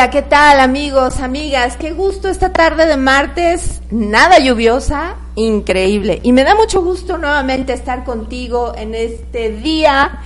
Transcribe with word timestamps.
Hola, 0.00 0.08
¿qué 0.08 0.22
tal 0.22 0.60
amigos, 0.60 1.20
amigas? 1.20 1.76
Qué 1.76 1.92
gusto 1.92 2.28
esta 2.28 2.54
tarde 2.54 2.86
de 2.86 2.96
martes, 2.96 3.82
nada 3.90 4.38
lluviosa, 4.38 5.16
increíble. 5.34 6.20
Y 6.22 6.32
me 6.32 6.42
da 6.42 6.54
mucho 6.54 6.80
gusto 6.82 7.18
nuevamente 7.18 7.74
estar 7.74 8.02
contigo 8.02 8.72
en 8.74 8.94
este 8.94 9.50
día 9.50 10.20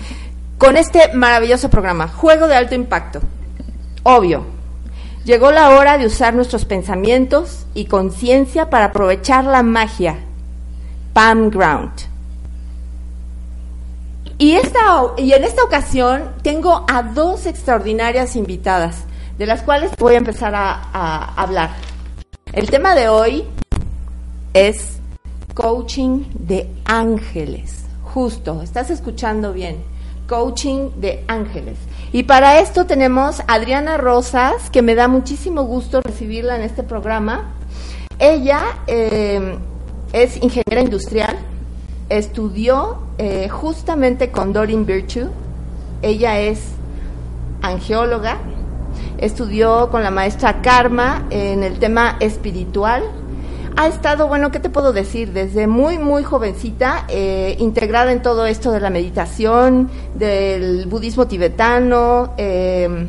con 0.59 0.77
este 0.77 1.13
maravilloso 1.15 1.71
programa, 1.71 2.07
Juego 2.07 2.47
de 2.47 2.55
Alto 2.55 2.77
Impacto. 2.77 3.19
Obvio, 4.05 4.47
llegó 5.25 5.51
la 5.51 5.71
hora 5.71 5.99
de 5.99 6.07
usar 6.07 6.35
nuestros 6.35 6.65
pensamientos 6.67 7.67
y 7.75 7.87
conciencia 7.87 8.71
para 8.71 8.85
aprovechar 8.85 9.45
la 9.45 9.65
magia. 9.65 10.21
Palm 11.15 11.51
Ground. 11.51 11.91
Y, 14.39 14.53
esta, 14.53 14.79
y 15.17 15.33
en 15.33 15.43
esta 15.43 15.65
ocasión 15.65 16.31
tengo 16.43 16.85
a 16.87 17.03
dos 17.03 17.47
extraordinarias 17.47 18.37
invitadas 18.37 19.07
de 19.39 19.47
las 19.47 19.63
cuales 19.63 19.93
voy 19.99 20.15
a 20.15 20.19
empezar 20.19 20.55
a, 20.55 21.35
hablar. 21.37 21.71
El 22.53 22.71
tema 22.71 22.95
de 22.95 23.09
hoy 23.09 23.45
es 24.53 24.99
coaching 25.55 26.25
de 26.35 26.69
ángeles. 26.85 27.85
Justo, 28.03 28.63
estás 28.63 28.91
escuchando 28.91 29.53
bien. 29.53 29.79
Coaching 30.29 30.91
de 30.97 31.25
ángeles. 31.27 31.79
Y 32.13 32.23
para 32.23 32.61
esto 32.61 32.87
tenemos 32.87 33.41
a 33.41 33.55
Adriana 33.55 33.97
Rosas, 33.97 34.71
que 34.71 34.83
me 34.83 34.95
da 34.95 35.09
muchísimo 35.09 35.65
gusto 35.65 36.01
recibirla 36.01 36.57
en 36.57 36.63
este 36.63 36.83
programa. 36.83 37.55
Ella 38.21 38.63
eh, 38.87 39.59
es 40.13 40.37
ingeniera 40.37 40.81
industrial, 40.81 41.37
estudió 42.09 42.99
eh, 43.19 43.49
justamente 43.49 44.31
con 44.31 44.53
Dorin 44.53 44.87
Virtue. 44.87 45.29
Ella 46.03 46.39
es 46.39 46.61
angeóloga, 47.61 48.39
estudió 49.19 49.91
con 49.91 50.03
la 50.03 50.11
maestra 50.11 50.61
Karma 50.63 51.27
en 51.31 51.63
el 51.63 51.79
tema 51.79 52.17
espiritual. 52.21 53.03
Ha 53.77 53.89
estado, 53.89 54.29
bueno, 54.29 54.53
¿qué 54.53 54.61
te 54.61 54.71
puedo 54.71 54.93
decir? 54.93 55.33
Desde 55.33 55.67
muy, 55.67 55.99
muy 55.99 56.23
jovencita, 56.23 57.07
eh, 57.09 57.57
integrada 57.59 58.13
en 58.13 58.23
todo 58.23 58.47
esto 58.47 58.71
de 58.71 58.79
la 58.79 58.89
meditación, 58.91 59.91
del 60.15 60.87
budismo 60.87 61.27
tibetano, 61.27 62.35
eh, 62.37 63.09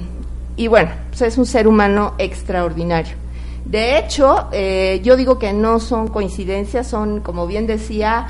y 0.57 0.67
bueno, 0.67 0.89
pues 1.09 1.21
es 1.21 1.37
un 1.37 1.45
ser 1.45 1.67
humano 1.67 2.15
extraordinario. 2.17 3.15
De 3.63 3.99
hecho, 3.99 4.47
eh, 4.51 5.01
yo 5.03 5.15
digo 5.15 5.37
que 5.37 5.53
no 5.53 5.79
son 5.79 6.07
coincidencias, 6.07 6.87
son, 6.87 7.19
como 7.19 7.45
bien 7.45 7.67
decía, 7.67 8.27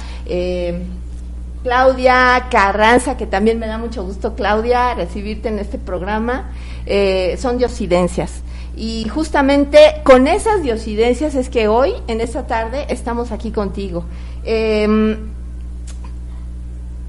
Claudia 1.65 2.45
Carranza, 2.51 3.17
que 3.17 3.25
también 3.25 3.57
me 3.57 3.65
da 3.65 3.79
mucho 3.79 4.03
gusto, 4.03 4.35
Claudia, 4.35 4.93
recibirte 4.93 5.49
en 5.49 5.57
este 5.57 5.79
programa, 5.79 6.51
eh, 6.85 7.37
son 7.39 7.57
diosidencias. 7.57 8.43
Y 8.77 9.09
justamente 9.09 9.79
con 10.03 10.27
esas 10.27 10.61
diosidencias 10.61 11.33
es 11.33 11.49
que 11.49 11.67
hoy, 11.67 11.93
en 12.07 12.21
esta 12.21 12.45
tarde, 12.45 12.85
estamos 12.89 13.31
aquí 13.31 13.49
contigo. 13.49 14.05
Em, 14.43 15.17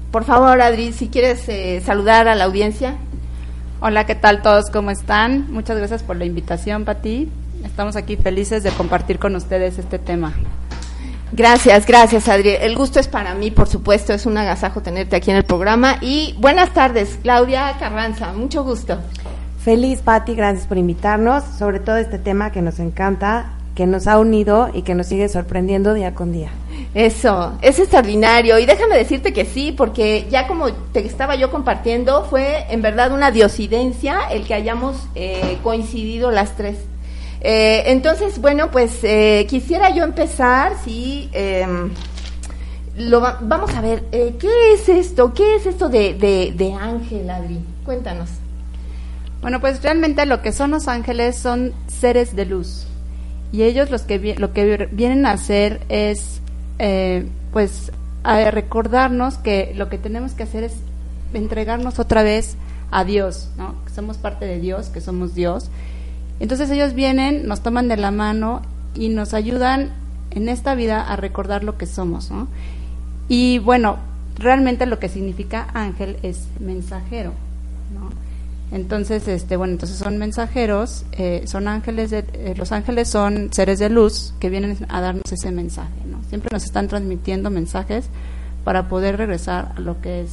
por 0.09 0.23
favor, 0.23 0.59
Adri, 0.59 0.91
si 0.91 1.09
quieres 1.09 1.47
eh, 1.49 1.79
saludar 1.85 2.27
a 2.27 2.33
la 2.33 2.45
audiencia. 2.45 2.95
Hola, 3.79 4.07
¿qué 4.07 4.15
tal 4.15 4.41
todos? 4.41 4.71
¿Cómo 4.73 4.89
están? 4.89 5.51
Muchas 5.51 5.77
gracias 5.77 6.01
por 6.01 6.15
la 6.15 6.25
invitación, 6.25 6.83
Pati. 6.83 7.29
Estamos 7.63 7.95
aquí 7.95 8.15
felices 8.15 8.63
de 8.63 8.71
compartir 8.71 9.19
con 9.19 9.35
ustedes 9.35 9.77
este 9.77 9.99
tema. 9.99 10.33
Gracias, 11.31 11.85
gracias 11.85 12.27
Adri. 12.29 12.49
El 12.49 12.75
gusto 12.75 12.99
es 12.99 13.07
para 13.07 13.33
mí, 13.35 13.51
por 13.51 13.67
supuesto, 13.67 14.13
es 14.13 14.25
un 14.25 14.37
agasajo 14.37 14.81
tenerte 14.81 15.15
aquí 15.15 15.31
en 15.31 15.37
el 15.37 15.43
programa. 15.43 15.97
Y 16.01 16.35
buenas 16.39 16.73
tardes, 16.73 17.19
Claudia 17.21 17.75
Carranza, 17.79 18.31
mucho 18.33 18.63
gusto. 18.63 18.97
Feliz, 19.59 19.99
Patti, 19.99 20.33
gracias 20.33 20.65
por 20.65 20.77
invitarnos, 20.77 21.43
sobre 21.43 21.81
todo 21.81 21.97
este 21.97 22.17
tema 22.17 22.53
que 22.53 22.61
nos 22.61 22.79
encanta, 22.79 23.57
que 23.75 23.85
nos 23.85 24.07
ha 24.07 24.17
unido 24.17 24.69
y 24.73 24.83
que 24.83 24.95
nos 24.95 25.07
sigue 25.07 25.27
sorprendiendo 25.27 25.93
día 25.93 26.15
con 26.15 26.31
día. 26.31 26.49
Eso, 26.93 27.53
es 27.61 27.77
extraordinario. 27.77 28.57
Y 28.57 28.65
déjame 28.65 28.95
decirte 28.95 29.33
que 29.33 29.43
sí, 29.43 29.73
porque 29.73 30.25
ya 30.31 30.47
como 30.47 30.71
te 30.71 31.05
estaba 31.05 31.35
yo 31.35 31.51
compartiendo, 31.51 32.25
fue 32.29 32.65
en 32.69 32.81
verdad 32.81 33.11
una 33.11 33.29
diosidencia 33.31 34.21
el 34.31 34.47
que 34.47 34.53
hayamos 34.53 34.95
eh, 35.15 35.59
coincidido 35.61 36.31
las 36.31 36.55
tres. 36.55 36.77
Eh, 37.41 37.83
entonces, 37.87 38.39
bueno, 38.39 38.71
pues 38.71 39.03
eh, 39.03 39.45
quisiera 39.49 39.89
yo 39.91 40.03
empezar, 40.03 40.73
sí, 40.83 41.29
em, 41.33 41.91
lo 42.97 43.21
vamos 43.21 43.73
a 43.75 43.81
ver, 43.81 44.03
eh, 44.11 44.35
¿qué 44.39 44.73
es 44.73 44.89
esto? 44.89 45.33
¿Qué 45.33 45.55
es 45.55 45.65
esto 45.65 45.87
de, 45.87 46.13
de, 46.13 46.73
ángel, 46.73 47.29
Adri? 47.29 47.59
Cuéntanos. 47.85 48.29
Bueno, 49.41 49.59
pues 49.61 49.83
realmente 49.83 50.25
lo 50.25 50.41
que 50.41 50.51
son 50.51 50.71
los 50.71 50.87
ángeles 50.87 51.37
son 51.37 51.73
seres 51.87 52.35
de 52.35 52.45
luz. 52.45 52.87
Y 53.51 53.63
ellos 53.63 53.91
los 53.91 54.01
que, 54.01 54.35
lo 54.37 54.51
que 54.51 54.89
vienen 54.91 55.25
a 55.25 55.31
hacer 55.31 55.79
es, 55.89 56.41
pues, 57.53 57.91
a 58.23 58.51
recordarnos 58.51 59.37
que 59.37 59.73
lo 59.75 59.89
que 59.89 59.97
tenemos 59.97 60.33
que 60.33 60.43
hacer 60.43 60.63
es 60.63 60.73
entregarnos 61.33 61.99
otra 61.99 62.23
vez 62.23 62.57
a 62.91 63.03
Dios, 63.05 63.49
¿no? 63.57 63.75
Que 63.85 63.91
somos 63.91 64.17
parte 64.17 64.45
de 64.45 64.59
Dios, 64.59 64.89
que 64.89 65.01
somos 65.01 65.33
Dios 65.35 65.69
entonces 66.39 66.69
ellos 66.69 66.93
vienen, 66.93 67.47
nos 67.47 67.61
toman 67.61 67.87
de 67.87 67.97
la 67.97 68.11
mano 68.11 68.61
y 68.95 69.09
nos 69.09 69.33
ayudan 69.33 69.91
en 70.31 70.49
esta 70.49 70.75
vida 70.75 71.01
a 71.01 71.15
recordar 71.15 71.63
lo 71.63 71.77
que 71.77 71.85
somos, 71.85 72.31
¿no? 72.31 72.47
Y 73.27 73.59
bueno, 73.59 73.97
realmente 74.37 74.85
lo 74.85 74.99
que 74.99 75.09
significa 75.09 75.67
ángel 75.73 76.17
es 76.23 76.47
mensajero, 76.59 77.33
¿no? 77.93 78.09
Entonces, 78.75 79.27
este, 79.27 79.55
bueno, 79.55 79.73
entonces 79.73 79.97
son 79.97 80.17
mensajeros, 80.17 81.05
eh, 81.13 81.43
son 81.45 81.67
ángeles, 81.67 82.11
de, 82.11 82.25
eh, 82.33 82.53
los 82.57 82.71
ángeles 82.73 83.07
son 83.07 83.49
seres 83.53 83.79
de 83.79 83.89
luz 83.89 84.33
que 84.39 84.49
vienen 84.49 84.77
a 84.89 84.99
darnos 84.99 85.31
ese 85.31 85.51
mensaje, 85.51 85.93
¿no? 86.05 86.19
Siempre 86.27 86.49
nos 86.51 86.65
están 86.65 86.87
transmitiendo 86.87 87.49
mensajes 87.49 88.09
para 88.65 88.89
poder 88.89 89.17
regresar 89.17 89.73
a 89.77 89.79
lo 89.79 90.01
que 90.01 90.21
es 90.21 90.31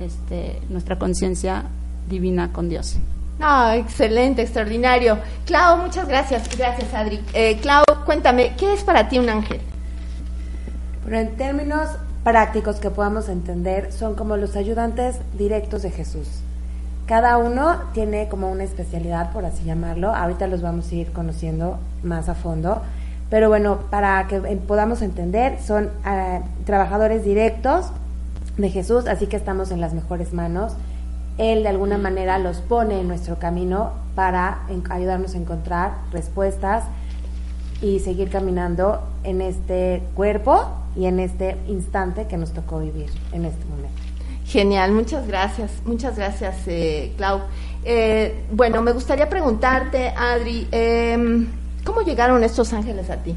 este, 0.00 0.60
nuestra 0.70 0.98
conciencia 0.98 1.64
divina 2.08 2.52
con 2.52 2.70
Dios. 2.70 2.96
Ah, 3.40 3.76
excelente, 3.76 4.42
extraordinario. 4.42 5.18
Clau, 5.46 5.78
muchas 5.78 6.08
gracias. 6.08 6.48
Gracias, 6.56 6.94
Adri. 6.94 7.20
Eh, 7.32 7.58
Clau, 7.60 7.84
cuéntame, 8.04 8.54
¿qué 8.56 8.72
es 8.72 8.84
para 8.84 9.08
ti 9.08 9.18
un 9.18 9.28
ángel? 9.28 9.60
En 11.10 11.36
términos 11.36 11.88
prácticos 12.22 12.76
que 12.76 12.90
podamos 12.90 13.28
entender, 13.28 13.92
son 13.92 14.14
como 14.14 14.36
los 14.36 14.56
ayudantes 14.56 15.18
directos 15.36 15.82
de 15.82 15.90
Jesús. 15.90 16.28
Cada 17.06 17.36
uno 17.36 17.82
tiene 17.92 18.28
como 18.28 18.50
una 18.50 18.64
especialidad, 18.64 19.30
por 19.32 19.44
así 19.44 19.64
llamarlo. 19.64 20.14
Ahorita 20.14 20.46
los 20.46 20.62
vamos 20.62 20.90
a 20.90 20.94
ir 20.94 21.12
conociendo 21.12 21.78
más 22.02 22.30
a 22.30 22.34
fondo. 22.34 22.80
Pero 23.28 23.48
bueno, 23.48 23.80
para 23.90 24.26
que 24.26 24.38
podamos 24.40 25.02
entender, 25.02 25.60
son 25.60 25.90
eh, 26.06 26.40
trabajadores 26.64 27.24
directos 27.24 27.86
de 28.56 28.70
Jesús, 28.70 29.06
así 29.06 29.26
que 29.26 29.36
estamos 29.36 29.70
en 29.70 29.80
las 29.80 29.92
mejores 29.92 30.32
manos 30.32 30.74
él 31.38 31.62
de 31.62 31.68
alguna 31.68 31.98
manera 31.98 32.38
los 32.38 32.58
pone 32.58 33.00
en 33.00 33.08
nuestro 33.08 33.38
camino 33.38 33.92
para 34.14 34.60
ayudarnos 34.90 35.34
a 35.34 35.38
encontrar 35.38 35.94
respuestas 36.12 36.84
y 37.82 37.98
seguir 38.00 38.30
caminando 38.30 39.02
en 39.24 39.40
este 39.40 40.02
cuerpo 40.14 40.68
y 40.96 41.06
en 41.06 41.20
este 41.20 41.56
instante 41.66 42.26
que 42.26 42.36
nos 42.36 42.52
tocó 42.52 42.78
vivir 42.78 43.10
en 43.32 43.44
este 43.44 43.64
momento. 43.64 44.00
Genial, 44.46 44.92
muchas 44.92 45.26
gracias, 45.26 45.72
muchas 45.84 46.16
gracias, 46.16 46.56
eh, 46.66 47.12
Clau. 47.16 47.40
Eh, 47.84 48.44
bueno, 48.52 48.82
me 48.82 48.92
gustaría 48.92 49.28
preguntarte, 49.28 50.08
Adri, 50.08 50.68
em, 50.70 51.48
¿cómo 51.84 52.02
llegaron 52.02 52.44
estos 52.44 52.72
ángeles 52.72 53.10
a 53.10 53.16
ti? 53.16 53.34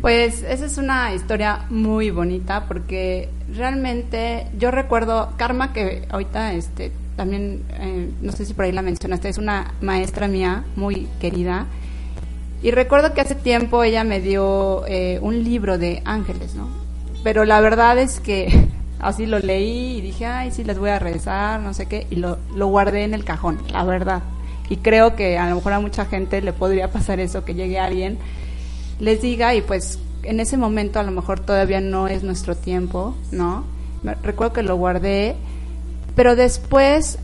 Pues 0.00 0.42
esa 0.42 0.66
es 0.66 0.78
una 0.78 1.14
historia 1.14 1.66
muy 1.70 2.10
bonita 2.10 2.66
porque 2.66 3.30
realmente 3.56 4.46
yo 4.58 4.70
recuerdo 4.70 5.32
Karma 5.36 5.72
que 5.72 6.06
ahorita 6.10 6.52
este 6.54 6.92
también 7.16 7.62
eh, 7.78 8.10
no 8.22 8.32
sé 8.32 8.46
si 8.46 8.54
por 8.54 8.64
ahí 8.64 8.72
la 8.72 8.82
mencionaste 8.82 9.28
es 9.28 9.38
una 9.38 9.74
maestra 9.80 10.28
mía 10.28 10.64
muy 10.76 11.08
querida 11.20 11.66
y 12.62 12.70
recuerdo 12.70 13.12
que 13.12 13.20
hace 13.20 13.34
tiempo 13.34 13.82
ella 13.82 14.04
me 14.04 14.20
dio 14.20 14.86
eh, 14.86 15.18
un 15.20 15.42
libro 15.42 15.78
de 15.78 16.00
ángeles, 16.04 16.54
¿no? 16.54 16.68
Pero 17.24 17.44
la 17.44 17.60
verdad 17.60 17.98
es 17.98 18.20
que 18.20 18.68
así 19.00 19.26
lo 19.26 19.40
leí 19.40 19.98
y 19.98 20.00
dije, 20.00 20.26
ay, 20.26 20.52
sí, 20.52 20.62
les 20.62 20.78
voy 20.78 20.90
a 20.90 21.00
rezar, 21.00 21.60
no 21.60 21.74
sé 21.74 21.86
qué, 21.86 22.06
y 22.08 22.16
lo, 22.16 22.38
lo 22.54 22.68
guardé 22.68 23.02
en 23.02 23.14
el 23.14 23.24
cajón, 23.24 23.58
la 23.72 23.82
verdad. 23.82 24.22
Y 24.68 24.76
creo 24.76 25.16
que 25.16 25.38
a 25.38 25.48
lo 25.50 25.56
mejor 25.56 25.72
a 25.72 25.80
mucha 25.80 26.04
gente 26.04 26.40
le 26.40 26.52
podría 26.52 26.92
pasar 26.92 27.18
eso, 27.18 27.44
que 27.44 27.54
llegue 27.54 27.80
alguien 27.80 28.18
les 29.02 29.20
diga 29.20 29.54
y 29.54 29.60
pues 29.62 29.98
en 30.22 30.40
ese 30.40 30.56
momento 30.56 31.00
a 31.00 31.02
lo 31.02 31.10
mejor 31.10 31.40
todavía 31.40 31.80
no 31.80 32.08
es 32.08 32.22
nuestro 32.22 32.54
tiempo, 32.56 33.14
¿no? 33.30 33.64
recuerdo 34.22 34.52
que 34.52 34.62
lo 34.62 34.76
guardé, 34.76 35.36
pero 36.16 36.34
después, 36.34 37.18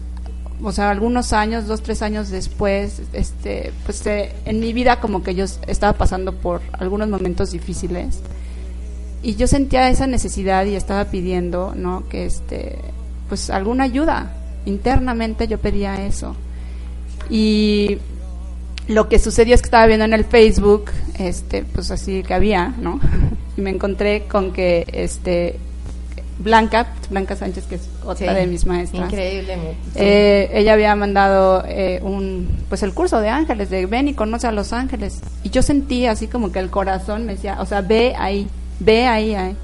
o 0.63 0.71
sea, 0.71 0.91
algunos 0.91 1.33
años, 1.33 1.67
dos, 1.67 1.83
tres 1.83 2.03
años 2.03 2.31
después, 2.31 3.03
este, 3.13 3.73
pues 3.85 4.07
eh, 4.07 4.33
en 4.45 4.61
mi 4.61 4.73
vida 4.73 5.01
como 5.01 5.23
que 5.23 5.35
yo 5.35 5.45
estaba 5.67 5.95
pasando 5.95 6.33
por 6.33 6.61
algunos 6.73 7.09
momentos 7.09 7.51
difíciles 7.51 8.21
y 9.23 9.35
yo 9.35 9.47
sentía 9.47 9.91
esa 9.91 10.07
necesidad 10.07 10.65
y 10.67 10.77
estaba 10.77 11.07
pidiendo, 11.07 11.75
¿no? 11.75 12.09
Que 12.09 12.27
este, 12.27 12.79
pues 13.29 13.51
alguna 13.51 13.85
ayuda. 13.85 14.33
Internamente 14.65 15.49
yo 15.49 15.59
pedía 15.59 16.07
eso. 16.07 16.37
Y 17.29 17.99
lo 18.89 19.09
que 19.09 19.19
sucedió 19.19 19.55
es 19.55 19.63
que 19.63 19.67
estaba 19.67 19.87
viendo 19.87 20.05
en 20.05 20.13
el 20.15 20.25
Facebook, 20.25 20.91
este, 21.19 21.63
pues 21.65 21.91
así 21.91 22.23
que 22.23 22.35
había, 22.35 22.75
¿no? 22.81 23.01
Y 23.57 23.61
me 23.61 23.71
encontré 23.71 24.23
con 24.29 24.53
que 24.53 24.87
este 24.93 25.59
Blanca, 26.39 26.93
Blanca 27.11 27.35
Sánchez, 27.35 27.65
que 27.65 27.75
es 27.75 27.89
otra 28.05 28.33
Sí. 28.33 28.41
de 28.41 28.47
mis 28.47 28.65
maestras. 28.67 29.13
Increíble. 29.13 29.57
sí. 29.57 29.91
Eh, 29.97 30.51
ella 30.55 30.75
había 30.75 30.95
mandado 30.95 31.65
eh, 31.67 31.99
un 32.05 32.49
pues 32.69 32.85
el 32.85 32.95
curso 32.95 33.21
de 33.21 33.29
ángeles 33.29 33.69
de 33.71 33.85
ven 33.87 34.07
y 34.07 34.15
conoce 34.15 34.47
a 34.47 34.53
los 34.53 34.73
ángeles 34.73 35.21
y 35.43 35.51
yo 35.51 35.63
sentí 35.63 36.07
así 36.07 36.29
como 36.29 36.53
que 36.53 36.61
el 36.61 36.71
corazón 36.71 37.27
me 37.27 37.35
decía 37.35 37.57
o 37.61 37.67
sea 37.67 37.81
ve 37.81 38.15
ahí 38.17 38.47
ve 38.79 39.07
ahí, 39.07 39.35
ahí. 39.35 39.57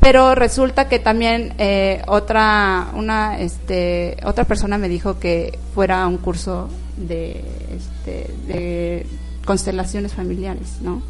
pero 0.00 0.36
resulta 0.36 0.88
que 0.88 1.00
también 1.00 1.54
eh, 1.58 2.02
otra 2.06 2.88
una 2.94 3.40
este 3.40 4.16
otra 4.24 4.44
persona 4.44 4.78
me 4.78 4.88
dijo 4.88 5.18
que 5.18 5.58
fuera 5.74 6.02
a 6.02 6.06
un 6.06 6.18
curso 6.18 6.68
de 7.08 7.44
este 7.76 8.32
de 8.46 9.06
constelaciones 9.44 10.12
familiares 10.12 10.78
no 10.82 11.02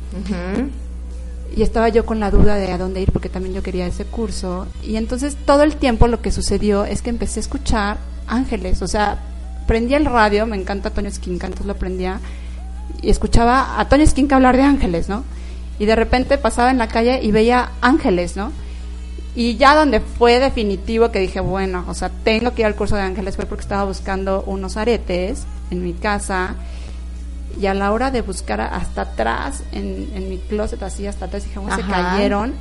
y 1.57 1.63
estaba 1.63 1.89
yo 1.89 2.07
con 2.07 2.21
la 2.21 2.31
duda 2.31 2.55
de 2.55 2.71
a 2.71 2.79
dónde 2.79 3.01
ir 3.01 3.13
porque 3.13 3.29
también 3.29 3.55
yo 3.55 3.63
quería 3.63 3.87
ese 3.87 4.05
curso 4.05 4.67
y 4.83 4.97
entonces 4.97 5.37
todo 5.45 5.63
el 5.63 5.77
tiempo 5.77 6.07
lo 6.07 6.21
que 6.23 6.31
sucedió 6.31 6.85
es 6.85 7.03
que 7.03 7.11
empecé 7.11 7.41
a 7.41 7.43
escuchar 7.43 7.99
ángeles, 8.31 8.81
o 8.83 8.87
sea, 8.87 9.19
prendía 9.67 9.97
el 9.97 10.07
radio, 10.07 10.47
me 10.47 10.57
encanta 10.57 10.91
Toño 10.91 11.09
Esquinca, 11.09 11.47
entonces 11.47 11.67
lo 11.67 11.77
prendía 11.77 12.21
y 13.03 13.11
escuchaba 13.11 13.81
a 13.81 13.89
Toño 13.89 14.05
Esquinca 14.05 14.37
hablar 14.37 14.57
de 14.57 14.63
ángeles, 14.63 15.09
¿no? 15.09 15.25
Y 15.79 15.87
de 15.87 15.97
repente 15.97 16.39
pasaba 16.39 16.71
en 16.71 16.79
la 16.79 16.89
calle 16.89 17.21
y 17.23 17.31
veía 17.33 17.71
ángeles, 17.81 18.37
¿no? 18.37 18.53
Y 19.37 19.56
ya 19.56 19.75
donde 19.77 20.00
fue 20.00 20.41
definitivo 20.41 21.11
que 21.12 21.21
dije, 21.21 21.41
bueno, 21.41 21.85
o 21.88 21.94
sea, 21.94 22.11
tengo 22.25 22.53
que 22.53 22.62
ir 22.62 22.67
al 22.67 22.75
curso 22.75 22.97
de 22.97 23.03
ángeles 23.03 23.37
fue 23.37 23.47
porque 23.47 23.62
estaba 23.62 23.85
buscando 23.85 24.43
unos 24.47 24.77
aretes 24.77 25.44
en 25.71 25.85
mi 25.85 25.93
casa 25.93 26.56
y 27.61 27.67
a 27.67 27.75
la 27.75 27.93
hora 27.93 28.11
de 28.11 28.23
buscar 28.23 28.61
hasta 28.61 29.03
atrás, 29.03 29.62
en, 29.73 30.11
en 30.15 30.29
mi 30.29 30.38
closet, 30.38 30.82
así 30.82 31.06
hasta 31.06 31.27
atrás, 31.27 31.44
dije, 31.44 31.59
bueno, 31.61 31.77
se 31.77 31.82
cayeron. 31.82 32.55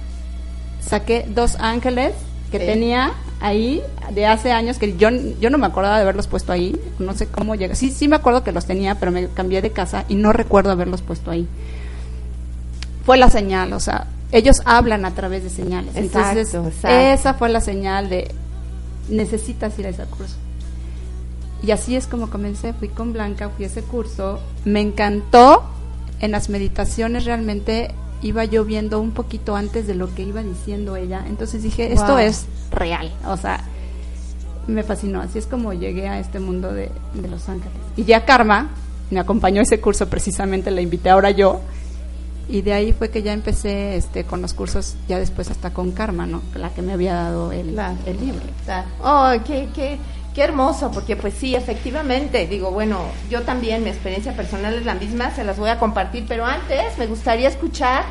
Saqué 0.82 1.26
dos 1.28 1.56
ángeles 1.60 2.14
que 2.52 2.60
Sí. 2.60 2.66
tenía 2.66 3.12
ahí 3.42 3.82
de 4.12 4.26
hace 4.26 4.52
años 4.52 4.78
que 4.80 4.96
yo, 4.98 5.10
yo 5.40 5.50
no 5.50 5.58
me 5.58 5.68
acordaba 5.68 5.98
de 5.98 6.02
haberlos 6.04 6.28
puesto 6.28 6.52
ahí. 6.52 6.80
No 7.00 7.14
sé 7.16 7.28
cómo 7.28 7.56
llega. 7.56 7.76
Sí, 7.76 7.90
sí 7.92 8.08
me 8.08 8.16
acuerdo 8.16 8.44
que 8.44 8.52
los 8.52 8.66
tenía, 8.66 8.96
pero 8.96 9.12
me 9.12 9.28
cambié 9.28 9.62
de 9.62 9.72
casa 9.72 10.06
y 10.08 10.16
no 10.16 10.34
recuerdo 10.34 10.72
haberlos 10.72 11.02
puesto 11.02 11.30
ahí. 11.32 11.48
Fue 13.06 13.18
la 13.18 13.30
señal, 13.30 13.74
o 13.74 13.80
sea, 13.80 14.08
ellos 14.32 14.62
hablan 14.66 15.06
a 15.06 15.14
través 15.16 15.44
de 15.44 15.50
señales. 15.50 15.96
Exacto, 15.96 16.40
Entonces, 16.40 16.54
exacto. 16.76 16.88
esa 16.90 17.34
fue 17.34 17.50
la 17.50 17.62
señal 17.62 18.10
de 18.10 18.32
necesitas 19.10 19.78
ir 19.80 19.88
a 19.88 19.90
ese 19.90 20.04
curso. 20.06 20.36
Y 21.64 21.72
así 21.72 21.96
es 21.96 22.08
como 22.08 22.30
comencé, 22.30 22.74
fui 22.74 22.88
con 22.90 23.12
Blanca, 23.12 23.50
fui 23.50 23.66
a 23.66 23.68
ese 23.68 23.82
curso, 23.82 24.40
me 24.66 24.80
encantó, 24.82 25.64
en 26.22 26.32
las 26.32 26.50
meditaciones 26.50 27.26
realmente 27.26 27.92
iba 28.22 28.46
yo 28.46 28.64
viendo 28.66 29.00
un 29.00 29.12
poquito 29.12 29.56
antes 29.56 29.88
de 29.88 29.96
lo 29.96 30.14
que 30.14 30.24
iba 30.24 30.42
diciendo 30.44 30.96
ella, 30.96 31.24
entonces 31.28 31.64
dije, 31.64 31.92
esto 31.92 32.08
Wow. 32.14 32.18
es 32.20 32.46
real, 32.72 33.12
o 33.26 33.36
sea, 33.38 33.62
me 34.68 34.84
fascinó, 34.84 35.22
así 35.22 35.40
es 35.40 35.48
como 35.48 35.74
llegué 35.74 36.08
a 36.08 36.20
este 36.20 36.40
mundo 36.40 36.72
de, 36.74 36.92
de 37.14 37.28
Los 37.28 37.50
Ángeles. 37.50 37.74
Y 37.98 38.04
ya 38.04 38.26
Karma 38.26 38.70
me 39.10 39.20
acompañó 39.20 39.60
a 39.60 39.64
ese 39.64 39.82
curso, 39.82 40.08
precisamente 40.08 40.72
la 40.72 40.82
invité 40.82 41.10
ahora 41.10 41.32
yo, 41.32 41.62
y 42.50 42.62
de 42.64 42.74
ahí 42.74 42.92
fue 42.94 43.10
que 43.10 43.22
ya 43.22 43.32
empecé 43.34 43.96
este 43.96 44.24
con 44.26 44.42
los 44.42 44.54
cursos, 44.54 44.96
ya 45.08 45.20
después 45.20 45.50
hasta 45.52 45.72
con 45.72 45.92
Karma, 45.92 46.26
¿no? 46.26 46.42
La 46.56 46.70
que 46.72 46.82
me 46.82 46.94
había 46.94 47.14
dado 47.14 47.52
el, 47.52 47.74
Claro. 47.74 47.96
el 48.06 48.20
libro. 48.20 48.42
Oh, 49.04 49.32
qué, 49.46 49.70
qué, 49.76 49.98
qué 50.34 50.42
hermoso, 50.44 50.92
porque 50.92 51.16
pues 51.16 51.34
sí, 51.36 51.56
efectivamente, 51.56 52.48
digo, 52.48 52.72
bueno, 52.72 53.00
yo 53.30 53.44
también, 53.44 53.84
mi 53.84 53.90
experiencia 53.90 54.34
personal 54.34 54.74
es 54.74 54.86
la 54.86 54.96
misma, 54.96 55.32
se 55.32 55.44
las 55.44 55.58
voy 55.58 55.70
a 55.70 55.78
compartir, 55.80 56.26
pero 56.28 56.46
antes 56.46 56.98
me 56.98 57.06
gustaría 57.08 57.48
escuchar 57.48 58.04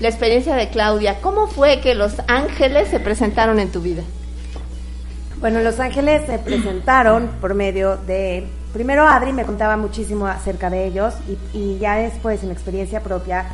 la 0.00 0.08
experiencia 0.08 0.54
de 0.54 0.68
Claudia. 0.68 1.20
¿Cómo 1.22 1.46
fue 1.46 1.80
que 1.80 1.94
los 1.94 2.14
ángeles 2.28 2.88
se 2.88 3.00
presentaron 3.00 3.58
en 3.58 3.70
tu 3.72 3.80
vida? 3.80 4.02
Bueno, 5.38 5.60
Los 5.60 5.80
Ángeles 5.80 6.22
se 6.26 6.38
presentaron 6.38 7.28
por 7.42 7.52
medio 7.54 7.98
de... 7.98 8.46
Primero 8.72 9.06
Adri 9.06 9.34
me 9.34 9.44
contaba 9.44 9.76
muchísimo 9.76 10.26
acerca 10.26 10.70
de 10.70 10.86
ellos 10.86 11.12
y, 11.28 11.58
y 11.58 11.78
ya 11.78 11.96
después 11.96 12.42
en 12.42 12.50
experiencia 12.50 13.02
propia 13.02 13.44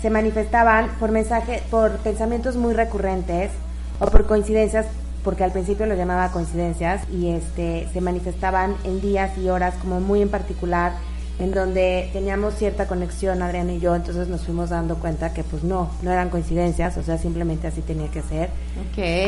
se 0.00 0.10
manifestaban 0.10 0.88
por 0.98 1.10
mensaje, 1.10 1.62
por 1.70 1.98
pensamientos 1.98 2.56
muy 2.56 2.74
recurrentes 2.74 3.50
o 3.98 4.06
por 4.06 4.26
coincidencias, 4.26 4.86
porque 5.22 5.44
al 5.44 5.52
principio 5.52 5.86
lo 5.86 5.94
llamaba 5.94 6.32
coincidencias 6.32 7.02
y 7.10 7.30
este 7.30 7.88
se 7.92 8.00
manifestaban 8.00 8.74
en 8.84 9.00
días 9.00 9.36
y 9.36 9.48
horas 9.50 9.74
como 9.80 10.00
muy 10.00 10.22
en 10.22 10.30
particular 10.30 10.92
en 11.40 11.52
donde 11.52 12.10
teníamos 12.12 12.54
cierta 12.54 12.86
conexión 12.86 13.42
Adriana 13.42 13.72
y 13.72 13.80
yo, 13.80 13.96
entonces 13.96 14.28
nos 14.28 14.44
fuimos 14.44 14.68
dando 14.68 14.96
cuenta 14.96 15.32
que 15.32 15.42
pues 15.42 15.64
no, 15.64 15.90
no 16.02 16.12
eran 16.12 16.28
coincidencias, 16.28 16.96
o 16.98 17.02
sea, 17.02 17.16
simplemente 17.16 17.66
así 17.66 17.80
tenía 17.80 18.08
que 18.10 18.20
ser. 18.20 18.50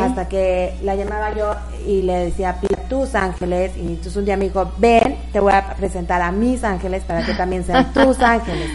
Hasta 0.00 0.28
que 0.28 0.74
la 0.82 0.94
llamaba 0.94 1.34
yo 1.34 1.54
y 1.86 2.02
le 2.02 2.26
decía, 2.26 2.58
pide 2.60 2.76
tus 2.88 3.14
ángeles. 3.14 3.72
Y 3.78 3.86
entonces 3.86 4.16
un 4.16 4.26
día 4.26 4.36
me 4.36 4.44
dijo, 4.44 4.70
ven, 4.76 5.16
te 5.32 5.40
voy 5.40 5.54
a 5.54 5.74
presentar 5.74 6.20
a 6.20 6.30
mis 6.30 6.62
ángeles 6.64 7.02
para 7.04 7.24
que 7.24 7.32
también 7.32 7.64
sean 7.64 7.92
tus 7.94 8.18
ángeles. 8.20 8.68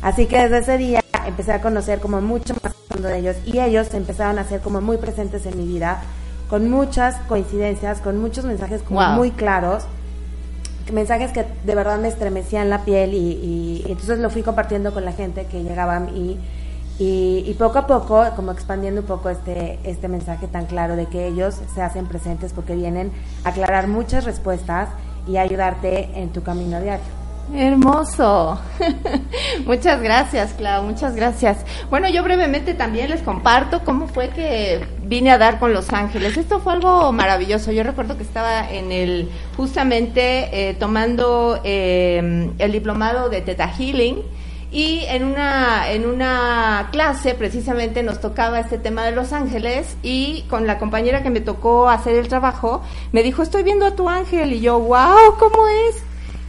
Así 0.00 0.26
que 0.26 0.38
desde 0.38 0.58
ese 0.58 0.78
día 0.78 1.03
empecé 1.26 1.52
a 1.52 1.60
conocer 1.60 2.00
como 2.00 2.20
mucho 2.20 2.54
más 2.62 2.74
fondo 2.88 3.08
de 3.08 3.18
ellos 3.18 3.36
y 3.44 3.58
ellos 3.58 3.92
empezaron 3.94 4.38
a 4.38 4.44
ser 4.44 4.60
como 4.60 4.80
muy 4.80 4.96
presentes 4.98 5.46
en 5.46 5.56
mi 5.58 5.66
vida, 5.66 6.02
con 6.48 6.70
muchas 6.70 7.16
coincidencias, 7.28 8.00
con 8.00 8.18
muchos 8.18 8.44
mensajes 8.44 8.82
como 8.82 9.00
Wow. 9.00 9.10
muy 9.12 9.30
claros 9.30 9.84
mensajes 10.92 11.32
que 11.32 11.46
de 11.64 11.74
verdad 11.74 11.98
me 11.98 12.08
estremecían 12.08 12.68
la 12.68 12.84
piel 12.84 13.14
y, 13.14 13.16
y- 13.16 13.84
y 13.86 13.90
entonces 13.92 14.18
lo 14.18 14.28
fui 14.28 14.42
compartiendo 14.42 14.92
con 14.92 15.04
la 15.04 15.12
gente 15.12 15.46
que 15.46 15.62
llegaba 15.62 15.98
y, 16.14 16.38
y, 16.98 17.42
y 17.46 17.54
poco 17.54 17.78
a 17.78 17.86
poco 17.86 18.22
como 18.36 18.52
expandiendo 18.52 19.00
un 19.00 19.06
poco 19.06 19.30
este, 19.30 19.78
este 19.84 20.08
mensaje 20.08 20.46
tan 20.46 20.66
claro 20.66 20.94
de 20.94 21.06
que 21.06 21.26
ellos 21.26 21.58
se 21.74 21.80
hacen 21.80 22.06
presentes 22.06 22.52
porque 22.52 22.74
vienen 22.76 23.12
a 23.44 23.48
aclarar 23.48 23.88
muchas 23.88 24.24
respuestas 24.24 24.90
y 25.26 25.38
a 25.38 25.40
ayudarte 25.42 26.10
en 26.20 26.28
tu 26.30 26.42
camino 26.42 26.78
diario. 26.80 27.04
Hermoso. 27.52 28.58
muchas 29.66 30.00
gracias, 30.00 30.54
Clau, 30.54 30.82
muchas 30.84 31.14
gracias. 31.14 31.58
Bueno, 31.90 32.08
yo 32.08 32.22
brevemente 32.22 32.74
también 32.74 33.10
les 33.10 33.20
comparto 33.20 33.84
cómo 33.84 34.08
fue 34.08 34.30
que 34.30 34.84
vine 35.02 35.30
a 35.30 35.38
dar 35.38 35.58
con 35.58 35.72
Los 35.72 35.92
Ángeles. 35.92 36.36
Esto 36.36 36.60
fue 36.60 36.72
algo 36.72 37.12
maravilloso. 37.12 37.70
Yo 37.70 37.82
recuerdo 37.82 38.16
que 38.16 38.22
estaba 38.22 38.70
en 38.70 38.92
el, 38.92 39.30
justamente 39.56 40.70
eh, 40.70 40.74
tomando 40.74 41.60
eh, 41.64 42.50
el 42.58 42.72
diplomado 42.72 43.28
de 43.28 43.42
Teta 43.42 43.68
Healing. 43.68 44.22
Y 44.72 45.04
en 45.06 45.22
una, 45.22 45.92
en 45.92 46.04
una 46.04 46.88
clase 46.90 47.34
precisamente 47.34 48.02
nos 48.02 48.20
tocaba 48.20 48.58
este 48.58 48.76
tema 48.76 49.04
de 49.04 49.12
Los 49.12 49.32
Ángeles 49.32 49.96
y 50.02 50.42
con 50.50 50.66
la 50.66 50.78
compañera 50.80 51.22
que 51.22 51.30
me 51.30 51.40
tocó 51.40 51.88
hacer 51.88 52.16
el 52.16 52.26
trabajo 52.26 52.82
me 53.12 53.22
dijo, 53.22 53.44
estoy 53.44 53.62
viendo 53.62 53.86
a 53.86 53.94
tu 53.94 54.08
ángel 54.08 54.52
y 54.52 54.60
yo, 54.60 54.80
wow, 54.80 55.36
¿cómo 55.38 55.68
es? 55.88 56.02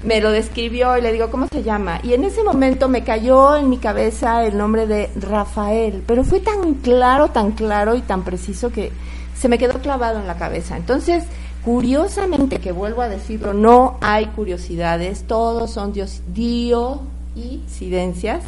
Me 0.06 0.22
lo 0.22 0.32
describió 0.32 0.98
y 0.98 1.02
le 1.02 1.12
digo, 1.12 1.32
¿cómo 1.32 1.48
se 1.52 1.64
llama? 1.64 2.00
Y 2.04 2.14
en 2.14 2.24
ese 2.24 2.44
momento 2.44 2.88
me 2.88 3.04
cayó 3.04 3.56
en 3.56 3.70
mi 3.70 3.78
cabeza 3.78 4.46
el 4.46 4.58
nombre 4.58 4.86
de 4.86 5.10
Rafael, 5.16 6.04
pero 6.06 6.24
fue 6.24 6.40
tan 6.40 6.76
claro, 6.76 7.30
tan 7.30 7.52
claro 7.52 7.96
y 7.96 8.02
tan 8.02 8.24
preciso 8.24 8.72
que 8.72 8.92
se 9.36 9.50
me 9.50 9.58
quedó 9.58 9.80
clavado 9.80 10.20
en 10.20 10.28
la 10.28 10.38
cabeza. 10.38 10.78
Entonces, 10.78 11.24
curiosamente, 11.64 12.60
que 12.60 12.72
vuelvo 12.72 13.02
a 13.02 13.10
decirlo, 13.10 13.54
no 13.54 13.98
hay 14.00 14.28
curiosidades, 14.28 15.26
todos 15.26 15.72
son 15.72 15.92
dios, 15.92 16.22
diosidencias. 16.28 18.44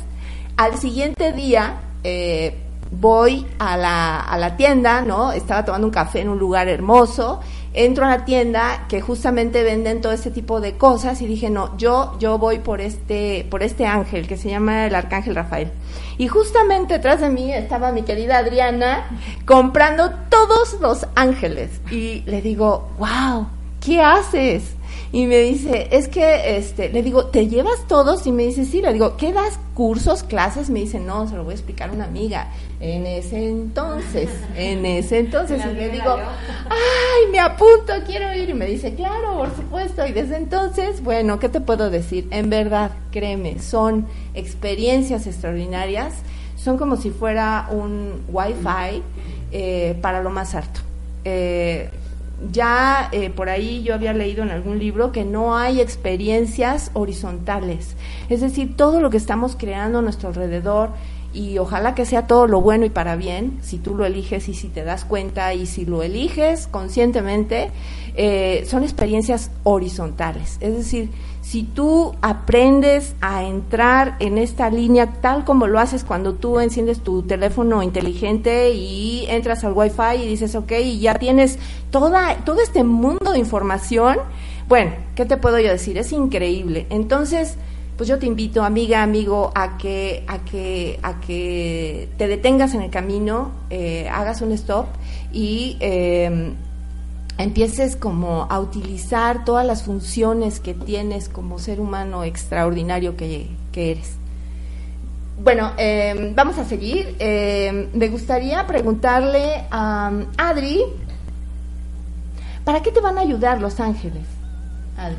Al 0.57 0.77
siguiente 0.77 1.33
día, 1.33 1.81
eh, 2.03 2.55
voy 2.91 3.47
a 3.57 3.77
la, 3.77 4.21
a 4.21 4.37
la 4.37 4.55
tienda, 4.55 5.01
¿no? 5.01 5.31
Estaba 5.31 5.65
tomando 5.65 5.87
un 5.87 5.93
café 5.93 6.21
en 6.21 6.29
un 6.29 6.37
lugar 6.37 6.67
hermoso, 6.67 7.39
entro 7.73 8.05
a 8.05 8.09
la 8.09 8.25
tienda 8.25 8.85
que 8.87 9.01
justamente 9.01 9.63
venden 9.63 10.01
todo 10.01 10.11
este 10.11 10.31
tipo 10.31 10.61
de 10.61 10.77
cosas 10.77 11.21
y 11.21 11.27
dije, 11.27 11.49
no, 11.49 11.77
yo, 11.77 12.15
yo 12.19 12.37
voy 12.37 12.59
por 12.59 12.81
este, 12.81 13.45
por 13.49 13.63
este 13.63 13.85
ángel 13.85 14.27
que 14.27 14.37
se 14.37 14.49
llama 14.49 14.87
el 14.87 14.95
Arcángel 14.95 15.35
Rafael. 15.35 15.71
Y 16.17 16.27
justamente 16.27 16.95
detrás 16.95 17.21
de 17.21 17.29
mí 17.29 17.53
estaba 17.53 17.91
mi 17.91 18.01
querida 18.01 18.39
Adriana 18.39 19.05
comprando 19.45 20.11
todos 20.29 20.79
los 20.81 21.05
ángeles. 21.15 21.69
Y 21.91 22.21
le 22.25 22.41
digo, 22.41 22.89
wow, 22.97 23.47
¿qué 23.79 24.01
haces? 24.01 24.63
Y 25.11 25.25
me 25.25 25.37
dice, 25.37 25.87
es 25.91 26.07
que, 26.07 26.57
este, 26.57 26.89
le 26.89 27.01
digo, 27.01 27.27
¿te 27.27 27.47
llevas 27.47 27.87
todos? 27.87 28.27
Y 28.27 28.31
me 28.31 28.43
dice, 28.43 28.65
sí, 28.65 28.81
le 28.81 28.91
digo, 28.93 29.15
¿qué 29.15 29.31
das 29.31 29.59
cursos, 29.73 30.23
clases? 30.23 30.69
Me 30.69 30.79
dice, 30.81 30.99
no, 30.99 31.27
se 31.27 31.35
lo 31.35 31.43
voy 31.43 31.53
a 31.53 31.55
explicar 31.55 31.89
a 31.89 31.93
una 31.93 32.05
amiga. 32.05 32.49
En 32.79 33.07
ese 33.07 33.49
entonces, 33.49 34.29
en 34.55 34.85
ese 34.85 35.19
entonces, 35.19 35.63
y 35.65 35.73
le 35.73 35.89
digo, 35.89 36.15
ay, 36.15 37.31
me 37.31 37.39
apunto, 37.39 37.93
quiero 38.05 38.31
ir. 38.35 38.49
Y 38.49 38.53
me 38.53 38.67
dice, 38.67 38.93
claro, 38.93 39.37
por 39.37 39.55
supuesto. 39.55 40.05
Y 40.05 40.11
desde 40.11 40.37
entonces, 40.37 41.01
bueno, 41.01 41.39
¿qué 41.39 41.49
te 41.49 41.59
puedo 41.59 41.89
decir? 41.89 42.27
En 42.29 42.51
verdad, 42.51 42.91
créeme, 43.11 43.59
son 43.59 44.05
experiencias 44.35 45.25
extraordinarias. 45.25 46.13
Son 46.55 46.77
como 46.77 46.97
si 46.97 47.09
fuera 47.09 47.67
un 47.71 48.21
wifi 48.29 49.01
eh, 49.51 49.97
para 50.01 50.21
lo 50.21 50.29
más 50.29 50.53
alto. 50.53 50.81
Eh, 51.23 51.89
ya 52.51 53.09
eh, 53.11 53.31
por 53.31 53.49
ahí 53.49 53.81
yo 53.81 53.95
había 53.95 54.13
leído 54.13 54.43
en 54.43 54.51
algún 54.51 54.77
libro 54.77 55.11
que 55.11 55.25
no 55.25 55.57
hay 55.57 55.81
experiencias 55.81 56.91
horizontales. 56.93 57.95
Es 58.29 58.41
decir, 58.41 58.75
todo 58.75 59.01
lo 59.01 59.09
que 59.09 59.17
estamos 59.17 59.55
creando 59.57 59.99
a 59.99 60.01
nuestro 60.03 60.29
alrededor 60.29 60.91
y 61.33 61.57
ojalá 61.57 61.95
que 61.95 62.05
sea 62.05 62.27
todo 62.27 62.47
lo 62.47 62.61
bueno 62.61 62.85
y 62.85 62.89
para 62.89 63.15
bien, 63.15 63.59
si 63.61 63.77
tú 63.77 63.95
lo 63.95 64.05
eliges 64.05 64.49
y 64.49 64.53
si 64.53 64.69
te 64.69 64.83
das 64.83 65.05
cuenta 65.05 65.53
y 65.53 65.65
si 65.65 65.85
lo 65.85 66.03
eliges 66.03 66.67
conscientemente, 66.67 67.71
eh, 68.15 68.65
son 68.67 68.83
experiencias 68.83 69.51
horizontales. 69.63 70.57
Es 70.61 70.75
decir, 70.75 71.11
si 71.41 71.63
tú 71.63 72.15
aprendes 72.21 73.15
a 73.21 73.43
entrar 73.43 74.17
en 74.19 74.37
esta 74.37 74.69
línea 74.69 75.21
tal 75.21 75.45
como 75.45 75.67
lo 75.67 75.79
haces 75.79 76.03
cuando 76.03 76.33
tú 76.33 76.59
enciendes 76.59 76.99
tu 77.01 77.21
teléfono 77.21 77.83
inteligente 77.83 78.71
y 78.71 79.25
entras 79.29 79.63
al 79.63 79.73
wifi 79.73 80.23
y 80.23 80.27
dices, 80.27 80.55
ok, 80.55 80.71
y 80.83 80.99
ya 80.99 81.15
tienes 81.15 81.59
toda, 81.91 82.35
todo 82.43 82.61
este 82.61 82.83
mundo 82.83 83.31
de 83.31 83.39
información, 83.39 84.17
bueno, 84.67 84.91
¿qué 85.15 85.25
te 85.25 85.37
puedo 85.37 85.59
yo 85.59 85.69
decir? 85.69 85.97
Es 85.97 86.11
increíble. 86.11 86.87
Entonces, 86.89 87.55
pues 87.97 88.07
yo 88.07 88.19
te 88.19 88.27
invito, 88.27 88.63
amiga, 88.63 89.01
amigo, 89.01 89.51
a 89.55 89.77
que, 89.79 90.23
a 90.27 90.37
que, 90.45 90.99
a 91.01 91.19
que 91.19 92.07
te 92.17 92.27
detengas 92.27 92.75
en 92.75 92.83
el 92.83 92.91
camino, 92.91 93.51
eh, 93.71 94.07
hagas 94.09 94.41
un 94.41 94.51
stop 94.51 94.85
y 95.33 95.77
eh, 95.79 96.53
empieces 97.39 97.95
como 97.95 98.45
a 98.51 98.59
utilizar 98.59 99.43
todas 99.45 99.65
las 99.65 99.81
funciones 99.81 100.59
que 100.59 100.75
tienes 100.75 101.27
como 101.27 101.57
ser 101.57 101.79
humano 101.79 102.23
extraordinario 102.23 103.17
que, 103.17 103.49
eres. 103.73 104.13
Bueno, 105.43 105.71
eh, 105.77 106.33
vamos 106.35 106.59
a 106.59 106.65
seguir. 106.65 107.15
me 107.19 108.09
gustaría 108.09 108.65
preguntarle 108.67 109.65
a 109.71 110.11
Adri, 110.37 110.83
¿para 112.63 112.83
qué 112.83 112.91
te 112.91 113.01
van 113.01 113.17
a 113.17 113.21
ayudar 113.21 113.59
los 113.59 113.79
ángeles? 113.79 114.25
Adri. 114.97 115.17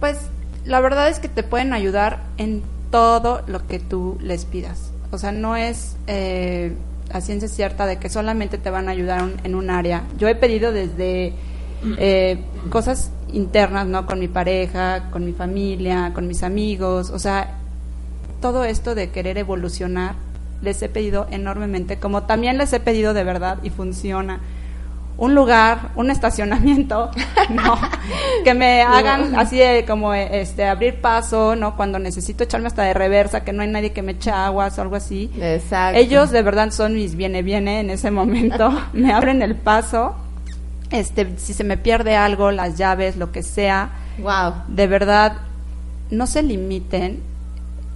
Pues 0.00 0.18
la 0.64 0.80
verdad 0.80 1.08
es 1.08 1.18
que 1.18 1.28
te 1.28 1.42
pueden 1.42 1.72
ayudar 1.72 2.20
en 2.36 2.62
todo 2.90 3.42
lo 3.46 3.66
que 3.66 3.78
tú 3.78 4.18
les 4.20 4.44
pidas. 4.44 4.92
O 5.10 5.18
sea, 5.18 5.32
no 5.32 5.56
es 5.56 5.96
eh, 6.06 6.74
a 7.12 7.20
ciencia 7.20 7.48
cierta 7.48 7.86
de 7.86 7.98
que 7.98 8.08
solamente 8.08 8.58
te 8.58 8.70
van 8.70 8.88
a 8.88 8.92
ayudar 8.92 9.28
en 9.42 9.54
un 9.54 9.70
área. 9.70 10.04
Yo 10.18 10.28
he 10.28 10.34
pedido 10.34 10.72
desde 10.72 11.32
eh, 11.98 12.44
cosas 12.68 13.10
internas, 13.32 13.86
¿no? 13.86 14.06
Con 14.06 14.20
mi 14.20 14.28
pareja, 14.28 15.10
con 15.10 15.24
mi 15.24 15.32
familia, 15.32 16.12
con 16.14 16.26
mis 16.26 16.42
amigos. 16.42 17.10
O 17.10 17.18
sea, 17.18 17.56
todo 18.40 18.64
esto 18.64 18.94
de 18.94 19.10
querer 19.10 19.38
evolucionar, 19.38 20.14
les 20.62 20.82
he 20.82 20.88
pedido 20.88 21.26
enormemente, 21.30 21.98
como 21.98 22.24
también 22.24 22.58
les 22.58 22.72
he 22.72 22.80
pedido 22.80 23.14
de 23.14 23.24
verdad 23.24 23.58
y 23.62 23.70
funciona 23.70 24.40
un 25.20 25.34
lugar, 25.34 25.90
un 25.96 26.10
estacionamiento, 26.10 27.10
no, 27.50 27.78
que 28.42 28.54
me 28.54 28.80
hagan 28.80 29.36
así 29.38 29.58
de 29.58 29.84
como 29.84 30.14
este 30.14 30.64
abrir 30.64 31.02
paso, 31.02 31.54
¿no? 31.56 31.76
Cuando 31.76 31.98
necesito 31.98 32.42
echarme 32.42 32.68
hasta 32.68 32.84
de 32.84 32.94
reversa, 32.94 33.44
que 33.44 33.52
no 33.52 33.62
hay 33.62 33.68
nadie 33.68 33.92
que 33.92 34.00
me 34.00 34.12
eche 34.12 34.30
aguas 34.30 34.78
o 34.78 34.82
algo 34.82 34.96
así. 34.96 35.30
Exacto. 35.38 35.98
Ellos 35.98 36.30
de 36.30 36.40
verdad 36.40 36.70
son 36.70 36.94
mis 36.94 37.16
viene 37.16 37.42
viene 37.42 37.80
en 37.80 37.90
ese 37.90 38.10
momento, 38.10 38.72
me 38.94 39.12
abren 39.12 39.42
el 39.42 39.56
paso. 39.56 40.16
Este, 40.90 41.36
si 41.36 41.52
se 41.52 41.64
me 41.64 41.76
pierde 41.76 42.16
algo, 42.16 42.50
las 42.50 42.78
llaves, 42.78 43.16
lo 43.16 43.30
que 43.30 43.42
sea. 43.42 43.90
Wow. 44.18 44.54
De 44.68 44.86
verdad 44.86 45.34
no 46.10 46.26
se 46.26 46.42
limiten 46.42 47.22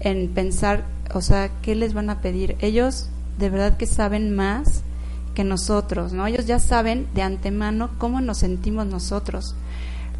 en 0.00 0.28
pensar, 0.28 0.84
o 1.14 1.22
sea, 1.22 1.48
¿qué 1.62 1.74
les 1.74 1.94
van 1.94 2.10
a 2.10 2.20
pedir? 2.20 2.56
Ellos 2.60 3.08
de 3.38 3.48
verdad 3.48 3.78
que 3.78 3.86
saben 3.86 4.36
más 4.36 4.82
que 5.34 5.44
nosotros, 5.44 6.12
¿no? 6.12 6.26
Ellos 6.26 6.46
ya 6.46 6.58
saben 6.58 7.06
de 7.14 7.22
antemano 7.22 7.90
cómo 7.98 8.20
nos 8.20 8.38
sentimos 8.38 8.86
nosotros. 8.86 9.54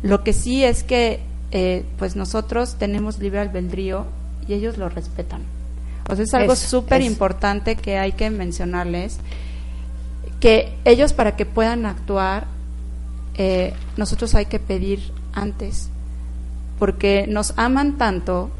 Lo 0.02 0.22
que 0.22 0.32
sí 0.32 0.64
es 0.64 0.82
que, 0.82 1.20
eh, 1.50 1.84
pues 1.98 2.16
nosotros 2.16 2.76
tenemos 2.76 3.18
libre 3.18 3.40
albedrío 3.40 4.06
y 4.46 4.54
ellos 4.54 4.76
lo 4.76 4.88
respetan. 4.88 5.42
O 6.08 6.14
sea, 6.16 6.24
es 6.24 6.34
algo 6.34 6.54
súper 6.54 7.00
importante 7.00 7.76
que 7.76 7.96
hay 7.96 8.12
que 8.12 8.28
mencionarles, 8.28 9.18
que 10.40 10.74
ellos 10.84 11.14
para 11.14 11.36
que 11.36 11.46
puedan 11.46 11.86
actuar, 11.86 12.46
eh, 13.36 13.72
nosotros 13.96 14.34
hay 14.34 14.46
que 14.46 14.58
pedir 14.58 15.00
antes, 15.32 15.88
porque 16.78 17.26
nos 17.26 17.54
aman 17.56 17.96
tanto 17.96 18.50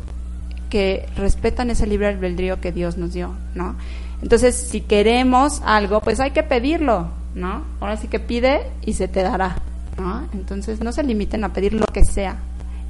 que 0.70 1.06
respetan 1.16 1.70
ese 1.70 1.86
libre 1.86 2.08
albedrío 2.08 2.60
que 2.60 2.72
Dios 2.72 2.96
nos 2.96 3.12
dio, 3.12 3.34
¿no? 3.54 3.76
Entonces, 4.24 4.54
si 4.56 4.80
queremos 4.80 5.60
algo, 5.66 6.00
pues 6.00 6.18
hay 6.18 6.30
que 6.30 6.42
pedirlo, 6.42 7.08
¿no? 7.34 7.62
Ahora 7.78 7.98
sí 7.98 8.08
que 8.08 8.18
pide 8.18 8.62
y 8.80 8.94
se 8.94 9.06
te 9.06 9.22
dará, 9.22 9.58
¿no? 9.98 10.26
Entonces, 10.32 10.80
no 10.80 10.92
se 10.92 11.02
limiten 11.02 11.44
a 11.44 11.52
pedir 11.52 11.74
lo 11.74 11.84
que 11.84 12.06
sea. 12.06 12.38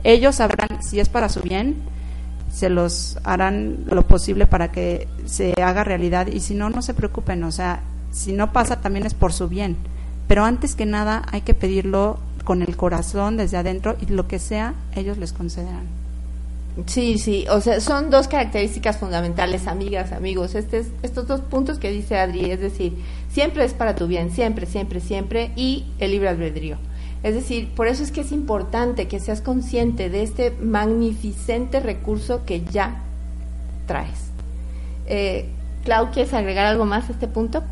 Ellos 0.04 0.36
sabrán 0.36 0.80
si 0.80 1.00
es 1.00 1.08
para 1.08 1.28
su 1.28 1.40
bien, 1.40 1.74
se 2.52 2.70
los 2.70 3.18
harán 3.24 3.84
lo 3.86 4.06
posible 4.06 4.46
para 4.46 4.70
que 4.70 5.08
se 5.24 5.54
haga 5.60 5.82
realidad 5.82 6.28
y 6.28 6.38
si 6.38 6.54
no, 6.54 6.70
no 6.70 6.82
se 6.82 6.94
preocupen, 6.94 7.42
o 7.42 7.50
sea, 7.50 7.80
si 8.12 8.32
no 8.32 8.52
pasa 8.52 8.80
también 8.80 9.04
es 9.04 9.14
por 9.14 9.32
su 9.32 9.48
bien. 9.48 9.76
Pero 10.28 10.44
antes 10.44 10.76
que 10.76 10.86
nada 10.86 11.24
hay 11.32 11.40
que 11.40 11.54
pedirlo 11.54 12.20
con 12.44 12.62
el 12.62 12.76
corazón 12.76 13.36
desde 13.36 13.56
adentro 13.56 13.96
y 14.00 14.06
lo 14.06 14.28
que 14.28 14.38
sea, 14.38 14.74
ellos 14.94 15.18
les 15.18 15.32
concederán. 15.32 16.03
Sí, 16.86 17.18
sí, 17.18 17.46
o 17.50 17.60
sea, 17.60 17.80
son 17.80 18.10
dos 18.10 18.26
características 18.26 18.96
fundamentales, 18.96 19.68
amigas, 19.68 20.10
amigos, 20.10 20.56
este 20.56 20.84
estos 21.04 21.28
dos 21.28 21.40
puntos 21.40 21.78
que 21.78 21.92
dice 21.92 22.18
Adri, 22.18 22.50
es 22.50 22.58
decir, 22.58 22.98
siempre 23.30 23.64
es 23.64 23.72
para 23.72 23.94
tu 23.94 24.08
bien, 24.08 24.32
siempre, 24.32 24.66
siempre, 24.66 24.98
siempre, 25.00 25.52
y 25.54 25.84
el 26.00 26.10
libre 26.10 26.30
albedrío. 26.30 26.76
Es 27.22 27.34
decir, 27.34 27.70
por 27.76 27.86
eso 27.86 28.02
es 28.02 28.10
que 28.10 28.22
es 28.22 28.32
importante 28.32 29.06
que 29.06 29.20
seas 29.20 29.40
consciente 29.40 30.10
de 30.10 30.24
este 30.24 30.50
magnificente 30.50 31.78
recurso 31.78 32.44
que 32.44 32.64
ya 32.64 33.02
traes. 33.86 34.30
Eh, 35.06 35.48
Clau, 35.84 36.10
¿quieres 36.10 36.34
agregar 36.34 36.66
algo 36.66 36.86
más 36.86 37.08
a 37.08 37.12
este 37.12 37.28
punto? 37.28 37.62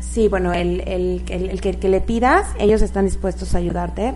Sí, 0.00 0.26
bueno, 0.26 0.52
el, 0.52 0.80
el, 0.80 1.22
el 1.28 1.60
que 1.60 1.88
le 1.88 2.00
pidas, 2.00 2.48
ellos 2.58 2.82
están 2.82 3.04
dispuestos 3.04 3.54
a 3.54 3.58
ayudarte. 3.58 4.14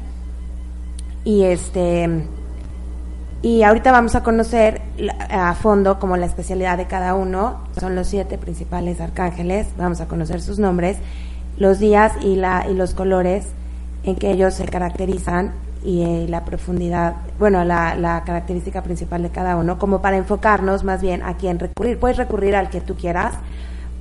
Y 1.25 1.45
este 1.45 2.27
y 3.43 3.65
ahorita 3.65 3.91
vamos 3.91 4.15
a 4.15 4.23
conocer 4.23 4.81
a 5.29 5.53
fondo 5.55 5.99
como 5.99 6.17
la 6.17 6.27
especialidad 6.27 6.79
de 6.79 6.87
cada 6.87 7.15
uno. 7.15 7.59
Son 7.79 7.97
los 7.97 8.07
siete 8.07 8.39
principales 8.39 9.01
arcángeles. 9.01 9.67
Vamos 9.77 10.01
a 10.01 10.07
conocer 10.07 10.41
sus 10.41 10.61
nombres, 10.61 10.97
los 11.57 11.81
días 11.81 12.13
y, 12.23 12.37
la, 12.37 12.67
y 12.71 12.75
los 12.75 12.95
colores 12.95 13.47
en 14.05 14.15
que 14.15 14.31
ellos 14.31 14.55
se 14.55 14.65
caracterizan 14.65 15.53
y 15.85 16.03
eh, 16.03 16.27
la 16.29 16.45
profundidad, 16.45 17.17
bueno, 17.41 17.65
la, 17.65 17.97
la, 17.97 18.23
característica 18.23 18.83
principal 18.83 19.23
de 19.23 19.31
cada 19.31 19.57
uno, 19.57 19.77
como 19.77 20.01
para 20.01 20.17
enfocarnos 20.17 20.85
más 20.85 21.03
bien 21.03 21.25
a 21.25 21.37
quién 21.37 21.59
recurrir. 21.59 21.99
Puedes 21.99 22.19
recurrir 22.19 22.55
al 22.55 22.71
que 22.71 22.81
tú 22.81 22.95
quieras, 22.95 23.35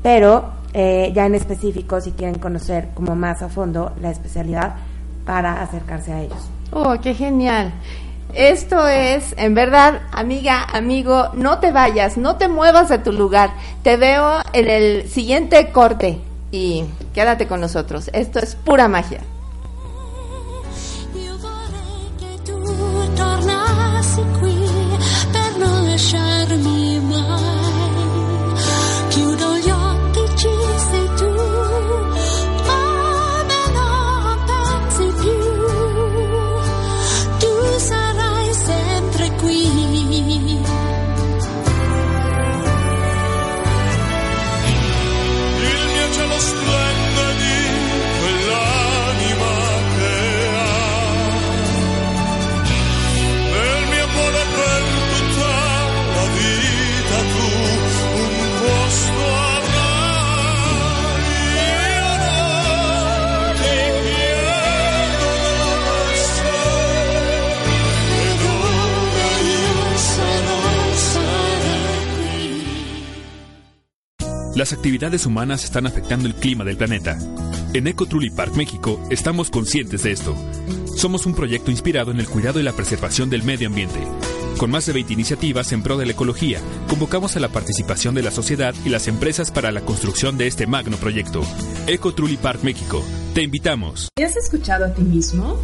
pero 0.04 0.52
eh, 0.74 1.12
ya 1.16 1.26
en 1.26 1.34
específico, 1.34 2.00
si 2.00 2.12
quieren 2.12 2.38
conocer 2.38 2.90
como 2.94 3.16
más 3.16 3.42
a 3.42 3.50
fondo 3.50 3.94
la 4.00 4.12
especialidad, 4.12 4.76
para 5.26 5.62
acercarse 5.62 6.14
a 6.14 6.22
ellos. 6.22 6.50
Oh, 6.72 6.96
qué 7.02 7.14
genial. 7.16 7.74
Esto 8.34 8.88
es, 8.88 9.34
en 9.38 9.54
verdad, 9.54 10.02
amiga, 10.12 10.64
amigo, 10.64 11.30
no 11.34 11.60
te 11.60 11.72
vayas, 11.72 12.18
no 12.18 12.38
te 12.38 12.48
muevas 12.48 12.90
de 12.90 12.98
tu 12.98 13.12
lugar. 13.12 13.52
Te 13.84 13.98
veo 13.98 14.42
en 14.54 14.70
el 14.70 15.10
siguiente 15.10 15.72
corte 15.72 16.20
y 16.52 16.86
quédate 17.14 17.48
con 17.48 17.60
nosotros. 17.62 18.10
Esto 18.14 18.40
es 18.40 18.56
pura 18.56 18.88
magia. 18.88 19.20
Actividades 74.74 75.26
humanas 75.26 75.64
están 75.64 75.88
afectando 75.88 76.28
el 76.28 76.36
clima 76.36 76.64
del 76.64 76.78
planeta. 76.78 77.18
En 77.74 77.88
Eco 77.88 78.06
Truly 78.06 78.30
Park 78.30 78.56
México 78.56 79.02
estamos 79.10 79.50
conscientes 79.50 80.04
de 80.04 80.12
esto. 80.12 80.36
Somos 80.96 81.26
un 81.26 81.34
proyecto 81.34 81.72
inspirado 81.72 82.12
en 82.12 82.20
el 82.20 82.28
cuidado 82.28 82.60
y 82.60 82.64
la 82.64 82.74
preservación 82.74 83.30
del 83.30 83.44
medio 83.44 83.68
ambiente. 83.68 84.00
Con 84.58 84.70
más 84.72 84.86
de 84.86 84.94
20 84.94 85.14
iniciativas 85.14 85.72
en 85.72 85.82
pro 85.82 85.98
de 85.98 86.06
la 86.06 86.12
ecología, 86.12 86.60
convocamos 86.88 87.36
a 87.36 87.40
la 87.40 87.50
participación 87.50 88.14
de 88.14 88.24
la 88.24 88.32
sociedad 88.32 88.76
y 88.86 88.90
las 88.90 89.08
empresas 89.08 89.52
para 89.52 89.72
la 89.72 89.82
construcción 89.82 90.38
de 90.38 90.48
este 90.48 90.68
magno 90.68 90.98
proyecto. 90.98 91.42
Eco 91.88 92.14
Truly 92.14 92.38
Park 92.38 92.64
México. 92.64 93.04
Te 93.34 93.42
invitamos. 93.42 94.10
¿Te 94.16 94.26
has 94.26 94.36
escuchado 94.36 94.86
a 94.86 94.94
ti 94.94 95.02
mismo? 95.02 95.58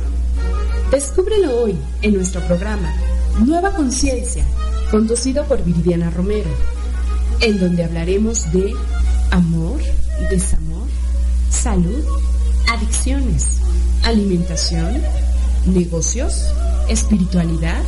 Descúbrelo 0.92 1.58
hoy 1.58 1.76
en 2.02 2.14
nuestro 2.14 2.42
programa 2.42 2.96
Nueva 3.46 3.74
Conciencia, 3.74 4.46
conducido 4.90 5.46
por 5.46 5.64
Viridiana 5.64 6.10
Romero 6.10 6.50
en 7.42 7.60
donde 7.60 7.84
hablaremos 7.84 8.52
de 8.52 8.74
amor, 9.32 9.80
desamor, 10.30 10.88
salud, 11.50 12.04
adicciones, 12.70 13.60
alimentación, 14.04 15.02
negocios, 15.66 16.46
espiritualidad 16.90 17.82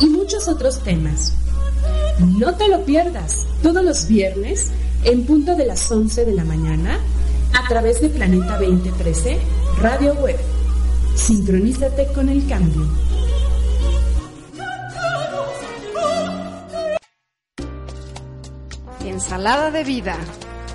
y 0.00 0.06
muchos 0.06 0.48
otros 0.48 0.82
temas. 0.82 1.34
No 2.18 2.54
te 2.54 2.68
lo 2.68 2.84
pierdas 2.84 3.46
todos 3.62 3.84
los 3.84 4.06
viernes 4.06 4.70
en 5.04 5.24
punto 5.24 5.56
de 5.56 5.66
las 5.66 5.90
11 5.90 6.24
de 6.24 6.32
la 6.32 6.44
mañana 6.44 6.98
a 7.54 7.68
través 7.68 8.00
de 8.00 8.08
Planeta 8.08 8.58
2013 8.58 9.38
Radio 9.80 10.14
Web. 10.14 10.38
Sincronízate 11.14 12.06
con 12.14 12.28
el 12.28 12.46
cambio. 12.46 12.88
Ensalada 19.04 19.70
de 19.70 19.84
Vida, 19.84 20.16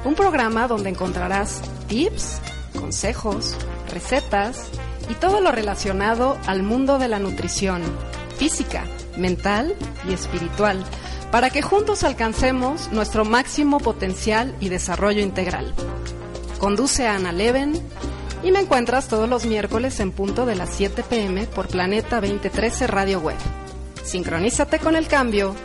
un 0.06 0.15
programa 0.15 0.68
donde 0.68 0.89
encontrarás 0.89 1.62
tips, 1.88 2.39
consejos, 2.80 3.58
recetas 3.91 4.70
y 5.10 5.15
todo 5.15 5.41
lo 5.41 5.52
relacionado 5.52 6.38
al 6.46 6.63
mundo 6.63 6.98
de 6.98 7.08
la 7.08 7.20
nutrición, 7.20 7.82
física, 8.38 8.86
mental 9.18 9.76
y 10.08 10.13
espiritual, 10.13 10.84
para 11.32 11.50
que 11.50 11.62
juntos 11.62 12.04
alcancemos 12.04 12.91
nuestro 12.91 13.26
máximo 13.26 13.80
potencial 13.80 14.56
y 14.60 14.70
desarrollo 14.70 15.22
integral. 15.22 15.74
Conduce 16.60 17.08
a 17.08 17.15
Ana 17.15 17.32
Leven 17.32 17.74
y 18.44 18.52
me 18.52 18.60
encuentras 18.60 19.08
todos 19.08 19.28
los 19.28 19.46
miércoles 19.46 20.00
en 20.00 20.12
punto 20.12 20.46
de 20.46 20.56
las 20.56 20.70
7 20.70 21.04
pm 21.10 21.48
por 21.48 21.68
Planeta 21.68 22.22
2013 22.22 22.88
Radio 22.88 23.20
Web. 23.20 23.38
Sincronízate 24.04 24.78
con 24.78 24.96
el 24.96 25.08
cambio 25.08 25.56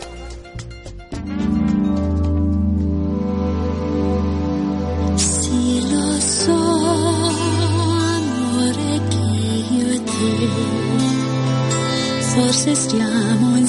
forse 12.40 12.70
insieme 12.70 13.66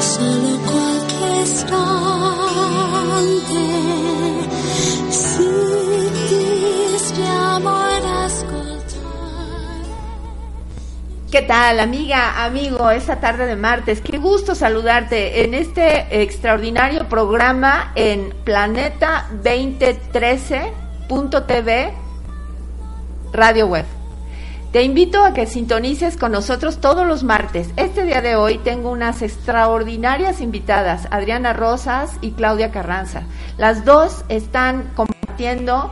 solo 0.00 0.58
qualche 0.66 1.42
istante. 1.42 1.90
¿Qué 11.30 11.42
tal, 11.42 11.78
amiga, 11.78 12.42
amigo, 12.44 12.90
esta 12.90 13.20
tarde 13.20 13.46
de 13.46 13.54
martes? 13.54 14.00
Qué 14.00 14.18
gusto 14.18 14.56
saludarte 14.56 15.44
en 15.44 15.54
este 15.54 16.22
extraordinario 16.22 17.08
programa 17.08 17.92
en 17.94 18.34
Planeta 18.42 19.28
2013.tv 19.44 21.92
Radio 23.32 23.68
Web. 23.68 23.99
Te 24.72 24.84
invito 24.84 25.24
a 25.24 25.34
que 25.34 25.46
sintonices 25.46 26.16
con 26.16 26.30
nosotros 26.30 26.78
todos 26.78 27.04
los 27.04 27.24
martes. 27.24 27.70
Este 27.74 28.04
día 28.04 28.22
de 28.22 28.36
hoy 28.36 28.58
tengo 28.58 28.92
unas 28.92 29.20
extraordinarias 29.20 30.40
invitadas, 30.40 31.08
Adriana 31.10 31.52
Rosas 31.52 32.12
y 32.20 32.30
Claudia 32.30 32.70
Carranza. 32.70 33.24
Las 33.58 33.84
dos 33.84 34.24
están 34.28 34.92
compartiendo, 34.94 35.90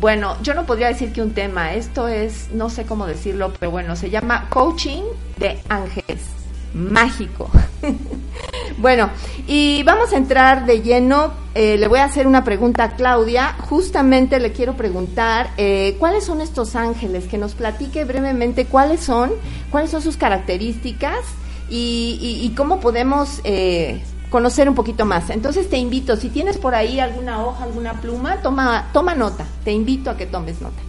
bueno, 0.00 0.34
yo 0.42 0.54
no 0.54 0.64
podría 0.64 0.88
decir 0.88 1.12
que 1.12 1.20
un 1.20 1.34
tema, 1.34 1.74
esto 1.74 2.08
es, 2.08 2.48
no 2.52 2.70
sé 2.70 2.86
cómo 2.86 3.06
decirlo, 3.06 3.52
pero 3.60 3.70
bueno, 3.70 3.96
se 3.96 4.08
llama 4.08 4.46
Coaching 4.48 5.02
de 5.36 5.60
Ángeles. 5.68 6.45
Mágico. 6.74 7.50
bueno, 8.78 9.10
y 9.46 9.82
vamos 9.82 10.12
a 10.12 10.16
entrar 10.16 10.66
de 10.66 10.82
lleno. 10.82 11.32
Eh, 11.54 11.78
le 11.78 11.88
voy 11.88 12.00
a 12.00 12.04
hacer 12.04 12.26
una 12.26 12.44
pregunta 12.44 12.84
a 12.84 12.96
Claudia. 12.96 13.54
Justamente 13.60 14.38
le 14.40 14.52
quiero 14.52 14.74
preguntar 14.74 15.50
eh, 15.56 15.96
cuáles 15.98 16.24
son 16.24 16.40
estos 16.40 16.76
ángeles, 16.76 17.24
que 17.24 17.38
nos 17.38 17.54
platique 17.54 18.04
brevemente 18.04 18.66
cuáles 18.66 19.00
son, 19.00 19.32
cuáles 19.70 19.90
son 19.90 20.02
sus 20.02 20.16
características 20.16 21.20
y, 21.68 22.52
cómo 22.56 22.80
podemos 22.80 23.40
eh, 23.44 24.02
conocer 24.30 24.68
un 24.68 24.74
poquito 24.74 25.06
más. 25.06 25.30
Entonces 25.30 25.68
te 25.70 25.78
invito, 25.78 26.16
si 26.16 26.28
tienes 26.28 26.58
por 26.58 26.74
ahí 26.74 27.00
alguna 27.00 27.44
hoja, 27.44 27.64
alguna 27.64 27.94
pluma, 28.00 28.42
toma, 28.42 28.90
toma 28.92 29.14
nota. 29.14 29.46
Te 29.64 29.72
invito 29.72 30.10
a 30.10 30.16
que 30.16 30.26
tomes 30.26 30.60
nota. 30.60 30.82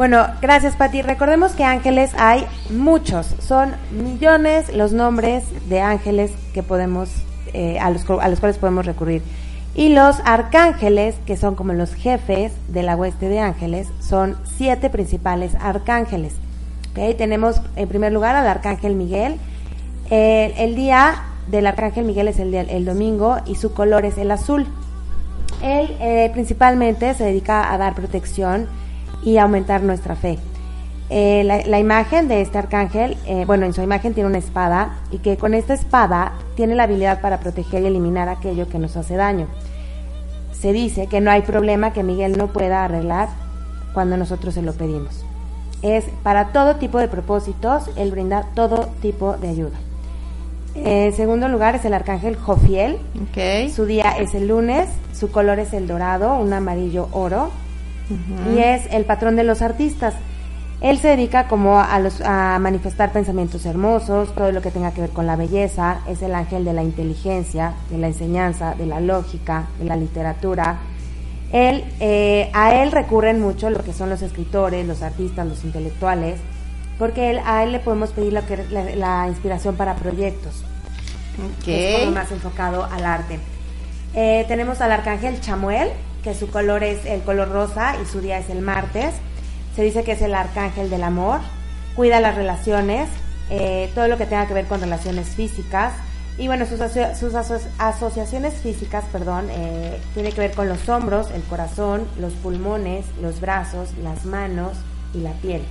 Bueno, 0.00 0.28
gracias 0.40 0.76
Pati. 0.76 1.02
Recordemos 1.02 1.52
que 1.52 1.62
ángeles 1.62 2.12
hay 2.16 2.46
muchos, 2.70 3.36
son 3.38 3.74
millones 3.90 4.74
los 4.74 4.94
nombres 4.94 5.44
de 5.68 5.82
ángeles 5.82 6.32
que 6.54 6.62
podemos, 6.62 7.10
eh, 7.52 7.78
a, 7.78 7.90
los, 7.90 8.08
a 8.08 8.28
los 8.30 8.40
cuales 8.40 8.56
podemos 8.56 8.86
recurrir. 8.86 9.20
Y 9.74 9.90
los 9.90 10.16
arcángeles, 10.24 11.16
que 11.26 11.36
son 11.36 11.54
como 11.54 11.74
los 11.74 11.92
jefes 11.92 12.52
de 12.68 12.82
la 12.82 12.96
hueste 12.96 13.28
de 13.28 13.40
ángeles, 13.40 13.88
son 14.00 14.38
siete 14.56 14.88
principales 14.88 15.54
arcángeles. 15.60 16.32
Tenemos 16.94 17.60
en 17.76 17.86
primer 17.86 18.10
lugar 18.10 18.36
al 18.36 18.46
arcángel 18.48 18.94
Miguel. 18.94 19.36
el 20.08 20.76
día 20.76 21.24
del 21.48 21.66
arcángel 21.66 22.06
Miguel 22.06 22.28
es 22.28 22.38
el, 22.38 22.54
el 22.54 22.86
domingo 22.86 23.36
y 23.44 23.56
su 23.56 23.74
color 23.74 24.06
es 24.06 24.16
el 24.16 24.30
azul. 24.30 24.66
Él 25.62 25.94
eh, 26.00 26.30
principalmente 26.32 27.12
se 27.12 27.24
dedica 27.24 27.70
a 27.70 27.76
dar 27.76 27.94
protección 27.94 28.66
y 29.22 29.38
aumentar 29.38 29.82
nuestra 29.82 30.16
fe. 30.16 30.38
Eh, 31.12 31.42
la, 31.44 31.78
imagen 31.80 32.28
de 32.28 32.40
este 32.40 32.56
arcángel, 32.56 33.16
eh, 33.26 33.44
bueno, 33.44 33.66
en 33.66 33.72
su 33.72 33.82
imagen 33.82 34.14
tiene 34.14 34.28
una 34.28 34.38
espada 34.38 35.00
y 35.10 35.18
que 35.18 35.36
con 35.36 35.54
esta 35.54 35.74
espada 35.74 36.34
tiene 36.54 36.76
la 36.76 36.84
habilidad 36.84 37.20
para 37.20 37.40
proteger 37.40 37.82
y 37.82 37.86
eliminar 37.86 38.28
aquello 38.28 38.68
que 38.68 38.78
nos 38.78 38.96
hace 38.96 39.16
daño. 39.16 39.48
Se 40.52 40.72
dice 40.72 41.08
que 41.08 41.20
no 41.20 41.32
hay 41.32 41.42
problema 41.42 41.92
que 41.92 42.04
Miguel 42.04 42.38
no 42.38 42.46
pueda 42.46 42.84
arreglar 42.84 43.28
cuando 43.92 44.16
nosotros 44.16 44.54
se 44.54 44.62
lo 44.62 44.72
pedimos. 44.72 45.24
Es 45.82 46.04
para 46.22 46.52
todo 46.52 46.76
tipo 46.76 46.98
de 46.98 47.08
propósitos, 47.08 47.90
él 47.96 48.12
brinda 48.12 48.44
todo 48.54 48.88
tipo 49.02 49.36
de 49.36 49.48
ayuda. 49.48 49.78
En 50.76 51.12
segundo 51.12 51.48
lugar 51.48 51.74
es 51.74 51.84
el 51.84 51.94
arcángel 51.94 52.36
Jofiel. 52.36 52.98
Okay. 53.30 53.68
Su 53.70 53.84
día 53.84 54.12
es 54.12 54.36
el 54.36 54.46
lunes, 54.46 54.88
su 55.12 55.32
color 55.32 55.58
es 55.58 55.72
el 55.72 55.88
dorado, 55.88 56.36
un 56.36 56.52
amarillo 56.52 57.08
oro 57.10 57.50
y 58.54 58.58
es 58.58 58.82
el 58.92 59.04
patrón 59.04 59.36
de 59.36 59.44
los 59.44 59.62
artistas. 59.62 60.14
Él 60.80 60.98
se 60.98 61.08
dedica 61.08 61.46
como 61.46 61.78
a, 61.78 61.98
los, 61.98 62.22
a 62.22 62.58
manifestar 62.58 63.12
pensamientos 63.12 63.66
hermosos, 63.66 64.34
todo 64.34 64.50
lo 64.50 64.62
que 64.62 64.70
tenga 64.70 64.92
que 64.92 65.02
ver 65.02 65.10
con 65.10 65.26
la 65.26 65.36
belleza, 65.36 66.00
es 66.08 66.22
el 66.22 66.34
ángel 66.34 66.64
de 66.64 66.72
la 66.72 66.82
inteligencia, 66.82 67.74
de 67.90 67.98
la 67.98 68.06
enseñanza, 68.06 68.74
de 68.74 68.86
la 68.86 68.98
lógica, 69.00 69.66
de 69.78 69.84
la 69.84 69.96
literatura. 69.96 70.78
Él, 71.52 71.84
eh, 72.00 72.50
a 72.54 72.76
él 72.76 72.92
recurren 72.92 73.40
mucho 73.40 73.68
lo 73.68 73.84
que 73.84 73.92
son 73.92 74.08
los 74.08 74.22
escritores, 74.22 74.86
los 74.86 75.02
artistas, 75.02 75.46
los 75.46 75.64
intelectuales, 75.64 76.40
porque 76.98 77.30
él, 77.30 77.40
a 77.44 77.62
él 77.62 77.72
le 77.72 77.80
podemos 77.80 78.10
pedir 78.10 78.32
lo 78.32 78.46
que, 78.46 78.64
la, 78.70 79.26
inspiración 79.28 79.76
para 79.76 79.96
proyectos. 79.96 80.64
Okay. 81.60 82.04
Es 82.04 82.10
más 82.10 82.30
enfocado 82.32 82.84
al 82.84 83.04
arte. 83.04 83.38
Eh, 84.14 84.44
tenemos 84.48 84.80
al 84.80 84.92
arcángel 84.92 85.40
Chamuel, 85.40 85.90
que 86.22 86.34
su 86.34 86.50
color 86.50 86.82
es 86.82 87.04
el 87.06 87.22
color 87.22 87.50
rosa 87.50 87.96
y 88.02 88.06
su 88.06 88.20
día 88.20 88.38
es 88.38 88.50
el 88.50 88.60
martes. 88.60 89.14
Se 89.74 89.82
dice 89.82 90.04
que 90.04 90.12
es 90.12 90.22
el 90.22 90.34
arcángel 90.34 90.90
del 90.90 91.02
amor, 91.02 91.40
cuida 91.96 92.20
las 92.20 92.34
relaciones, 92.34 93.08
eh, 93.48 93.90
todo 93.94 94.08
lo 94.08 94.16
que 94.16 94.26
tenga 94.26 94.46
que 94.46 94.54
ver 94.54 94.66
con 94.66 94.80
relaciones 94.80 95.28
físicas. 95.28 95.92
Y 96.38 96.46
bueno, 96.46 96.64
sus, 96.66 96.78
sus 97.18 97.34
asociaciones 97.78 98.54
físicas, 98.54 99.04
perdón, 99.12 99.48
eh, 99.50 100.00
tiene 100.14 100.32
que 100.32 100.40
ver 100.40 100.52
con 100.52 100.68
los 100.68 100.88
hombros, 100.88 101.30
el 101.32 101.42
corazón, 101.42 102.06
los 102.18 102.32
pulmones, 102.34 103.04
los 103.20 103.40
brazos, 103.40 103.90
las 104.02 104.24
manos 104.24 104.72
y 105.12 105.18
la 105.18 105.32
piel. 105.32 105.62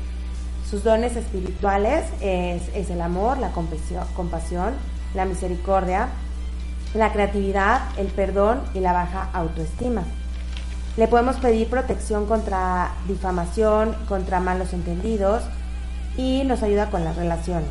Sus 0.70 0.84
dones 0.84 1.16
espirituales 1.16 2.06
es, 2.22 2.62
es 2.76 2.90
el 2.92 3.02
amor, 3.02 3.40
la 3.40 3.50
compasión, 3.52 4.74
la 5.16 5.26
misericordia, 5.26 6.10
la 6.94 7.12
creatividad, 7.12 7.82
el 7.98 8.08
perdón 8.08 8.62
y 8.76 8.80
la 8.80 8.94
baja 8.94 9.30
autoestima. 9.34 10.04
Le 11.00 11.08
podemos 11.08 11.38
pedir 11.38 11.70
protección 11.70 12.26
contra 12.26 12.92
difamación, 13.08 13.96
contra 14.10 14.42
malos 14.42 14.74
entendidos 14.74 15.44
y 16.18 16.44
nos 16.44 16.62
ayuda 16.62 16.90
con 16.90 17.06
las 17.06 17.16
relaciones. 17.16 17.70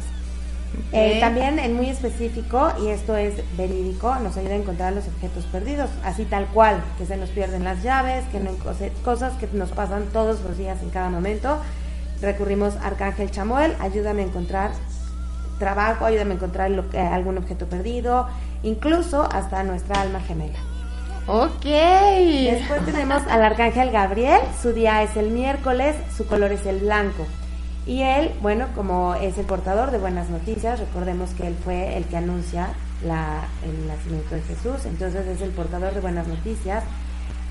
Eh, 0.93 1.19
también 1.21 1.59
en 1.59 1.77
muy 1.77 1.91
específico, 1.91 2.73
y 2.83 2.87
esto 2.87 3.19
es 3.19 3.35
verídico, 3.59 4.15
nos 4.21 4.39
ayuda 4.39 4.55
a 4.55 4.57
encontrar 4.57 4.95
los 4.95 5.07
objetos 5.09 5.45
perdidos, 5.45 5.91
así 6.05 6.25
tal 6.25 6.47
cual, 6.47 6.83
que 6.97 7.05
se 7.05 7.19
nos 7.19 7.29
pierden 7.29 7.65
las 7.65 7.83
llaves, 7.83 8.25
que 8.33 8.41
no, 8.41 8.51
cosas 9.05 9.35
que 9.35 9.47
nos 9.53 9.73
pasan 9.73 10.07
todos 10.11 10.41
los 10.41 10.57
días 10.57 10.81
en 10.83 10.89
cada 10.89 11.11
momento. 11.11 11.59
Recurrimos 12.23 12.77
a 12.77 12.87
Arcángel 12.87 13.31
Chamuel, 13.31 13.77
ayúdame 13.79 14.23
a 14.23 14.25
encontrar 14.25 14.71
trabajo, 15.59 16.07
ayúdame 16.07 16.31
a 16.31 16.35
encontrar 16.37 16.71
lo 16.71 16.87
algún 16.99 17.37
objeto 17.37 17.67
perdido, 17.67 18.27
incluso 18.63 19.29
hasta 19.31 19.65
nuestra 19.65 20.01
alma 20.01 20.21
gemela. 20.21 20.59
Ok. 21.31 21.63
Después 21.63 22.87
tenemos 22.87 23.23
al 23.29 23.45
arcángel 23.45 23.91
Gabriel, 23.91 24.41
su 24.63 24.73
día 24.73 25.03
es 25.03 25.15
el 25.15 25.29
miércoles, 25.29 25.95
su 26.17 26.27
color 26.27 26.53
es 26.53 26.65
el 26.65 26.79
blanco. 26.79 27.27
Y 27.87 28.01
él, 28.01 28.33
bueno, 28.41 28.67
como 28.75 29.15
es 29.15 29.37
el 29.37 29.45
portador 29.45 29.91
de 29.91 29.99
buenas 29.99 30.31
noticias, 30.31 30.81
recordemos 30.81 31.31
que 31.33 31.47
él 31.47 31.55
fue 31.63 31.99
el 31.99 32.05
que 32.05 32.17
anuncia 32.17 32.71
el 33.03 33.87
nacimiento 33.87 34.37
de 34.37 34.41
Jesús, 34.41 34.87
entonces 34.87 35.27
es 35.27 35.43
el 35.43 35.51
portador 35.51 35.93
de 35.93 36.01
buenas 36.01 36.27
noticias. 36.27 36.83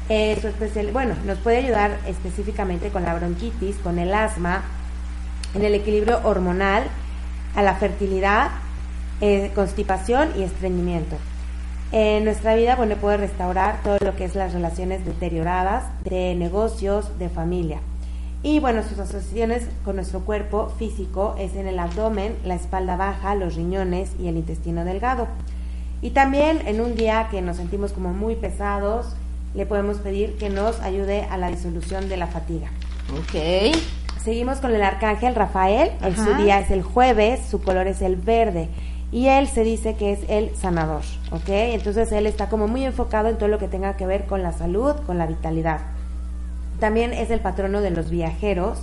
Eh, 0.10 0.36
su 0.42 0.48
especial, 0.48 0.90
bueno, 0.92 1.14
nos 1.28 1.38
puede 1.38 1.58
ayudar 1.58 2.00
específicamente 2.08 2.90
con 2.90 3.04
la 3.04 3.14
bronquitis, 3.14 3.76
con 3.78 4.00
el 4.00 4.12
asma, 4.12 4.64
en 5.54 5.64
el 5.64 5.76
equilibrio 5.76 6.20
hormonal, 6.24 6.84
a 7.56 7.62
la 7.62 7.76
fertilidad, 7.76 8.50
eh, 9.22 9.52
constipación 9.54 10.32
y 10.36 10.42
estreñimiento. 10.42 11.18
En 11.92 12.26
nuestra 12.26 12.56
vida, 12.56 12.76
bueno, 12.76 12.96
puede 12.96 13.18
restaurar 13.18 13.82
todo 13.82 13.98
lo 14.02 14.16
que 14.16 14.26
es 14.26 14.36
las 14.36 14.54
relaciones 14.54 15.06
deterioradas 15.06 15.86
de 16.04 16.36
negocios, 16.36 17.18
de 17.18 17.30
familia. 17.30 17.80
Y 18.44 18.60
bueno, 18.60 18.84
sus 18.84 19.00
asociaciones 19.00 19.64
con 19.84 19.96
nuestro 19.96 20.22
cuerpo 20.22 20.70
físico 20.78 21.36
es 21.40 21.56
en 21.56 21.68
el 21.68 21.80
abdomen, 21.80 22.36
la 22.44 22.56
espalda 22.56 22.96
baja, 22.98 23.36
los 23.36 23.56
riñones 23.56 24.12
y 24.20 24.28
el 24.28 24.38
intestino 24.38 24.86
delgado. 24.86 25.28
Y 26.02 26.12
también 26.12 26.62
en 26.68 26.82
un 26.82 26.96
día 26.96 27.28
que 27.32 27.42
nos 27.42 27.58
sentimos 27.58 27.94
como 27.94 28.14
muy 28.14 28.36
pesados, 28.36 29.16
le 29.56 29.66
podemos 29.66 29.98
pedir 29.98 30.38
que 30.38 30.50
nos 30.50 30.80
ayude 30.82 31.24
a 31.24 31.38
la 31.38 31.50
disolución 31.50 32.10
de 32.10 32.18
la 32.18 32.28
fatiga. 32.28 32.70
Ok. 33.18 33.76
Seguimos 34.24 34.60
con 34.60 34.76
el 34.76 34.84
arcángel 34.84 35.34
Rafael. 35.36 35.92
El, 36.04 36.16
su 36.16 36.34
día 36.36 36.60
es 36.60 36.70
el 36.70 36.84
jueves, 36.84 37.40
su 37.50 37.62
color 37.62 37.88
es 37.88 38.02
el 38.02 38.18
verde. 38.18 38.70
Y 39.12 39.28
él 39.28 39.48
se 39.48 39.64
dice 39.64 39.96
que 39.96 40.12
es 40.12 40.20
el 40.28 40.54
sanador, 40.56 41.02
¿ok? 41.32 41.48
Entonces 41.48 42.12
él 42.12 42.28
está 42.28 42.50
como 42.50 42.68
muy 42.68 42.84
enfocado 42.84 43.30
en 43.30 43.38
todo 43.38 43.48
lo 43.48 43.58
que 43.58 43.70
tenga 43.70 43.96
que 43.96 44.06
ver 44.06 44.26
con 44.26 44.44
la 44.44 44.52
salud, 44.52 44.96
con 45.06 45.18
la 45.18 45.26
vitalidad. 45.26 45.80
También 46.80 47.14
es 47.14 47.32
el 47.32 47.40
patrono 47.40 47.80
de 47.82 47.92
los 47.92 48.10
viajeros. 48.10 48.80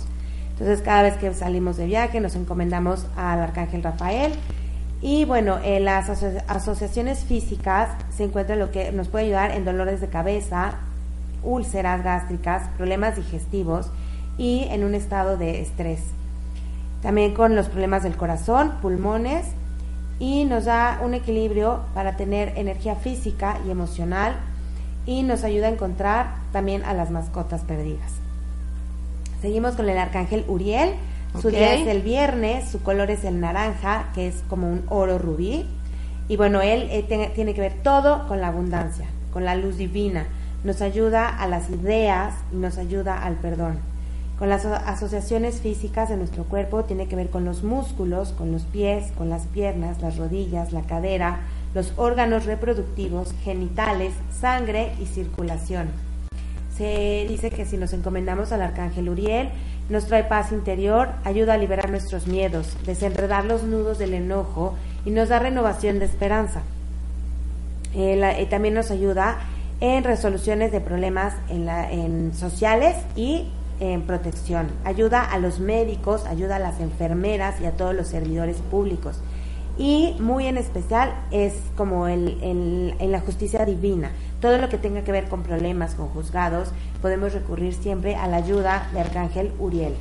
Entonces 0.51 0.81
cada 0.81 1.03
vez 1.03 1.15
que 1.17 1.33
salimos 1.33 1.77
de 1.77 1.85
viaje 1.85 2.19
nos 2.21 2.35
encomendamos 2.35 3.05
al 3.15 3.39
arcángel 3.39 3.83
Rafael. 3.83 4.33
Y 5.01 5.25
bueno, 5.25 5.59
en 5.63 5.85
las 5.85 6.09
aso- 6.09 6.41
asociaciones 6.47 7.19
físicas 7.25 7.89
se 8.09 8.23
encuentra 8.23 8.55
lo 8.55 8.71
que 8.71 8.91
nos 8.91 9.09
puede 9.09 9.25
ayudar 9.25 9.51
en 9.51 9.63
dolores 9.63 10.01
de 10.01 10.07
cabeza, 10.07 10.75
úlceras 11.43 12.03
gástricas, 12.03 12.67
problemas 12.77 13.15
digestivos 13.15 13.91
y 14.39 14.63
en 14.71 14.83
un 14.83 14.95
estado 14.95 15.37
de 15.37 15.61
estrés. 15.61 15.99
También 17.03 17.35
con 17.35 17.55
los 17.55 17.67
problemas 17.67 18.01
del 18.01 18.17
corazón, 18.17 18.73
pulmones 18.81 19.45
y 20.19 20.45
nos 20.45 20.65
da 20.65 20.99
un 21.03 21.13
equilibrio 21.13 21.81
para 21.93 22.15
tener 22.15 22.53
energía 22.55 22.95
física 22.95 23.59
y 23.67 23.71
emocional 23.71 24.35
y 25.05 25.23
nos 25.23 25.43
ayuda 25.43 25.67
a 25.67 25.71
encontrar 25.71 26.35
también 26.51 26.83
a 26.83 26.93
las 26.93 27.11
mascotas 27.11 27.61
perdidas. 27.61 28.13
Seguimos 29.41 29.75
con 29.75 29.89
el 29.89 29.97
arcángel 29.97 30.45
Uriel. 30.47 30.93
Su 31.41 31.49
día 31.49 31.73
es 31.73 31.85
el 31.87 32.01
viernes, 32.01 32.69
su 32.69 32.81
color 32.81 33.11
es 33.11 33.25
el 33.25 33.41
naranja, 33.41 34.09
que 34.15 34.27
es 34.27 34.41
como 34.49 34.71
un 34.71 34.83
oro 34.87 35.17
rubí. 35.17 35.67
Y 36.29 36.37
bueno, 36.37 36.61
él 36.61 36.87
eh, 36.91 37.03
tiene 37.35 37.53
que 37.53 37.61
ver 37.61 37.73
todo 37.83 38.27
con 38.27 38.39
la 38.39 38.47
abundancia, 38.47 39.05
con 39.33 39.43
la 39.43 39.55
luz 39.55 39.77
divina. 39.77 40.25
Nos 40.63 40.81
ayuda 40.81 41.27
a 41.27 41.45
las 41.47 41.69
ideas 41.69 42.33
y 42.53 42.55
nos 42.55 42.77
ayuda 42.77 43.21
al 43.21 43.35
perdón. 43.35 43.79
Con 44.37 44.49
las 44.49 44.65
aso- 44.65 44.81
asociaciones 44.85 45.61
físicas 45.61 46.09
de 46.09 46.17
nuestro 46.17 46.43
cuerpo 46.43 46.83
tiene 46.83 47.07
que 47.07 47.15
ver 47.15 47.29
con 47.29 47.45
los 47.45 47.63
músculos, 47.63 48.33
con 48.33 48.51
los 48.51 48.63
pies, 48.63 49.11
con 49.17 49.29
las 49.29 49.43
piernas, 49.47 50.01
las 50.01 50.17
rodillas, 50.17 50.73
la 50.73 50.81
cadera, 50.81 51.39
los 51.73 51.93
órganos 51.97 52.45
reproductivos, 52.45 53.33
genitales, 53.43 54.13
sangre 54.39 54.93
y 55.01 55.05
circulación. 55.05 55.87
Se 56.77 57.25
dice 57.29 57.49
que 57.49 57.65
si 57.65 57.77
nos 57.77 57.93
encomendamos 57.93 58.51
al 58.51 58.61
arcángel 58.61 59.07
Uriel, 59.09 59.49
nos 59.89 60.07
trae 60.07 60.23
paz 60.25 60.51
interior, 60.51 61.09
ayuda 61.23 61.53
a 61.53 61.57
liberar 61.57 61.89
nuestros 61.89 62.27
miedos, 62.27 62.75
desenredar 62.85 63.45
los 63.45 63.63
nudos 63.63 63.97
del 63.99 64.13
enojo 64.13 64.73
y 65.05 65.11
nos 65.11 65.29
da 65.29 65.39
renovación 65.39 65.99
de 65.99 66.05
esperanza. 66.05 66.63
Eh, 67.93 68.19
eh, 68.37 68.45
también 68.47 68.73
nos 68.73 68.91
ayuda 68.91 69.37
en 69.79 70.03
resoluciones 70.03 70.73
de 70.73 70.81
problemas 70.81 71.33
en 71.49 71.69
en 71.69 72.33
sociales 72.33 72.97
y 73.15 73.47
en 73.79 74.03
protección. 74.03 74.67
Ayuda 74.83 75.21
a 75.23 75.37
los 75.39 75.59
médicos, 75.59 76.25
ayuda 76.25 76.55
a 76.57 76.59
las 76.59 76.79
enfermeras 76.79 77.59
y 77.61 77.65
a 77.65 77.71
todos 77.71 77.93
los 77.95 78.07
servidores 78.07 78.57
públicos. 78.57 79.19
Y 79.77 80.15
muy 80.19 80.47
en 80.47 80.57
especial 80.57 81.13
es 81.31 81.53
como 81.75 82.07
el, 82.07 82.37
el- 82.41 82.95
en 82.99 83.11
la 83.11 83.19
justicia 83.19 83.65
divina. 83.65 84.11
Todo 84.39 84.57
lo 84.57 84.69
que 84.69 84.77
tenga 84.77 85.01
que 85.03 85.11
ver 85.11 85.25
con 85.27 85.43
problemas, 85.43 85.95
con 85.95 86.07
juzgados, 86.09 86.69
podemos 87.01 87.33
recurrir 87.33 87.73
siempre 87.73 88.15
a 88.15 88.27
la 88.27 88.37
ayuda 88.37 88.87
de 88.93 89.01
Arcángel 89.01 89.51
Uriel. 89.59 89.93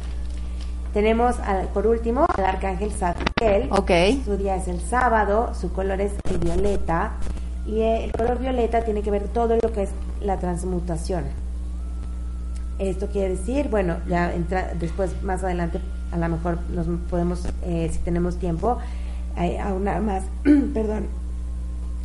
Tenemos 0.92 1.40
al- 1.40 1.66
por 1.68 1.86
último 1.88 2.24
al 2.36 2.44
Arcángel 2.44 2.92
Zadkiel. 2.92 3.68
Su 4.24 4.36
día 4.36 4.54
es 4.54 4.68
el 4.68 4.80
sábado, 4.80 5.52
su 5.60 5.72
color 5.72 6.00
es 6.00 6.12
el 6.30 6.38
violeta 6.38 7.14
y 7.66 7.80
el 7.80 8.12
color 8.12 8.38
violeta 8.38 8.84
tiene 8.84 9.02
que 9.02 9.10
ver 9.10 9.24
todo 9.28 9.56
lo 9.60 9.72
que 9.72 9.82
es 9.84 9.90
la 10.20 10.38
transmutación. 10.38 11.24
Esto 12.78 13.08
quiere 13.08 13.30
decir, 13.30 13.68
bueno, 13.68 13.98
ya 14.08 14.34
entra, 14.34 14.72
después 14.78 15.22
más 15.22 15.44
adelante 15.44 15.80
a 16.12 16.16
lo 16.16 16.28
mejor 16.28 16.58
nos 16.70 16.86
podemos, 17.10 17.46
eh, 17.64 17.90
si 17.92 17.98
tenemos 17.98 18.38
tiempo, 18.38 18.78
eh, 19.36 19.58
aunar 19.58 20.00
más, 20.00 20.24
perdón, 20.74 21.06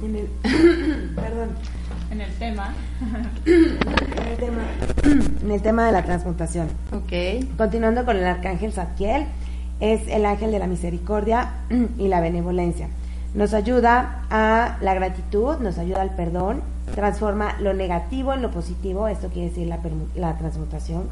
en 0.04 0.16
el, 0.16 0.26
perdón, 1.16 1.50
En 2.12 2.22
el 2.22 2.34
tema. 2.36 2.74
en 3.46 4.28
el 4.28 4.38
tema, 4.38 4.64
en 5.44 5.52
el 5.52 5.62
tema 5.62 5.86
de 5.86 5.92
la 5.92 6.04
transmutación. 6.04 6.68
Ok. 6.92 7.46
Continuando 7.58 8.06
con 8.06 8.18
el 8.18 8.26
arcángel 8.26 8.72
Zadkiel, 8.72 9.26
es 9.80 10.08
el 10.08 10.26
ángel 10.26 10.52
de 10.52 10.60
la 10.60 10.68
misericordia 10.68 11.54
y 11.98 12.08
la 12.08 12.20
benevolencia. 12.20 12.88
Nos 13.36 13.54
ayuda 13.54 14.24
a 14.32 14.78
la 14.82 14.94
gratitud, 14.96 15.58
nos 15.60 15.78
ayuda 15.78 16.02
al 16.02 16.16
perdón, 16.16 16.62
transforma 16.96 17.60
lo 17.60 17.74
negativo 17.74 18.34
en 18.34 18.42
lo 18.42 18.52
positivo, 18.52 19.08
esto 19.08 19.30
quiere 19.30 19.50
decir 19.50 19.68
la, 20.16 20.38
transmutación, 20.38 21.04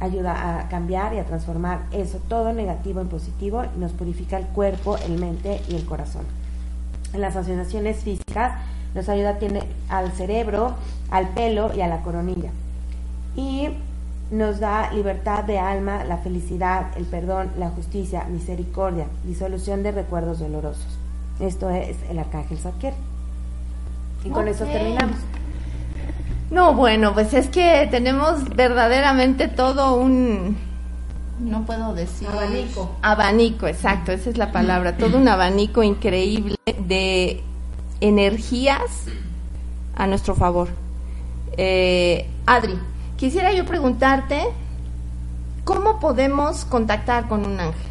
ayuda 0.00 0.60
a 0.60 0.68
cambiar 0.68 1.14
y 1.14 1.18
a 1.18 1.24
transformar 1.24 1.82
eso 1.92 2.18
todo 2.28 2.52
negativo 2.52 3.00
en 3.00 3.08
positivo 3.08 3.64
y 3.64 3.78
nos 3.78 3.92
purifica 3.92 4.36
el 4.38 4.46
cuerpo, 4.46 4.96
el 4.98 5.18
mente 5.18 5.60
y 5.68 5.74
el 5.74 5.84
corazón. 5.84 6.24
En 7.12 7.20
las 7.20 7.36
asociaciones 7.36 7.98
físicas 7.98 8.52
nos 8.94 9.08
ayuda 9.08 9.38
tiene, 9.38 9.62
al 9.88 10.12
cerebro, 10.12 10.74
al 11.10 11.28
pelo 11.28 11.74
y 11.74 11.80
a 11.80 11.86
la 11.86 12.02
coronilla 12.02 12.50
y 13.36 13.68
nos 14.30 14.58
da 14.58 14.92
libertad 14.92 15.44
de 15.44 15.58
alma, 15.58 16.02
la 16.04 16.18
felicidad, 16.18 16.86
el 16.96 17.04
perdón, 17.04 17.50
la 17.58 17.70
justicia, 17.70 18.24
misericordia, 18.24 19.06
disolución 19.24 19.82
de 19.82 19.92
recuerdos 19.92 20.40
dolorosos. 20.40 20.98
Esto 21.38 21.70
es 21.70 21.96
el 22.10 22.18
arcángel 22.18 22.58
Zadkiel. 22.58 22.94
Y 24.26 24.30
con 24.30 24.48
eso 24.48 24.64
terminamos. 24.64 25.16
No, 26.50 26.74
bueno, 26.74 27.14
pues 27.14 27.32
es 27.34 27.48
que 27.48 27.88
tenemos 27.90 28.48
verdaderamente 28.54 29.48
todo 29.48 29.96
un, 29.96 30.56
no 31.38 31.64
puedo 31.66 31.94
decir. 31.94 32.28
Abanico. 32.28 32.96
Abanico, 33.02 33.66
exacto, 33.66 34.12
esa 34.12 34.30
es 34.30 34.38
la 34.38 34.52
palabra. 34.52 34.96
Todo 34.96 35.18
un 35.18 35.28
abanico 35.28 35.82
increíble 35.82 36.56
de 36.78 37.42
energías 38.00 39.04
a 39.94 40.06
nuestro 40.06 40.34
favor. 40.34 40.68
Eh, 41.56 42.28
Adri, 42.46 42.78
quisiera 43.16 43.52
yo 43.52 43.66
preguntarte, 43.66 44.44
¿cómo 45.64 46.00
podemos 46.00 46.64
contactar 46.64 47.28
con 47.28 47.44
un 47.44 47.60
ángel? 47.60 47.86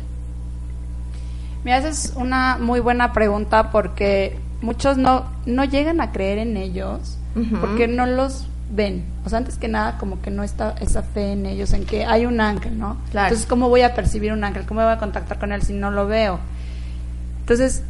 Mira, 1.63 1.77
esa 1.77 1.89
es 1.89 2.13
una 2.15 2.57
muy 2.59 2.79
buena 2.79 3.13
pregunta 3.13 3.71
porque 3.71 4.39
muchos 4.61 4.97
no, 4.97 5.25
no 5.45 5.63
llegan 5.63 6.01
a 6.01 6.11
creer 6.11 6.37
en 6.39 6.57
ellos 6.57 7.17
porque 7.61 7.87
no 7.87 8.05
los 8.05 8.47
ven. 8.71 9.03
O 9.25 9.29
sea, 9.29 9.39
antes 9.39 9.57
que 9.57 9.67
nada, 9.67 9.97
como 9.97 10.21
que 10.21 10.31
no 10.31 10.43
está 10.43 10.75
esa 10.79 11.03
fe 11.03 11.33
en 11.33 11.45
ellos, 11.45 11.73
en 11.73 11.85
que 11.85 12.05
hay 12.05 12.25
un 12.25 12.39
ángel, 12.41 12.79
¿no? 12.79 12.97
Claro. 13.11 13.27
Entonces, 13.27 13.45
¿cómo 13.47 13.69
voy 13.69 13.81
a 13.81 13.93
percibir 13.93 14.31
un 14.33 14.43
ángel? 14.43 14.65
¿Cómo 14.65 14.81
voy 14.81 14.91
a 14.91 14.97
contactar 14.97 15.37
con 15.39 15.51
él 15.51 15.61
si 15.61 15.73
no 15.73 15.91
lo 15.91 16.07
veo? 16.07 16.39
Entonces, 17.41 17.83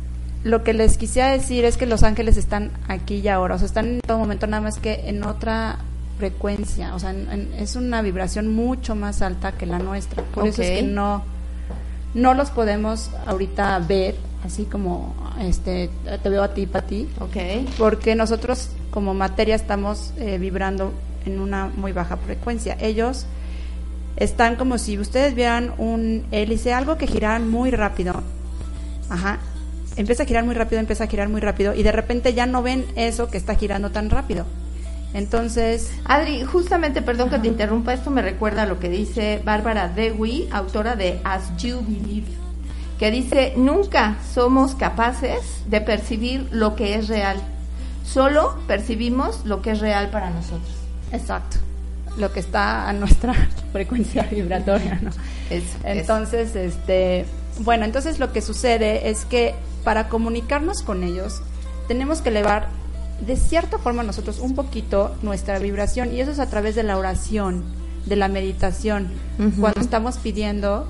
lo 0.43 0.63
que 0.63 0.73
les 0.73 0.97
quisiera 0.97 1.29
decir 1.31 1.65
es 1.65 1.77
que 1.77 1.85
los 1.85 2.03
ángeles 2.03 2.37
están 2.37 2.71
aquí 2.87 3.15
y 3.15 3.27
ahora, 3.29 3.55
o 3.55 3.57
sea, 3.57 3.65
están 3.67 3.85
en 3.85 3.99
todo 4.01 4.17
momento, 4.19 4.47
nada 4.47 4.61
más 4.61 4.77
que 4.79 5.07
en 5.09 5.23
otra 5.23 5.77
frecuencia, 6.17 6.93
o 6.95 6.99
sea, 6.99 7.11
en- 7.11 7.29
en- 7.31 7.53
es 7.57 7.75
una 7.75 8.01
vibración 8.01 8.53
mucho 8.53 8.95
más 8.95 9.21
alta 9.21 9.53
que 9.53 9.65
la 9.65 9.79
nuestra. 9.79 10.23
Por 10.23 10.47
eso 10.47 10.61
es 10.61 10.69
que 10.81 10.83
no, 10.83 11.23
no 12.13 12.33
los 12.33 12.51
podemos 12.51 13.11
ahorita 13.25 13.77
ver 13.79 14.15
así 14.45 14.65
como 14.65 15.15
este 15.41 15.89
te 16.21 16.29
veo 16.29 16.43
a 16.43 16.53
ti, 16.53 16.65
para 16.67 16.85
ti, 16.85 17.09
Ok. 17.19 17.37
porque 17.77 18.15
nosotros 18.15 18.69
como 18.91 19.13
materia 19.13 19.55
estamos 19.55 20.13
eh, 20.17 20.37
vibrando 20.37 20.93
en 21.25 21.39
una 21.39 21.67
muy 21.75 21.91
baja 21.91 22.17
frecuencia. 22.17 22.77
Ellos 22.79 23.25
están 24.17 24.55
como 24.55 24.77
si 24.77 24.97
ustedes 24.97 25.35
vieran 25.35 25.73
un 25.77 26.25
hélice, 26.31 26.73
algo 26.73 26.97
que 26.97 27.07
gira 27.07 27.37
muy 27.39 27.71
rápido. 27.71 28.13
Ajá. 29.09 29.39
Empieza 29.97 30.23
a 30.23 30.25
girar 30.25 30.43
muy 30.43 30.55
rápido, 30.55 30.79
empieza 30.79 31.05
a 31.05 31.07
girar 31.07 31.29
muy 31.29 31.41
rápido 31.41 31.73
y 31.73 31.83
de 31.83 31.91
repente 31.91 32.33
ya 32.33 32.45
no 32.45 32.61
ven 32.61 32.85
eso 32.95 33.29
que 33.29 33.37
está 33.37 33.55
girando 33.55 33.91
tan 33.91 34.09
rápido. 34.09 34.45
Entonces, 35.13 35.91
Adri, 36.03 36.43
justamente, 36.43 37.01
perdón 37.01 37.29
que 37.29 37.39
te 37.39 37.47
interrumpa, 37.47 37.93
esto 37.93 38.11
me 38.11 38.21
recuerda 38.21 38.63
a 38.63 38.65
lo 38.65 38.79
que 38.79 38.89
dice 38.89 39.41
Bárbara 39.45 39.87
Dewey, 39.87 40.49
autora 40.51 40.97
de 40.97 41.21
As 41.23 41.55
You 41.55 41.81
Believe, 41.87 42.27
que 42.99 43.11
dice, 43.11 43.53
nunca 43.57 44.17
somos 44.33 44.75
capaces 44.75 45.63
de 45.67 45.81
percibir 45.81 46.47
lo 46.51 46.75
que 46.75 46.95
es 46.95 47.07
real, 47.07 47.37
solo 48.05 48.57
percibimos 48.67 49.45
lo 49.45 49.61
que 49.61 49.71
es 49.71 49.79
real 49.79 50.09
para 50.09 50.29
nosotros. 50.29 50.73
exacto, 51.11 51.57
lo 52.17 52.31
que 52.31 52.39
está 52.39 52.87
a 52.87 52.93
nuestra 52.93 53.33
frecuencia 53.71 54.23
vibratoria, 54.23 54.99
¿no? 55.01 55.11
Eso, 55.49 55.77
Entonces, 55.83 56.55
este, 56.55 57.25
bueno, 57.59 57.85
entonces 57.85 58.19
lo 58.19 58.31
que 58.31 58.41
sucede 58.41 59.09
es 59.09 59.25
que 59.25 59.55
para 59.83 60.07
comunicarnos 60.07 60.81
con 60.81 61.03
ellos 61.03 61.41
tenemos 61.87 62.21
que 62.21 62.29
elevar 62.29 62.67
de 63.25 63.37
cierta 63.37 63.77
forma 63.77 64.03
nosotros 64.03 64.39
un 64.39 64.55
poquito 64.55 65.15
nuestra 65.21 65.59
vibración 65.59 66.13
y 66.13 66.19
eso 66.19 66.31
es 66.31 66.39
a 66.39 66.49
través 66.49 66.75
de 66.75 66.83
la 66.83 66.97
oración, 66.97 67.63
de 68.05 68.15
la 68.15 68.27
meditación. 68.27 69.07
Cuando 69.59 69.79
estamos 69.81 70.17
pidiendo, 70.17 70.87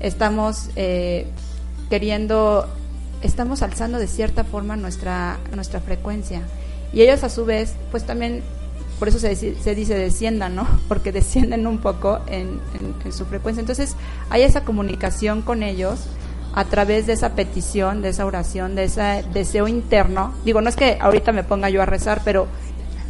estamos 0.00 0.70
eh, 0.76 1.26
queriendo, 1.90 2.66
estamos 3.22 3.62
alzando 3.62 3.98
de 3.98 4.06
cierta 4.06 4.44
forma 4.44 4.76
nuestra 4.76 5.38
nuestra 5.54 5.80
frecuencia 5.80 6.42
y 6.92 7.02
ellos 7.02 7.24
a 7.24 7.28
su 7.28 7.44
vez, 7.44 7.74
pues 7.90 8.04
también 8.04 8.42
por 8.98 9.08
eso 9.08 9.18
se, 9.18 9.34
se 9.36 9.74
dice 9.74 9.94
desciendan, 9.94 10.54
¿no? 10.54 10.66
Porque 10.88 11.12
descienden 11.12 11.66
un 11.66 11.78
poco 11.78 12.20
en, 12.28 12.60
en- 13.04 13.12
su 13.12 13.26
frecuencia. 13.26 13.60
Entonces, 13.60 13.94
hay 14.30 14.42
esa 14.42 14.62
comunicación 14.62 15.42
con 15.42 15.62
ellos 15.62 16.00
a 16.54 16.64
través 16.64 17.06
de 17.06 17.12
esa 17.12 17.34
petición, 17.34 18.00
de 18.00 18.08
esa 18.08 18.24
oración, 18.24 18.74
de 18.74 18.84
ese 18.84 19.22
deseo 19.34 19.68
interno. 19.68 20.32
Digo, 20.46 20.62
no 20.62 20.70
es 20.70 20.76
que 20.76 20.96
ahorita 21.00 21.32
me 21.32 21.44
ponga 21.44 21.68
yo 21.68 21.82
a 21.82 21.86
rezar, 21.86 22.22
pero 22.24 22.46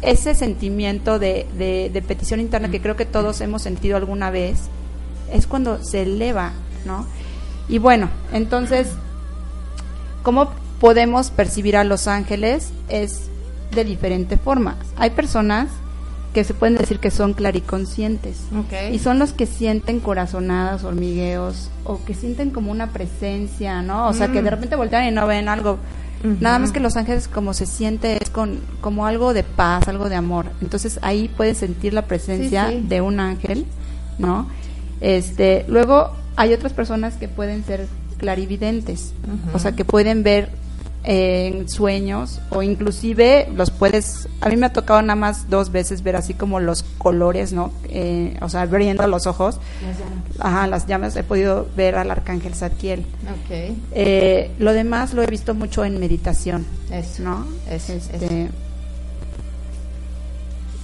ese 0.01 0.35
sentimiento 0.35 1.19
de- 1.19 1.47
de 1.57 2.01
petición 2.01 2.41
interna 2.41 2.69
que 2.69 2.81
creo 2.81 2.97
que 2.97 3.05
todos 3.05 3.39
hemos 3.39 3.61
sentido 3.61 3.95
alguna 3.95 4.29
vez, 4.29 4.57
es 5.31 5.47
cuando 5.47 5.81
se 5.83 6.01
eleva, 6.03 6.51
¿no? 6.87 7.05
Y 7.69 7.77
bueno, 7.79 8.09
entonces, 8.33 8.87
¿cómo 10.23 10.49
podemos 10.79 11.31
percibir 11.31 11.77
a 11.77 11.83
los 11.83 12.07
ángeles? 12.07 12.71
Es 12.89 13.29
de 13.73 13.83
diferente 13.83 14.37
forma. 14.37 14.75
Hay 14.95 15.11
personas 15.11 15.67
que 16.33 16.43
se 16.43 16.53
pueden 16.53 16.75
decir 16.77 16.99
que 16.99 17.09
son 17.11 17.33
clariconscientes. 17.33 18.37
Y 18.91 18.99
son 18.99 19.17
los 19.19 19.33
que 19.33 19.45
sienten 19.47 19.99
corazonadas, 19.99 20.83
hormigueos, 20.83 21.69
o 21.83 22.03
que 22.05 22.13
sienten 22.13 22.51
como 22.51 22.71
una 22.71 22.87
presencia, 22.91 23.81
¿no? 23.81 24.07
O 24.07 24.13
sea, 24.13 24.27
que 24.27 24.41
de 24.41 24.43
Mm. 24.43 24.53
repente 24.53 24.75
voltean 24.75 25.05
y 25.07 25.11
no 25.11 25.25
ven 25.27 25.49
algo. 25.49 25.77
Nada 26.39 26.57
más 26.57 26.71
que 26.71 26.79
los 26.79 26.95
ángeles 26.97 27.27
como 27.27 27.53
se 27.53 27.65
siente 27.67 28.17
es 28.21 28.31
con 28.31 28.59
como 28.81 29.05
algo 29.05 29.33
de 29.35 29.43
paz, 29.43 29.87
algo 29.87 30.09
de 30.09 30.15
amor. 30.15 30.47
Entonces 30.61 30.99
ahí 31.03 31.27
puedes 31.35 31.59
sentir 31.59 31.93
la 31.93 32.03
presencia 32.05 32.69
Sí, 32.69 32.79
sí. 32.81 32.87
de 32.87 33.01
un 33.01 33.19
ángel, 33.19 33.65
¿no? 34.17 34.47
Este, 34.99 35.63
luego 35.67 36.11
hay 36.37 36.53
otras 36.53 36.71
personas 36.71 37.15
que 37.15 37.27
pueden 37.27 37.65
ser 37.65 37.87
clarividentes, 38.17 39.13
o 39.53 39.59
sea, 39.59 39.73
que 39.73 39.83
pueden 39.83 40.23
ver 40.23 40.49
eh, 41.03 41.47
en 41.47 41.69
sueños 41.69 42.41
o 42.49 42.63
inclusive 42.63 43.47
los 43.55 43.71
puedes, 43.71 44.27
a 44.41 44.49
mí 44.49 44.57
me 44.57 44.65
ha 44.67 44.73
tocado 44.73 45.01
nada 45.01 45.15
más 45.15 45.49
dos 45.49 45.71
veces 45.71 46.03
ver 46.03 46.15
así 46.15 46.33
como 46.33 46.59
los 46.59 46.83
colores, 46.83 47.53
¿no? 47.53 47.71
Eh, 47.89 48.37
o 48.41 48.49
sea, 48.49 48.61
abriendo 48.61 49.05
los 49.07 49.25
ojos, 49.25 49.59
ajá, 50.39 50.67
las 50.67 50.85
llamas, 50.85 51.15
he 51.15 51.23
podido 51.23 51.67
ver 51.75 51.95
al 51.95 52.11
arcángel 52.11 52.53
Zadkiel. 52.53 52.99
Ok. 52.99 53.75
Eh, 53.93 54.51
lo 54.59 54.73
demás 54.73 55.13
lo 55.13 55.23
he 55.23 55.27
visto 55.27 55.55
mucho 55.55 55.85
en 55.85 55.99
meditación, 55.99 56.65
Eso. 56.91 57.23
¿no? 57.23 57.47
Eso, 57.69 57.93
Este, 57.93 58.43
eso. 58.43 58.53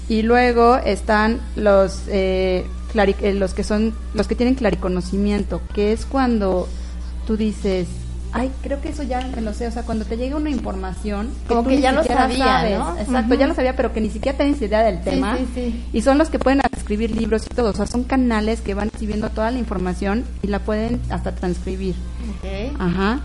Y 0.10 0.22
luego 0.24 0.78
están 0.78 1.42
los 1.56 2.02
eh, 2.94 2.98
clari- 2.98 3.16
eh, 3.22 3.34
los 3.34 3.54
que 3.54 3.64
son 3.64 3.94
los 4.14 4.28
que 4.28 4.36
tienen 4.36 4.56
clariconocimiento, 4.56 5.62
que 5.74 5.92
es 5.94 6.06
cuando 6.06 6.68
tú 7.28 7.38
dices, 7.38 7.88
ay, 8.34 8.52
creo 8.64 8.82
que 8.82 8.90
eso 8.90 9.04
ya 9.04 9.22
me 9.36 9.42
lo 9.42 9.54
sé, 9.54 9.68
o 9.68 9.72
sea, 9.72 9.84
cuando 9.84 10.06
te 10.06 10.18
llega 10.18 10.36
una 10.36 10.50
información 10.50 11.30
Como 11.48 11.64
tú 11.64 11.70
que 11.70 11.76
ni 11.76 11.82
ya 11.84 11.92
lo 11.92 12.04
sabía, 12.04 12.38
sabes. 12.46 12.80
¿no? 12.80 12.98
Exacto, 12.98 13.36
ya 13.36 13.48
lo 13.48 13.54
sabía, 13.54 13.76
pero 13.76 13.94
que 13.94 14.02
ni 14.02 14.10
siquiera 14.10 14.38
tienes 14.38 14.62
idea 14.62 14.82
del 14.84 15.02
tema. 15.04 15.38
sí, 15.38 15.48
sí. 15.54 15.84
Y 15.94 16.02
son 16.02 16.18
los 16.18 16.30
que 16.30 16.40
pueden 16.40 16.62
escribir 16.76 17.12
libros 17.16 17.46
y 17.46 17.54
todo, 17.54 17.70
o 17.70 17.74
sea, 17.74 17.86
son 17.88 18.04
canales 18.04 18.62
que 18.62 18.74
van 18.74 18.90
recibiendo 18.92 19.30
toda 19.30 19.52
la 19.52 19.60
información 19.60 20.24
y 20.42 20.48
la 20.48 20.60
pueden 20.60 21.00
hasta 21.10 21.34
transcribir. 21.34 21.96
Ajá. 22.80 23.20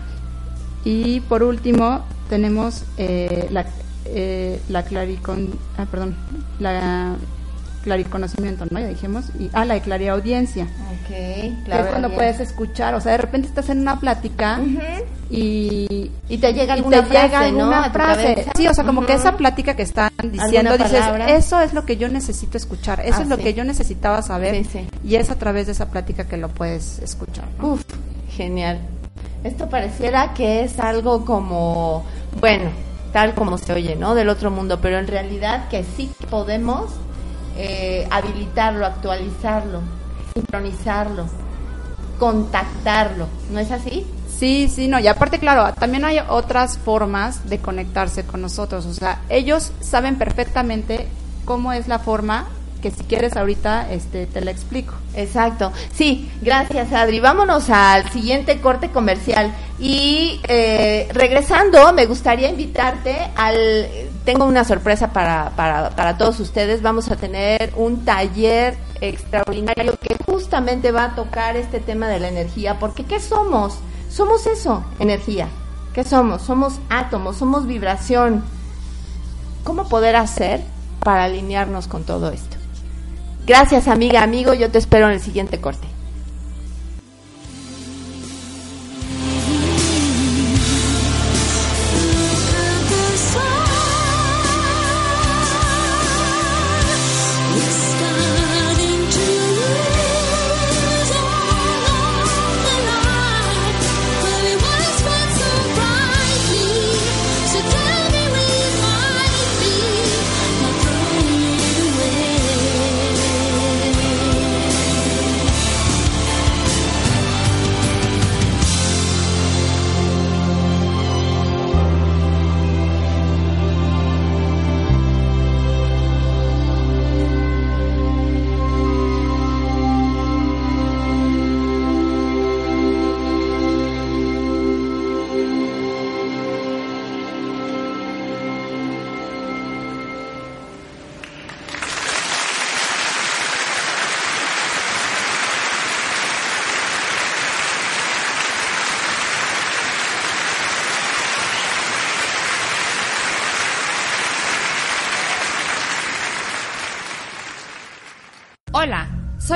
Y 0.85 1.19
por 1.21 1.43
último 1.43 2.01
tenemos 2.29 2.83
eh, 2.97 3.47
la, 3.51 3.65
eh, 4.05 4.61
la 4.69 4.83
claricon, 4.83 5.49
ah, 5.77 5.85
perdón, 5.89 6.15
la 6.59 7.15
clariconocimiento, 7.89 8.65
¿no? 8.69 8.79
Ya 8.79 8.87
dijimos. 8.87 9.25
Y, 9.39 9.49
ah, 9.53 9.65
la 9.65 9.79
clariaudiencia. 9.79 10.63
Ok. 10.65 11.07
que 11.09 11.47
es 11.47 11.53
claro, 11.65 11.87
cuando 11.89 12.11
puedes 12.11 12.39
escuchar, 12.39 12.93
o 12.93 13.01
sea, 13.01 13.13
de 13.13 13.17
repente 13.17 13.47
estás 13.47 13.69
en 13.69 13.79
una 13.79 13.99
plática 13.99 14.59
Ujú. 14.61 14.79
y, 15.31 16.11
Y 16.29 16.37
te 16.37 16.53
llega 16.53 16.75
y 16.75 16.77
alguna 16.77 16.97
te 17.01 17.07
frase, 17.07 17.25
llega 17.27 17.39
alguna 17.39 17.87
¿no? 17.87 17.91
Frase. 17.93 18.45
Sí, 18.55 18.67
o 18.67 18.73
sea, 18.75 18.83
como 18.83 19.05
que 19.07 19.13
Ujú. 19.13 19.21
esa 19.21 19.35
plática 19.37 19.75
que 19.75 19.81
están 19.81 20.11
diciendo, 20.21 20.71
¿Alguna 20.73 21.25
dices, 21.25 21.45
eso 21.45 21.59
es 21.61 21.73
lo 21.73 21.83
que 21.85 21.97
yo 21.97 22.09
necesito 22.09 22.57
escuchar, 22.57 22.99
eso 22.99 23.17
Ah, 23.19 23.21
es 23.23 23.27
lo 23.27 23.37
sí. 23.37 23.41
que 23.43 23.53
yo 23.55 23.63
necesitaba 23.63 24.21
saber. 24.21 24.55
Sí, 24.63 24.69
sí. 24.71 24.87
Y 25.03 25.15
es 25.15 25.31
a 25.31 25.35
través 25.35 25.65
de 25.65 25.71
esa 25.71 25.89
plática 25.89 26.27
que 26.27 26.37
lo 26.37 26.49
puedes 26.49 26.99
escuchar. 26.99 27.45
¿no? 27.57 27.69
Uf, 27.73 27.81
genial. 28.29 28.77
Esto 29.43 29.67
pareciera 29.67 30.33
que 30.35 30.63
es 30.63 30.79
algo 30.79 31.25
como, 31.25 32.05
bueno, 32.39 32.69
tal 33.13 33.33
como 33.33 33.57
se 33.57 33.73
oye, 33.73 33.95
¿no? 33.95 34.13
Del 34.13 34.29
otro 34.29 34.51
mundo, 34.51 34.79
pero 34.79 34.99
en 34.99 35.07
realidad 35.07 35.67
que 35.69 35.83
sí 35.97 36.11
podemos 36.29 36.91
eh, 37.57 38.07
habilitarlo, 38.11 38.85
actualizarlo, 38.85 39.81
sincronizarlo, 40.33 41.25
contactarlo, 42.17 43.27
¿no 43.51 43.59
es 43.59 43.71
así? 43.71 44.05
Sí, 44.27 44.71
sí, 44.73 44.87
no, 44.87 44.99
y 44.99 45.07
aparte, 45.07 45.39
claro, 45.39 45.73
también 45.73 46.05
hay 46.05 46.19
otras 46.29 46.77
formas 46.77 47.49
de 47.49 47.59
conectarse 47.59 48.25
con 48.25 48.41
nosotros, 48.41 48.85
o 48.85 48.93
sea, 48.93 49.21
ellos 49.29 49.71
saben 49.81 50.17
perfectamente 50.17 51.07
cómo 51.45 51.73
es 51.73 51.87
la 51.87 51.99
forma 51.99 52.47
que 52.81 52.91
si 52.91 53.03
quieres 53.03 53.35
ahorita 53.35 53.91
este 53.91 54.25
te 54.25 54.41
la 54.41 54.51
explico. 54.51 54.93
Exacto. 55.15 55.71
Sí, 55.93 56.31
gracias 56.41 56.93
Adri. 56.93 57.19
Vámonos 57.19 57.69
al 57.69 58.09
siguiente 58.11 58.59
corte 58.61 58.89
comercial. 58.89 59.53
Y 59.79 60.41
eh, 60.47 61.07
regresando, 61.13 61.93
me 61.93 62.05
gustaría 62.05 62.49
invitarte 62.49 63.17
al... 63.35 63.87
Tengo 64.25 64.45
una 64.45 64.63
sorpresa 64.63 65.11
para, 65.11 65.51
para, 65.55 65.91
para 65.91 66.17
todos 66.17 66.39
ustedes. 66.39 66.81
Vamos 66.81 67.09
a 67.09 67.15
tener 67.15 67.73
un 67.75 68.05
taller 68.05 68.77
extraordinario 69.01 69.97
que 69.97 70.15
justamente 70.25 70.91
va 70.91 71.05
a 71.05 71.15
tocar 71.15 71.55
este 71.55 71.79
tema 71.79 72.07
de 72.07 72.19
la 72.19 72.27
energía. 72.27 72.77
Porque 72.79 73.05
¿qué 73.05 73.19
somos? 73.19 73.79
Somos 74.09 74.47
eso, 74.47 74.83
energía. 74.99 75.47
¿Qué 75.93 76.03
somos? 76.03 76.41
Somos 76.41 76.79
átomos, 76.89 77.37
somos 77.37 77.65
vibración. 77.65 78.43
¿Cómo 79.63 79.87
poder 79.87 80.15
hacer 80.15 80.61
para 80.99 81.25
alinearnos 81.25 81.87
con 81.87 82.03
todo 82.03 82.29
esto? 82.29 82.58
Gracias, 83.49 83.87
amiga, 83.87 84.21
amigo. 84.21 84.53
Yo 84.53 84.69
te 84.69 84.77
espero 84.77 85.07
en 85.07 85.13
el 85.13 85.19
siguiente 85.19 85.59
corte. 85.59 85.87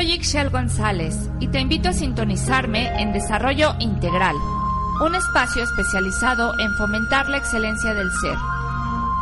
Soy 0.03 0.11
Ixchel 0.11 0.49
González 0.49 1.29
y 1.39 1.47
te 1.47 1.61
invito 1.61 1.89
a 1.89 1.93
sintonizarme 1.93 3.01
en 3.01 3.13
Desarrollo 3.13 3.75
Integral, 3.79 4.35
un 5.01 5.15
espacio 5.15 5.63
especializado 5.63 6.59
en 6.59 6.73
fomentar 6.73 7.29
la 7.29 7.37
excelencia 7.37 7.93
del 7.93 8.11
ser, 8.11 8.35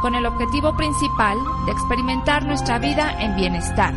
con 0.01 0.15
el 0.15 0.25
objetivo 0.25 0.75
principal 0.75 1.37
de 1.67 1.71
experimentar 1.71 2.45
nuestra 2.45 2.79
vida 2.79 3.15
en 3.19 3.35
bienestar. 3.35 3.93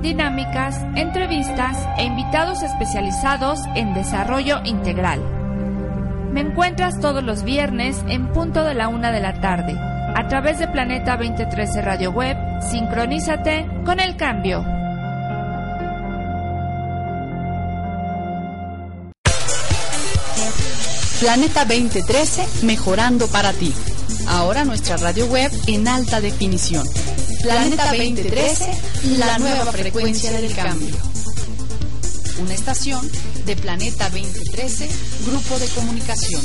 Dinámicas, 0.00 0.82
entrevistas 0.94 1.86
e 1.98 2.04
invitados 2.04 2.62
especializados 2.62 3.60
en 3.74 3.92
desarrollo 3.92 4.60
integral. 4.64 5.20
Me 6.32 6.40
encuentras 6.40 7.00
todos 7.00 7.22
los 7.22 7.42
viernes 7.42 8.02
en 8.08 8.28
punto 8.28 8.64
de 8.64 8.74
la 8.74 8.88
una 8.88 9.12
de 9.12 9.20
la 9.20 9.40
tarde, 9.40 9.76
a 9.78 10.26
través 10.28 10.58
de 10.58 10.68
Planeta 10.68 11.18
2013 11.18 11.82
Radio 11.82 12.12
Web. 12.12 12.38
Sincronízate 12.62 13.66
con 13.84 14.00
el 14.00 14.16
cambio. 14.16 14.75
Planeta 21.20 21.64
2013, 21.64 22.46
mejorando 22.66 23.26
para 23.28 23.52
ti. 23.54 23.72
Ahora 24.28 24.66
nuestra 24.66 24.98
radio 24.98 25.26
web 25.26 25.50
en 25.66 25.88
alta 25.88 26.20
definición. 26.20 26.86
Planeta 27.42 27.86
2013, 27.86 28.70
la 29.16 29.38
nueva 29.38 29.72
frecuencia 29.72 30.30
del 30.32 30.54
cambio. 30.54 30.94
Una 32.38 32.52
estación 32.52 33.10
de 33.46 33.56
Planeta 33.56 34.10
2013, 34.10 34.88
Grupo 35.26 35.58
de 35.58 35.68
Comunicación. 35.68 36.42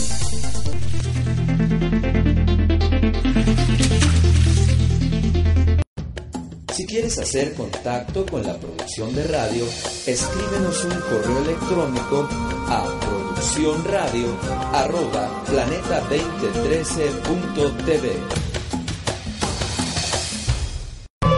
Si 6.74 6.86
quieres 6.86 7.20
hacer 7.20 7.54
contacto 7.56 8.26
con 8.26 8.44
la 8.44 8.58
producción 8.58 9.14
de 9.14 9.24
radio, 9.26 9.66
escríbenos 10.06 10.86
un 10.86 11.02
correo 11.02 11.40
electrónico 11.44 12.30
a 12.70 13.11
producciónradio 13.42 14.38
arroba 14.72 15.28
planeta2013.tv. 15.48 18.20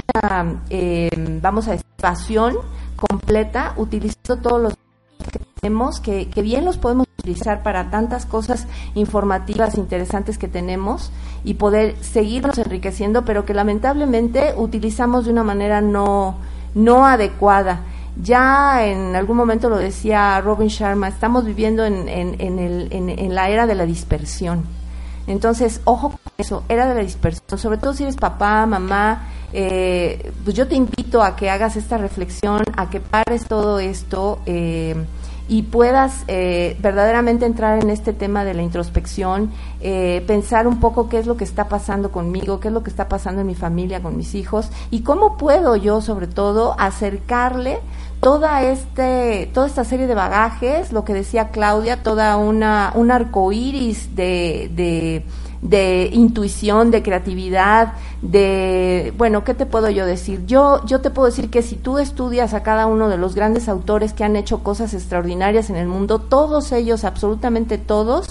eh, 0.70 1.09
vamos 1.41 1.68
a 1.68 1.72
decir, 1.72 1.86
pasión 1.99 2.55
completa, 2.95 3.74
utilizando 3.78 4.38
todos 4.38 4.61
los 4.61 4.74
que 5.32 5.39
tenemos, 5.61 5.99
que, 5.99 6.30
bien 6.41 6.65
los 6.65 6.78
podemos 6.78 7.07
utilizar 7.20 7.63
para 7.63 7.89
tantas 7.89 8.26
cosas 8.26 8.68
informativas, 8.95 9.78
interesantes 9.78 10.38
que 10.38 10.47
tenemos 10.47 11.11
y 11.43 11.55
poder 11.55 11.95
seguirnos 12.01 12.57
enriqueciendo, 12.57 13.26
pero 13.26 13.45
que 13.45 13.53
lamentablemente 13.53 14.53
utilizamos 14.55 15.26
de 15.26 15.32
una 15.32 15.43
manera 15.43 15.82
no, 15.82 16.38
no 16.76 17.05
adecuada. 17.05 17.82
Ya 18.22 18.86
en 18.86 19.15
algún 19.15 19.38
momento 19.38 19.70
lo 19.70 19.78
decía 19.78 20.41
Robin 20.41 20.70
Sharma, 20.70 21.07
estamos 21.07 21.45
viviendo 21.45 21.86
en, 21.86 22.09
en, 22.09 22.36
en, 22.39 22.59
el, 22.59 22.88
en 22.91 23.36
la 23.36 23.49
era 23.49 23.68
de 23.68 23.76
la 23.76 23.86
dispersión 23.86 24.76
entonces, 25.28 25.82
ojo 25.84 26.11
con 26.11 26.19
eso, 26.38 26.63
era 26.69 26.88
de 26.88 26.95
la 26.95 27.01
dispersión, 27.01 27.59
sobre 27.59 27.78
todo 27.78 27.93
si 27.93 28.03
eres 28.03 28.15
papá, 28.15 28.65
mamá, 28.65 29.28
eh, 29.53 30.32
pues 30.43 30.55
yo 30.55 30.67
te 30.67 30.75
invito 30.75 31.21
a 31.21 31.36
que 31.36 31.49
hagas 31.49 31.75
esta 31.75 31.97
reflexión, 31.97 32.63
a 32.75 32.89
que 32.89 33.01
pares 33.01 33.45
todo 33.45 33.80
esto 33.80 34.39
eh, 34.45 34.95
y 35.47 35.63
puedas 35.63 36.23
eh, 36.27 36.77
verdaderamente 36.79 37.45
entrar 37.45 37.81
en 37.81 37.89
este 37.89 38.13
tema 38.13 38.43
de 38.45 38.53
la 38.53 38.63
introspección, 38.63 39.51
pensar 40.25 40.67
un 40.67 40.79
poco 40.79 41.07
qué 41.07 41.19
es 41.19 41.27
lo 41.27 41.37
que 41.37 41.43
está 41.43 41.69
pasando 41.69 42.11
conmigo, 42.11 42.59
qué 42.59 42.69
es 42.69 42.73
lo 42.73 42.83
que 42.83 42.89
está 42.89 43.07
pasando 43.07 43.41
en 43.41 43.47
mi 43.47 43.55
familia, 43.55 44.01
con 44.01 44.17
mis 44.17 44.35
hijos 44.35 44.69
y 44.91 45.01
cómo 45.01 45.37
puedo 45.37 45.75
yo, 45.75 46.01
sobre 46.01 46.27
todo, 46.27 46.75
acercarle 46.79 47.79
toda 48.19 48.63
este 48.63 49.49
toda 49.53 49.67
esta 49.67 49.83
serie 49.83 50.07
de 50.07 50.15
bagajes 50.15 50.91
lo 50.91 51.03
que 51.03 51.13
decía 51.13 51.49
Claudia 51.49 52.01
toda 52.01 52.37
una 52.37 52.91
un 52.95 53.11
arco 53.11 53.51
iris 53.51 54.15
de, 54.15 54.71
de, 54.73 55.23
de 55.62 56.10
intuición 56.14 56.91
de 56.91 57.03
creatividad 57.03 57.93
de 58.22 59.14
bueno 59.18 59.43
qué 59.43 59.53
te 59.53 59.66
puedo 59.66 59.89
yo 59.89 60.05
decir 60.05 60.45
yo 60.45 60.86
yo 60.86 61.01
te 61.01 61.10
puedo 61.10 61.28
decir 61.28 61.49
que 61.49 61.62
si 61.62 61.76
tú 61.76 61.97
estudias 61.97 62.53
a 62.53 62.64
cada 62.64 62.86
uno 62.86 63.10
de 63.10 63.18
los 63.18 63.36
grandes 63.36 63.68
autores 63.70 64.14
que 64.14 64.24
han 64.24 64.36
hecho 64.36 64.64
cosas 64.64 64.93
extraordinarias 64.93 65.70
en 65.70 65.76
el 65.76 65.88
mundo 65.88 66.20
todos 66.20 66.72
ellos 66.72 67.03
absolutamente 67.03 67.78
todos 67.78 68.30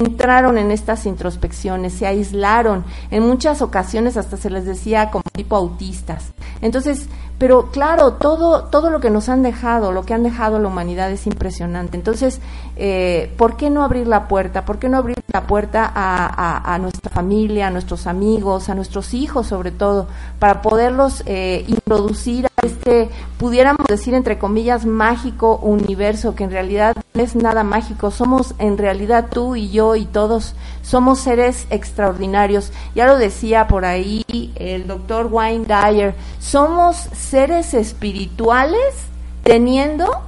entraron 0.00 0.58
en 0.58 0.70
estas 0.70 1.06
introspecciones, 1.06 1.92
se 1.92 2.06
aislaron, 2.06 2.84
en 3.10 3.22
muchas 3.22 3.62
ocasiones 3.62 4.16
hasta 4.16 4.36
se 4.36 4.50
les 4.50 4.64
decía 4.64 5.10
como 5.10 5.24
tipo 5.32 5.56
autistas. 5.56 6.32
Entonces, 6.62 7.06
pero 7.40 7.70
claro, 7.70 8.14
todo, 8.14 8.64
todo 8.64 8.90
lo 8.90 9.00
que 9.00 9.08
nos 9.08 9.30
han 9.30 9.42
dejado, 9.42 9.92
lo 9.92 10.04
que 10.04 10.12
han 10.12 10.22
dejado 10.22 10.58
la 10.58 10.68
humanidad 10.68 11.10
es 11.10 11.26
impresionante. 11.26 11.96
Entonces, 11.96 12.38
eh, 12.76 13.32
¿por 13.38 13.56
qué 13.56 13.70
no 13.70 13.82
abrir 13.82 14.06
la 14.06 14.28
puerta? 14.28 14.66
¿Por 14.66 14.78
qué 14.78 14.90
no 14.90 14.98
abrir 14.98 15.16
la 15.32 15.46
puerta 15.46 15.90
a, 15.94 16.78
nuestra 16.78 17.10
familia, 17.10 17.68
a 17.68 17.70
nuestros 17.70 18.06
amigos, 18.06 18.68
a 18.68 18.74
nuestros 18.74 19.14
hijos 19.14 19.46
sobre 19.46 19.70
todo, 19.70 20.06
para 20.38 20.60
poderlos 20.60 21.22
eh, 21.24 21.64
introducir 21.66 22.46
a 22.46 22.50
este, 22.66 23.08
pudiéramos 23.38 23.86
decir 23.86 24.12
entre 24.14 24.38
comillas, 24.38 24.84
mágico 24.84 25.56
universo, 25.56 26.34
que 26.34 26.44
en 26.44 26.50
realidad 26.50 26.94
no 27.14 27.22
es 27.22 27.34
nada 27.34 27.64
mágico, 27.64 28.10
somos 28.10 28.54
en 28.58 28.76
realidad 28.76 29.28
tú 29.30 29.56
y 29.56 29.70
yo 29.70 29.89
y 29.96 30.06
todos, 30.06 30.54
somos 30.82 31.20
seres 31.20 31.66
extraordinarios. 31.70 32.72
Ya 32.94 33.06
lo 33.06 33.16
decía 33.16 33.68
por 33.68 33.84
ahí 33.84 34.24
el 34.56 34.86
doctor 34.86 35.26
Wayne 35.26 35.66
Dyer, 35.66 36.14
somos 36.38 36.96
seres 36.96 37.74
espirituales 37.74 39.06
teniendo 39.42 40.22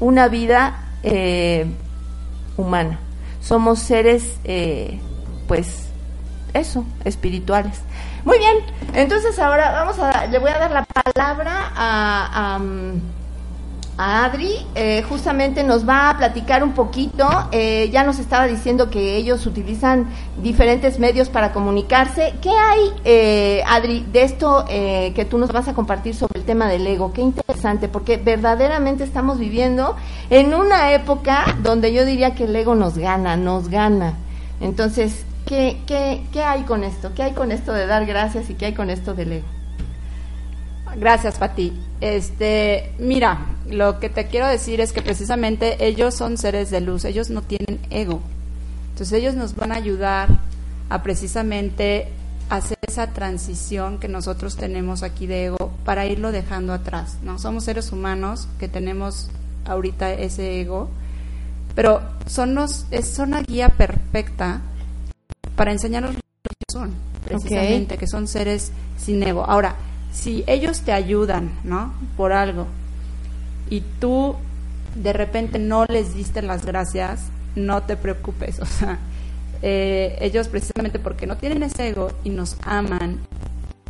una 0.00 0.28
vida 0.28 0.82
eh, 1.02 1.66
humana. 2.56 2.98
Somos 3.40 3.80
seres, 3.80 4.36
eh, 4.44 5.00
pues, 5.48 5.88
eso, 6.54 6.84
espirituales. 7.04 7.80
Muy 8.24 8.38
bien, 8.38 8.56
entonces 8.94 9.38
ahora 9.38 9.72
vamos 9.72 9.98
a, 9.98 10.26
le 10.26 10.38
voy 10.38 10.50
a 10.50 10.58
dar 10.58 10.70
la 10.70 10.84
palabra 10.84 11.72
a, 11.74 12.54
a, 12.54 12.58
mm, 12.58 13.00
a 13.98 14.24
Adri. 14.24 14.54
Eh, 14.74 15.02
justamente 15.08 15.62
nos 15.64 15.88
va 15.88 16.10
a 16.10 16.16
platicar 16.18 16.62
un 16.64 16.72
poquito. 16.72 17.28
eh, 17.52 17.90
ya 17.92 18.04
nos 18.04 18.18
estaba 18.18 18.46
diciendo 18.46 18.90
que 18.90 19.16
ellos 19.16 19.46
utilizan 19.46 20.06
diferentes 20.42 20.98
medios 20.98 21.28
para 21.28 21.52
comunicarse. 21.52 22.34
¿Qué 22.40 22.50
hay, 22.50 22.80
eh, 23.04 23.62
Adri, 23.66 24.06
de 24.12 24.22
esto 24.22 24.64
eh, 24.68 25.12
que 25.14 25.24
tú 25.24 25.38
nos 25.38 25.52
vas 25.52 25.68
a 25.68 25.74
compartir 25.74 26.14
sobre 26.14 26.40
el 26.40 26.46
tema 26.46 26.68
del 26.68 26.86
ego? 26.86 27.12
Qué 27.12 27.20
interesante, 27.20 27.88
porque 27.88 28.16
verdaderamente 28.16 29.04
estamos 29.04 29.38
viviendo 29.38 29.96
en 30.30 30.54
una 30.54 30.92
época 30.92 31.44
donde 31.62 31.92
yo 31.92 32.04
diría 32.04 32.34
que 32.34 32.44
el 32.44 32.56
ego 32.56 32.74
nos 32.74 32.98
gana, 32.98 33.36
nos 33.36 33.68
gana. 33.68 34.14
Entonces, 34.60 35.24
¿qué, 35.46 35.80
qué, 35.86 36.22
qué 36.32 36.42
hay 36.42 36.62
con 36.62 36.84
esto? 36.84 37.12
¿Qué 37.14 37.22
hay 37.24 37.32
con 37.32 37.52
esto 37.52 37.72
de 37.72 37.86
dar 37.86 38.06
gracias 38.06 38.48
y 38.50 38.54
qué 38.54 38.66
hay 38.66 38.74
con 38.74 38.90
esto 38.90 39.14
del 39.14 39.32
ego? 39.32 39.61
Gracias, 40.96 41.38
Pati. 41.38 41.72
Este, 42.00 42.92
mira, 42.98 43.46
lo 43.68 44.00
que 44.00 44.08
te 44.08 44.26
quiero 44.26 44.46
decir 44.46 44.80
es 44.80 44.92
que 44.92 45.02
precisamente 45.02 45.86
ellos 45.86 46.14
son 46.14 46.36
seres 46.36 46.70
de 46.70 46.80
luz, 46.80 47.04
ellos 47.04 47.30
no 47.30 47.42
tienen 47.42 47.80
ego. 47.90 48.20
Entonces 48.90 49.18
ellos 49.18 49.34
nos 49.34 49.54
van 49.54 49.72
a 49.72 49.76
ayudar 49.76 50.28
a 50.90 51.02
precisamente 51.02 52.08
hacer 52.50 52.76
esa 52.86 53.08
transición 53.08 53.98
que 53.98 54.08
nosotros 54.08 54.56
tenemos 54.56 55.02
aquí 55.02 55.26
de 55.26 55.46
ego 55.46 55.72
para 55.84 56.06
irlo 56.06 56.32
dejando 56.32 56.74
atrás, 56.74 57.16
¿no? 57.22 57.38
Somos 57.38 57.64
seres 57.64 57.92
humanos 57.92 58.48
que 58.58 58.68
tenemos 58.68 59.30
ahorita 59.64 60.12
ese 60.12 60.60
ego, 60.60 60.90
pero 61.74 62.02
son 62.26 62.54
los, 62.54 62.86
es 62.90 63.08
son 63.08 63.30
una 63.30 63.42
guía 63.42 63.70
perfecta 63.70 64.60
para 65.56 65.72
enseñarnos 65.72 66.14
lo 66.14 66.20
que 66.20 66.64
son, 66.70 66.92
precisamente, 67.24 67.96
que 67.96 68.06
son 68.06 68.28
seres 68.28 68.72
sin 68.98 69.22
ego. 69.22 69.44
Ahora, 69.44 69.76
si 70.12 70.44
ellos 70.46 70.80
te 70.82 70.92
ayudan, 70.92 71.50
¿no? 71.64 71.92
Por 72.16 72.32
algo, 72.32 72.66
y 73.70 73.80
tú 73.98 74.36
de 74.94 75.12
repente 75.12 75.58
no 75.58 75.86
les 75.86 76.14
diste 76.14 76.42
las 76.42 76.66
gracias, 76.66 77.24
no 77.56 77.82
te 77.82 77.96
preocupes, 77.96 78.58
o 78.60 78.66
sea, 78.66 78.98
eh, 79.62 80.18
ellos 80.20 80.48
precisamente 80.48 80.98
porque 80.98 81.26
no 81.26 81.36
tienen 81.36 81.62
ese 81.62 81.88
ego 81.88 82.12
y 82.24 82.30
nos 82.30 82.56
aman, 82.62 83.20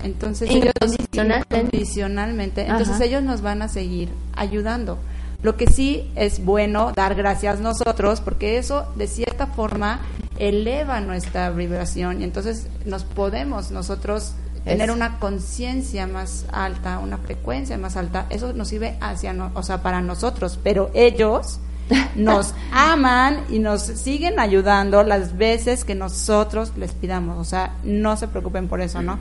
entonces 0.04 0.50
ellos 0.50 0.72
Incondicionalmente. 0.80 1.56
incondicionalmente, 1.56 2.66
entonces 2.66 3.00
ellos 3.00 3.22
nos 3.22 3.42
van 3.42 3.62
a 3.62 3.68
seguir 3.68 4.08
ayudando. 4.34 4.98
Lo 5.42 5.56
que 5.56 5.66
sí 5.66 6.08
es 6.14 6.44
bueno 6.44 6.92
dar 6.94 7.16
gracias 7.16 7.58
nosotros, 7.58 8.20
porque 8.20 8.58
eso 8.58 8.86
de 8.94 9.08
cierta 9.08 9.48
forma 9.48 10.00
eleva 10.38 11.00
nuestra 11.00 11.50
vibración 11.50 12.20
y 12.20 12.24
entonces 12.24 12.68
nos 12.84 13.04
podemos 13.04 13.70
nosotros 13.70 14.34
tener 14.64 14.88
Es- 14.90 14.94
una 14.96 15.18
conciencia 15.18 16.06
más 16.06 16.46
alta, 16.52 16.98
una 16.98 17.18
frecuencia 17.18 17.76
más 17.78 17.96
alta, 17.96 18.26
eso 18.30 18.52
nos 18.52 18.68
sirve 18.68 18.96
hacia, 19.00 19.32
no- 19.32 19.50
o 19.54 19.62
sea, 19.62 19.82
para 19.82 20.00
nosotros, 20.00 20.58
pero 20.62 20.90
ellos 20.94 21.58
nos 22.14 22.54
aman 22.72 23.38
y 23.50 23.58
nos 23.58 23.82
siguen 23.82 24.38
ayudando 24.38 25.02
las 25.02 25.36
veces 25.36 25.84
que 25.84 25.94
nosotros 25.94 26.72
les 26.76 26.92
pidamos, 26.92 27.38
o 27.38 27.44
sea, 27.44 27.74
no 27.84 28.16
se 28.16 28.28
preocupen 28.28 28.68
por 28.68 28.80
eso, 28.80 29.02
¿no? 29.02 29.18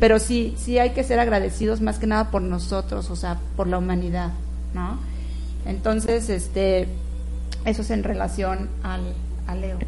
Pero 0.00 0.18
sí, 0.18 0.56
sí 0.58 0.78
hay 0.78 0.90
que 0.90 1.04
ser 1.04 1.20
agradecidos 1.20 1.80
más 1.82 1.98
que 1.98 2.06
nada 2.06 2.30
por 2.30 2.40
nosotros, 2.42 3.10
o 3.10 3.16
sea, 3.16 3.38
por 3.56 3.66
la 3.66 3.78
humanidad, 3.78 4.30
¿no? 4.74 4.98
Entonces, 5.66 6.30
este, 6.30 6.88
eso 7.66 7.82
es 7.82 7.90
en 7.90 8.02
relación 8.02 8.70
al, 8.82 9.02
al 9.46 9.60
Leo. 9.60 9.78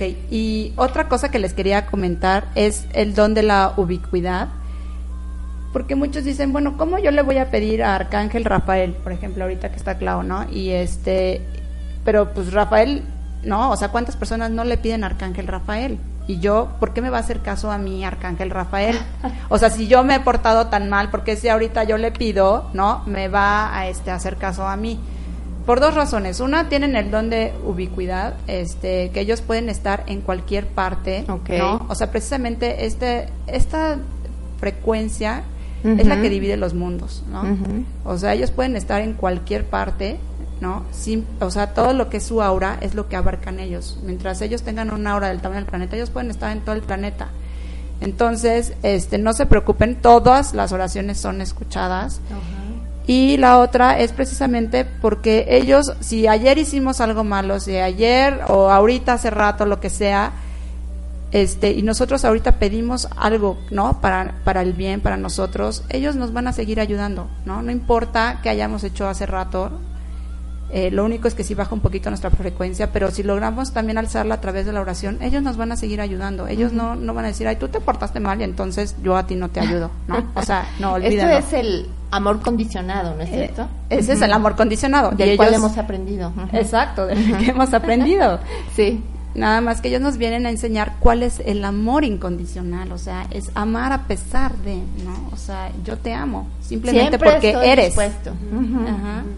Ok, 0.00 0.16
y 0.30 0.72
otra 0.76 1.08
cosa 1.10 1.30
que 1.30 1.38
les 1.38 1.52
quería 1.52 1.84
comentar 1.84 2.46
es 2.54 2.86
el 2.94 3.14
don 3.14 3.34
de 3.34 3.42
la 3.42 3.74
ubicuidad. 3.76 4.48
Porque 5.74 5.94
muchos 5.94 6.24
dicen, 6.24 6.54
bueno, 6.54 6.78
¿cómo 6.78 6.98
yo 6.98 7.10
le 7.10 7.20
voy 7.20 7.36
a 7.36 7.50
pedir 7.50 7.82
a 7.82 7.96
Arcángel 7.96 8.46
Rafael, 8.46 8.94
por 8.94 9.12
ejemplo, 9.12 9.44
ahorita 9.44 9.70
que 9.70 9.76
está 9.76 9.98
claro, 9.98 10.22
¿no? 10.22 10.50
Y 10.50 10.70
este, 10.70 11.42
pero 12.02 12.32
pues 12.32 12.50
Rafael, 12.54 13.02
¿no? 13.44 13.70
O 13.70 13.76
sea, 13.76 13.88
¿cuántas 13.90 14.16
personas 14.16 14.50
no 14.50 14.64
le 14.64 14.78
piden 14.78 15.04
Arcángel 15.04 15.46
Rafael? 15.46 15.98
Y 16.26 16.40
yo, 16.40 16.70
¿por 16.80 16.94
qué 16.94 17.02
me 17.02 17.10
va 17.10 17.18
a 17.18 17.20
hacer 17.20 17.40
caso 17.40 17.70
a 17.70 17.76
mí, 17.76 18.02
Arcángel 18.02 18.48
Rafael? 18.48 18.98
O 19.50 19.58
sea, 19.58 19.68
si 19.68 19.86
yo 19.86 20.02
me 20.02 20.14
he 20.14 20.20
portado 20.20 20.68
tan 20.68 20.88
mal, 20.88 21.10
porque 21.10 21.36
si 21.36 21.50
ahorita 21.50 21.84
yo 21.84 21.98
le 21.98 22.10
pido, 22.10 22.70
¿no? 22.72 23.02
Me 23.04 23.28
va 23.28 23.76
a 23.76 23.86
este, 23.88 24.10
hacer 24.10 24.36
caso 24.36 24.66
a 24.66 24.76
mí. 24.76 24.98
Por 25.70 25.78
dos 25.78 25.94
razones. 25.94 26.40
Una, 26.40 26.68
tienen 26.68 26.96
el 26.96 27.12
don 27.12 27.30
de 27.30 27.52
ubicuidad, 27.64 28.34
este, 28.48 29.10
que 29.10 29.20
ellos 29.20 29.40
pueden 29.40 29.68
estar 29.68 30.02
en 30.08 30.20
cualquier 30.20 30.66
parte, 30.66 31.24
Ok. 31.28 31.48
¿no? 31.50 31.86
O 31.88 31.94
sea, 31.94 32.10
precisamente 32.10 32.86
este, 32.86 33.28
esta 33.46 33.98
frecuencia 34.58 35.44
es 35.84 36.08
la 36.08 36.20
que 36.20 36.28
divide 36.28 36.56
los 36.56 36.74
mundos, 36.74 37.22
¿no? 37.30 37.44
O 38.04 38.18
sea, 38.18 38.34
ellos 38.34 38.50
pueden 38.50 38.74
estar 38.74 39.00
en 39.00 39.12
cualquier 39.12 39.64
parte, 39.64 40.18
¿no? 40.60 40.86
Sin, 40.90 41.24
o 41.38 41.52
sea, 41.52 41.72
todo 41.72 41.92
lo 41.92 42.10
que 42.10 42.16
es 42.16 42.24
su 42.24 42.42
aura 42.42 42.76
es 42.80 42.96
lo 42.96 43.08
que 43.08 43.14
abarcan 43.14 43.60
ellos. 43.60 43.96
Mientras 44.02 44.42
ellos 44.42 44.62
tengan 44.62 44.92
una 44.92 45.12
aura 45.12 45.28
del 45.28 45.40
tamaño 45.40 45.60
del 45.60 45.70
planeta, 45.70 45.94
ellos 45.94 46.10
pueden 46.10 46.32
estar 46.32 46.50
en 46.50 46.62
todo 46.62 46.74
el 46.74 46.82
planeta. 46.82 47.28
Entonces, 48.00 48.72
este, 48.82 49.18
no 49.18 49.34
se 49.34 49.46
preocupen, 49.46 49.94
todas 49.94 50.52
las 50.52 50.72
oraciones 50.72 51.20
son 51.20 51.40
escuchadas. 51.40 52.20
Y 53.06 53.36
la 53.38 53.58
otra 53.58 53.98
es 53.98 54.12
precisamente 54.12 54.84
porque 54.84 55.46
ellos, 55.48 55.94
si 56.00 56.28
ayer 56.28 56.58
hicimos 56.58 57.00
algo 57.00 57.24
malo, 57.24 57.58
si 57.58 57.76
ayer 57.76 58.40
o 58.48 58.70
ahorita 58.70 59.14
hace 59.14 59.30
rato, 59.30 59.66
lo 59.66 59.80
que 59.80 59.90
sea, 59.90 60.32
este, 61.32 61.70
y 61.72 61.82
nosotros 61.82 62.24
ahorita 62.24 62.58
pedimos 62.58 63.08
algo, 63.16 63.58
¿no? 63.70 64.00
Para, 64.00 64.34
para 64.44 64.62
el 64.62 64.72
bien, 64.72 65.00
para 65.00 65.16
nosotros, 65.16 65.84
ellos 65.88 66.16
nos 66.16 66.32
van 66.32 66.48
a 66.48 66.52
seguir 66.52 66.80
ayudando, 66.80 67.28
¿no? 67.44 67.62
No 67.62 67.70
importa 67.70 68.40
que 68.42 68.48
hayamos 68.48 68.84
hecho 68.84 69.08
hace 69.08 69.26
rato, 69.26 69.70
eh, 70.72 70.90
lo 70.90 71.04
único 71.04 71.26
es 71.28 71.34
que 71.34 71.42
sí 71.44 71.54
baja 71.54 71.74
un 71.74 71.80
poquito 71.80 72.10
nuestra 72.10 72.30
frecuencia, 72.30 72.92
pero 72.92 73.10
si 73.10 73.22
logramos 73.22 73.72
también 73.72 73.98
alzarla 73.98 74.36
a 74.36 74.40
través 74.40 74.66
de 74.66 74.72
la 74.72 74.80
oración, 74.80 75.18
ellos 75.20 75.42
nos 75.42 75.56
van 75.56 75.72
a 75.72 75.76
seguir 75.76 76.00
ayudando. 76.00 76.46
Ellos 76.46 76.72
no, 76.72 76.94
no 76.94 77.12
van 77.14 77.24
a 77.24 77.28
decir, 77.28 77.48
ay, 77.48 77.56
tú 77.56 77.68
te 77.68 77.80
portaste 77.80 78.20
mal 78.20 78.40
y 78.40 78.44
entonces 78.44 78.94
yo 79.02 79.16
a 79.16 79.26
ti 79.26 79.34
no 79.34 79.48
te 79.48 79.60
ayudo, 79.66 79.90
¿no? 80.08 80.24
O 80.34 80.42
sea, 80.42 80.66
no, 80.78 80.96
Esto 80.96 81.06
olvídalo. 81.08 81.38
es 81.38 81.52
el 81.52 81.86
amor 82.12 82.40
condicionado, 82.42 83.14
¿no 83.16 83.22
es 83.22 83.30
Eh, 83.30 83.34
cierto? 83.34 83.68
Ese 83.88 84.12
es 84.14 84.22
el 84.22 84.32
amor 84.32 84.56
condicionado. 84.56 85.10
Del 85.10 85.32
Y 85.34 85.36
cual 85.36 85.48
ellos- 85.50 85.58
hemos 85.64 85.78
aprendido. 85.78 86.28
Ujú. 86.36 86.56
Exacto, 86.56 87.06
del 87.06 87.36
que 87.38 87.50
hemos 87.50 87.72
aprendido. 87.74 88.38
Sí. 88.76 89.02
Nada 89.32 89.60
más 89.60 89.80
que 89.80 89.86
ellos 89.86 90.00
nos 90.00 90.16
vienen 90.16 90.44
a 90.44 90.50
enseñar 90.50 90.94
cuál 90.98 91.22
es 91.22 91.38
el 91.46 91.64
amor 91.64 92.02
incondicional, 92.02 92.90
o 92.90 92.98
sea, 92.98 93.28
es 93.30 93.48
amar 93.54 93.92
a 93.92 94.02
pesar 94.08 94.56
de, 94.56 94.74
¿no? 95.04 95.30
O 95.32 95.36
sea, 95.36 95.70
yo 95.84 95.96
te 95.96 96.12
amo, 96.12 96.48
simplemente 96.60 97.10
Siempre 97.10 97.30
porque 97.30 97.50
estoy 97.50 97.68
eres. 97.68 97.86
dispuesto. 97.86 98.32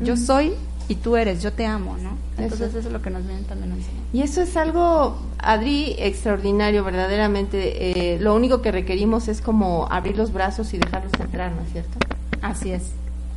Yo 0.02 0.16
soy 0.16 0.54
y 0.88 0.96
tú 0.96 1.16
eres, 1.16 1.42
yo 1.42 1.52
te 1.52 1.66
amo, 1.66 1.96
¿no? 1.98 2.16
Entonces 2.38 2.70
eso, 2.70 2.78
es 2.78 2.92
lo 2.92 3.02
que 3.02 3.10
nos 3.10 3.24
vienen 3.24 3.44
también 3.44 3.72
a 3.72 3.76
enseñar. 3.76 4.02
Y 4.12 4.22
eso 4.22 4.42
es 4.42 4.56
algo, 4.56 5.16
Adri, 5.38 5.94
extraordinario, 5.98 6.84
verdaderamente. 6.84 8.14
Eh, 8.14 8.18
lo 8.20 8.34
único 8.34 8.62
que 8.62 8.72
requerimos 8.72 9.28
es 9.28 9.40
como 9.40 9.86
abrir 9.90 10.16
los 10.16 10.32
brazos 10.32 10.72
y 10.74 10.78
dejarlos 10.78 11.12
entrar, 11.18 11.52
¿no 11.52 11.62
es 11.62 11.72
cierto? 11.72 11.98
Así 12.40 12.72
es, 12.72 12.90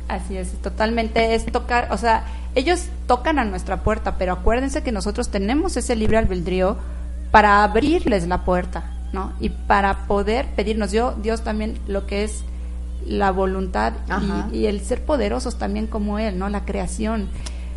así 0.08 0.36
es, 0.36 0.50
totalmente 0.62 1.34
es 1.34 1.46
tocar, 1.46 1.88
o 1.92 1.96
sea, 1.96 2.24
ellos 2.54 2.86
tocan 3.06 3.38
a 3.38 3.44
nuestra 3.44 3.82
puerta, 3.82 4.16
pero 4.18 4.32
acuérdense 4.32 4.82
que 4.82 4.90
nosotros 4.90 5.28
tenemos 5.28 5.76
ese 5.76 5.94
libre 5.94 6.16
albedrío 6.16 6.76
para 7.30 7.62
abrirles 7.62 8.26
la 8.26 8.44
puerta, 8.44 8.94
¿no? 9.12 9.32
Y 9.40 9.50
para 9.50 10.06
poder 10.06 10.46
pedirnos, 10.56 10.90
yo, 10.90 11.14
Dios 11.22 11.42
también 11.42 11.78
lo 11.86 12.06
que 12.06 12.24
es 12.24 12.44
la 13.06 13.30
voluntad 13.30 13.92
y, 14.52 14.58
y 14.58 14.66
el 14.66 14.80
ser 14.80 15.04
poderosos 15.04 15.58
también 15.58 15.86
como 15.86 16.18
Él, 16.18 16.38
¿no? 16.38 16.48
La 16.48 16.64
creación. 16.64 17.28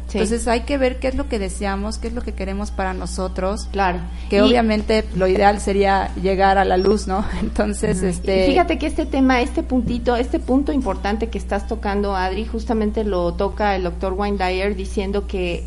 Sí. 0.07 0.17
Entonces 0.17 0.47
hay 0.47 0.61
que 0.61 0.79
ver 0.79 0.97
qué 0.99 1.07
es 1.07 1.13
lo 1.15 1.29
que 1.29 1.37
deseamos, 1.37 1.99
qué 1.99 2.07
es 2.07 2.13
lo 2.15 2.23
que 2.23 2.33
queremos 2.33 2.71
para 2.71 2.95
nosotros. 2.95 3.67
Claro. 3.71 3.99
Que 4.29 4.37
Y- 4.37 4.39
obviamente 4.41 5.05
lo 5.15 5.27
ideal 5.27 5.59
sería 5.59 6.11
llegar 6.15 6.57
a 6.57 6.65
la 6.65 6.77
luz, 6.77 7.07
¿no? 7.07 7.23
Entonces, 7.41 8.01
este... 8.01 8.47
fíjate 8.47 8.79
que 8.79 8.87
este 8.87 9.05
tema, 9.05 9.41
este 9.41 9.61
puntito, 9.61 10.15
este 10.15 10.39
punto 10.39 10.73
importante 10.73 11.27
que 11.27 11.37
estás 11.37 11.67
tocando, 11.67 12.15
Adri, 12.15 12.45
justamente 12.45 13.03
lo 13.03 13.33
toca 13.35 13.75
el 13.75 13.83
doctor 13.83 14.13
Weindeyer 14.13 14.75
diciendo 14.75 15.27
que 15.27 15.63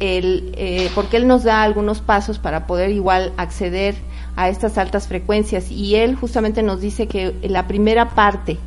él, 0.00 0.52
eh, 0.56 0.90
porque 0.94 1.18
él 1.18 1.26
nos 1.26 1.44
da 1.44 1.62
algunos 1.62 2.00
pasos 2.00 2.38
para 2.38 2.66
poder 2.66 2.90
igual 2.90 3.32
acceder 3.36 3.94
a 4.36 4.48
estas 4.48 4.76
altas 4.78 5.06
frecuencias 5.06 5.70
y 5.70 5.96
él 5.96 6.14
justamente 6.16 6.62
nos 6.62 6.80
dice 6.82 7.06
que 7.08 7.34
la 7.42 7.66
primera 7.66 8.10
parte 8.10 8.58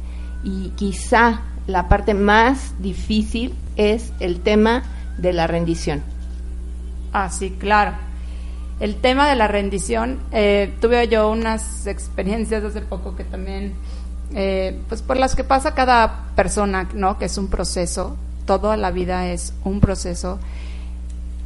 y 0.44 0.70
quizá 0.76 1.42
la 1.68 1.88
parte 1.88 2.14
más 2.14 2.74
difícil 2.80 3.54
es 3.76 4.12
el 4.20 4.40
tema 4.40 4.84
de 5.18 5.34
la 5.34 5.48
rendición. 5.48 6.02
Ah, 7.14 7.30
sí, 7.30 7.52
claro. 7.52 7.94
El 8.80 8.96
tema 8.96 9.28
de 9.28 9.36
la 9.36 9.48
rendición, 9.48 10.20
eh, 10.32 10.74
tuve 10.80 11.08
yo 11.10 11.30
unas 11.30 11.86
experiencias 11.86 12.64
hace 12.64 12.82
poco 12.82 13.16
que 13.16 13.26
también, 13.26 13.74
eh, 14.34 14.80
pues 14.88 15.02
por 15.02 15.18
las 15.18 15.36
que 15.36 15.44
pasa 15.44 15.76
cada 15.76 16.28
persona, 16.36 16.88
¿no? 16.94 17.18
Que 17.18 17.26
es 17.26 17.38
un 17.38 17.48
proceso, 17.50 18.16
toda 18.46 18.78
la 18.78 18.92
vida 18.92 19.28
es 19.28 19.54
un 19.64 19.80
proceso. 19.80 20.40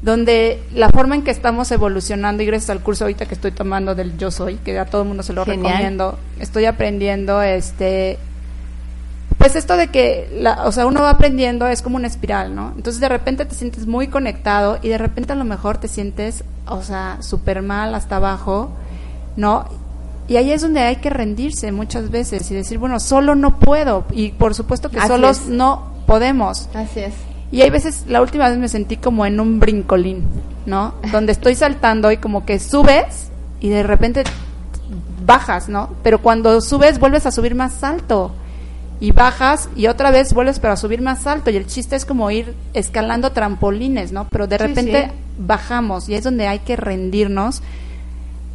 donde 0.04 0.62
la 0.74 0.90
forma 0.90 1.16
en 1.16 1.22
que 1.24 1.32
estamos 1.32 1.72
evolucionando 1.72 2.44
y 2.44 2.46
gracias 2.46 2.70
al 2.72 2.82
curso 2.82 3.06
ahorita 3.06 3.26
que 3.26 3.36
estoy 3.36 3.52
tomando 3.52 3.96
del 3.96 4.18
Yo 4.18 4.32
Soy, 4.32 4.56
que 4.56 4.78
a 4.78 4.84
todo 4.86 5.04
el 5.04 5.08
mundo 5.08 5.24
se 5.24 5.32
lo 5.32 5.46
Genial. 5.46 5.72
recomiendo, 5.72 6.20
estoy 6.42 6.66
aprendiendo 6.66 7.42
este 7.42 8.20
pues 9.44 9.58
esto 9.58 9.76
de 9.76 9.90
que 9.90 10.30
la, 10.40 10.66
o 10.66 10.72
sea, 10.72 10.86
uno 10.86 11.02
va 11.02 11.10
aprendiendo 11.10 11.68
es 11.68 11.82
como 11.82 11.98
una 11.98 12.08
espiral, 12.08 12.56
¿no? 12.56 12.72
Entonces 12.78 13.02
de 13.02 13.10
repente 13.10 13.44
te 13.44 13.54
sientes 13.56 13.88
muy 13.88 14.08
conectado 14.08 14.80
y 14.82 14.88
de 14.88 14.98
repente 14.98 15.34
a 15.34 15.36
lo 15.36 15.44
mejor 15.44 15.80
te 15.80 15.90
sientes, 15.90 16.46
o 16.66 16.82
sea, 16.82 17.18
súper 17.20 17.62
mal 17.62 17.94
hasta 17.94 18.16
abajo, 18.16 18.70
¿no? 19.36 19.66
Y 20.30 20.38
ahí 20.38 20.54
es 20.54 20.62
donde 20.62 20.80
hay 20.80 20.96
que 20.96 21.10
rendirse 21.10 21.74
muchas 21.74 22.10
veces 22.10 22.50
y 22.52 22.56
decir, 22.56 22.78
bueno, 22.78 23.02
solo 23.02 23.36
no 23.36 23.60
puedo. 23.60 24.06
Y 24.14 24.32
por 24.32 24.56
supuesto 24.56 24.90
que 24.90 24.98
Así 24.98 25.10
solos 25.10 25.42
es. 25.42 25.48
no 25.48 25.92
podemos. 26.08 26.70
Así 26.74 27.02
es. 27.02 27.14
Y 27.52 27.64
hay 27.64 27.70
veces, 27.70 28.06
la 28.08 28.22
última 28.22 28.48
vez 28.48 28.58
me 28.58 28.70
sentí 28.70 28.96
como 28.96 29.26
en 29.26 29.42
un 29.42 29.60
brincolín, 29.60 30.24
¿no? 30.66 30.94
Donde 31.12 31.34
estoy 31.34 31.56
saltando 31.56 32.14
y 32.14 32.16
como 32.16 32.46
que 32.46 32.60
subes 32.60 33.28
y 33.60 33.68
de 33.68 33.84
repente 33.84 34.24
bajas, 35.26 35.68
¿no? 35.68 35.90
Pero 36.02 36.22
cuando 36.22 36.62
subes 36.62 36.98
vuelves 36.98 37.26
a 37.26 37.32
subir 37.34 37.56
más 37.56 37.84
alto 37.84 38.32
y 39.04 39.12
bajas 39.12 39.68
y 39.76 39.88
otra 39.88 40.12
vez 40.12 40.34
vuelves 40.34 40.60
pero 40.60 40.72
a 40.72 40.78
subir 40.78 41.02
más 41.02 41.28
alto 41.28 41.50
y 41.50 41.58
el 41.58 41.68
chiste 41.68 41.98
es 41.98 42.06
como 42.06 42.32
ir 42.32 42.56
escalando 42.74 43.34
trampolines, 43.34 44.14
¿no? 44.14 44.30
Pero 44.30 44.48
de 44.48 44.58
repente 44.58 45.08
sí. 45.08 45.36
bajamos 45.38 46.08
y 46.08 46.16
es 46.16 46.24
donde 46.24 46.48
hay 46.48 46.60
que 46.60 46.78
rendirnos. 46.78 47.62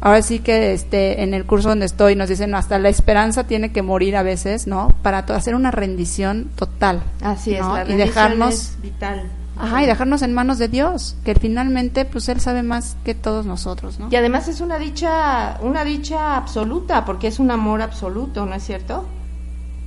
Ahora 0.01 0.23
sí 0.23 0.39
que 0.39 0.73
este 0.73 1.21
en 1.21 1.35
el 1.35 1.45
curso 1.45 1.69
donde 1.69 1.85
estoy 1.85 2.15
nos 2.15 2.29
dicen 2.29 2.55
hasta 2.55 2.79
la 2.79 2.89
esperanza 2.89 3.43
tiene 3.43 3.71
que 3.71 3.83
morir 3.83 4.17
a 4.17 4.23
veces, 4.23 4.65
¿no? 4.65 4.91
Para 5.03 5.19
hacer 5.19 5.53
una 5.53 5.69
rendición 5.69 6.49
total. 6.55 7.03
Así 7.21 7.53
es. 7.53 7.63
y 7.87 7.93
dejarnos 7.93 8.53
es 8.55 8.81
vital. 8.81 9.29
Ajá, 9.55 9.83
y 9.83 9.85
dejarnos 9.85 10.23
en 10.23 10.33
manos 10.33 10.57
de 10.57 10.67
Dios, 10.67 11.15
que 11.23 11.35
finalmente 11.35 12.05
pues 12.05 12.27
él 12.27 12.39
sabe 12.39 12.63
más 12.63 12.97
que 13.03 13.13
todos 13.13 13.45
nosotros, 13.45 13.99
¿no? 13.99 14.07
Y 14.09 14.15
además 14.15 14.47
es 14.47 14.61
una 14.61 14.79
dicha, 14.79 15.59
una 15.61 15.83
dicha 15.83 16.37
absoluta, 16.37 17.05
porque 17.05 17.27
es 17.27 17.37
un 17.37 17.51
amor 17.51 17.83
absoluto, 17.83 18.47
¿no 18.47 18.55
es 18.55 18.63
cierto? 18.63 19.05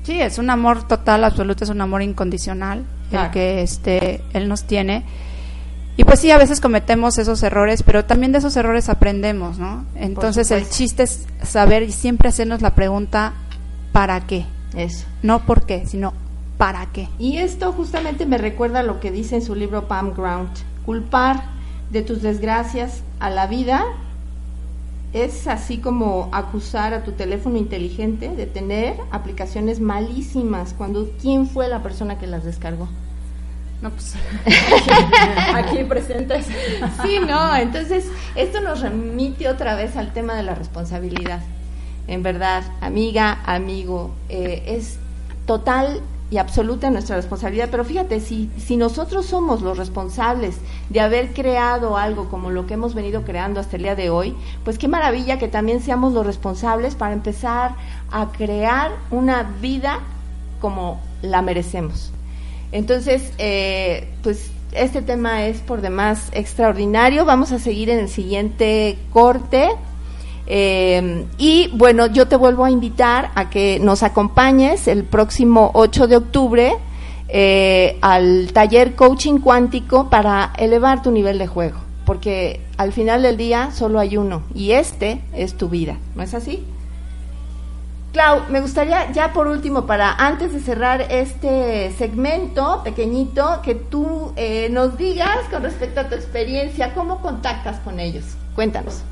Sí, 0.02 0.20
es 0.20 0.38
un 0.38 0.50
amor 0.50 0.86
total, 0.88 1.24
absoluto, 1.24 1.64
es 1.64 1.70
un 1.70 1.80
amor 1.80 2.02
incondicional 2.02 2.84
Claro. 3.10 3.26
el 3.26 3.30
que 3.32 3.62
este 3.62 4.22
él 4.32 4.48
nos 4.48 4.64
tiene. 4.64 5.04
Y 5.96 6.04
pues 6.04 6.20
sí, 6.20 6.30
a 6.30 6.38
veces 6.38 6.60
cometemos 6.60 7.18
esos 7.18 7.42
errores, 7.42 7.82
pero 7.82 8.04
también 8.06 8.32
de 8.32 8.38
esos 8.38 8.56
errores 8.56 8.88
aprendemos, 8.88 9.58
¿no? 9.58 9.84
Entonces 9.94 10.50
el 10.50 10.68
chiste 10.68 11.02
es 11.02 11.26
saber 11.42 11.82
y 11.82 11.92
siempre 11.92 12.30
hacernos 12.30 12.62
la 12.62 12.74
pregunta 12.74 13.34
¿para 13.92 14.26
qué? 14.26 14.46
Eso. 14.74 15.06
No 15.22 15.44
por 15.44 15.66
qué, 15.66 15.86
sino 15.86 16.14
¿para 16.56 16.86
qué? 16.86 17.08
Y 17.18 17.36
esto 17.38 17.72
justamente 17.72 18.24
me 18.24 18.38
recuerda 18.38 18.82
lo 18.82 19.00
que 19.00 19.10
dice 19.10 19.36
en 19.36 19.42
su 19.42 19.54
libro 19.54 19.86
Pam 19.86 20.14
Ground. 20.14 20.48
Culpar 20.86 21.42
de 21.90 22.00
tus 22.00 22.22
desgracias 22.22 23.02
a 23.20 23.28
la 23.28 23.46
vida 23.46 23.84
es 25.12 25.46
así 25.46 25.78
como 25.78 26.28
acusar 26.32 26.94
a 26.94 27.04
tu 27.04 27.12
teléfono 27.12 27.58
inteligente 27.58 28.30
de 28.30 28.46
tener 28.46 28.96
aplicaciones 29.10 29.80
malísimas 29.80 30.74
cuando 30.76 31.10
quién 31.20 31.46
fue 31.46 31.68
la 31.68 31.82
persona 31.82 32.18
que 32.18 32.26
las 32.26 32.44
descargó. 32.44 32.88
No, 33.82 33.90
pues 33.90 34.14
aquí 35.54 35.84
presentes. 35.84 36.46
Sí, 37.02 37.18
no, 37.26 37.56
entonces 37.56 38.06
esto 38.36 38.60
nos 38.60 38.80
remite 38.80 39.48
otra 39.48 39.74
vez 39.74 39.96
al 39.96 40.12
tema 40.12 40.34
de 40.34 40.44
la 40.44 40.54
responsabilidad. 40.54 41.40
En 42.06 42.22
verdad, 42.22 42.62
amiga, 42.80 43.40
amigo, 43.44 44.12
eh, 44.28 44.62
es 44.66 44.98
total 45.46 46.00
y 46.32 46.38
absoluta 46.38 46.88
nuestra 46.88 47.16
responsabilidad, 47.16 47.68
pero 47.70 47.84
fíjate, 47.84 48.18
si, 48.18 48.48
si 48.56 48.78
nosotros 48.78 49.26
somos 49.26 49.60
los 49.60 49.76
responsables 49.76 50.56
de 50.88 51.00
haber 51.00 51.34
creado 51.34 51.98
algo 51.98 52.30
como 52.30 52.50
lo 52.50 52.66
que 52.66 52.72
hemos 52.72 52.94
venido 52.94 53.22
creando 53.22 53.60
hasta 53.60 53.76
el 53.76 53.82
día 53.82 53.94
de 53.94 54.08
hoy, 54.08 54.34
pues 54.64 54.78
qué 54.78 54.88
maravilla 54.88 55.38
que 55.38 55.48
también 55.48 55.82
seamos 55.82 56.14
los 56.14 56.24
responsables 56.24 56.94
para 56.94 57.12
empezar 57.12 57.74
a 58.10 58.32
crear 58.32 58.92
una 59.10 59.42
vida 59.60 60.00
como 60.58 61.02
la 61.20 61.42
merecemos. 61.42 62.12
Entonces, 62.72 63.34
eh, 63.36 64.08
pues 64.22 64.50
este 64.72 65.02
tema 65.02 65.44
es 65.44 65.58
por 65.58 65.82
demás 65.82 66.30
extraordinario. 66.32 67.26
Vamos 67.26 67.52
a 67.52 67.58
seguir 67.58 67.90
en 67.90 67.98
el 67.98 68.08
siguiente 68.08 68.96
corte. 69.12 69.68
Eh, 70.54 71.24
y 71.38 71.70
bueno, 71.72 72.08
yo 72.08 72.28
te 72.28 72.36
vuelvo 72.36 72.66
a 72.66 72.70
invitar 72.70 73.30
a 73.36 73.48
que 73.48 73.78
nos 73.80 74.02
acompañes 74.02 74.86
el 74.86 75.02
próximo 75.02 75.70
8 75.72 76.08
de 76.08 76.16
octubre 76.16 76.74
eh, 77.28 77.96
al 78.02 78.50
taller 78.52 78.94
coaching 78.94 79.38
cuántico 79.38 80.10
para 80.10 80.52
elevar 80.58 81.00
tu 81.00 81.10
nivel 81.10 81.38
de 81.38 81.46
juego. 81.46 81.78
Porque 82.04 82.60
al 82.76 82.92
final 82.92 83.22
del 83.22 83.38
día 83.38 83.70
solo 83.70 83.98
hay 83.98 84.18
uno 84.18 84.42
y 84.54 84.72
este 84.72 85.22
es 85.32 85.56
tu 85.56 85.70
vida. 85.70 85.96
¿No 86.16 86.22
es 86.22 86.34
así? 86.34 86.62
Clau, 88.12 88.42
me 88.50 88.60
gustaría 88.60 89.10
ya 89.10 89.32
por 89.32 89.46
último, 89.46 89.86
para 89.86 90.12
antes 90.12 90.52
de 90.52 90.60
cerrar 90.60 91.06
este 91.08 91.94
segmento 91.96 92.82
pequeñito, 92.84 93.62
que 93.64 93.74
tú 93.74 94.34
eh, 94.36 94.68
nos 94.70 94.98
digas 94.98 95.38
con 95.50 95.62
respecto 95.62 96.00
a 96.00 96.08
tu 96.10 96.14
experiencia, 96.14 96.92
cómo 96.92 97.22
contactas 97.22 97.78
con 97.78 97.98
ellos. 97.98 98.24
Cuéntanos. 98.54 99.02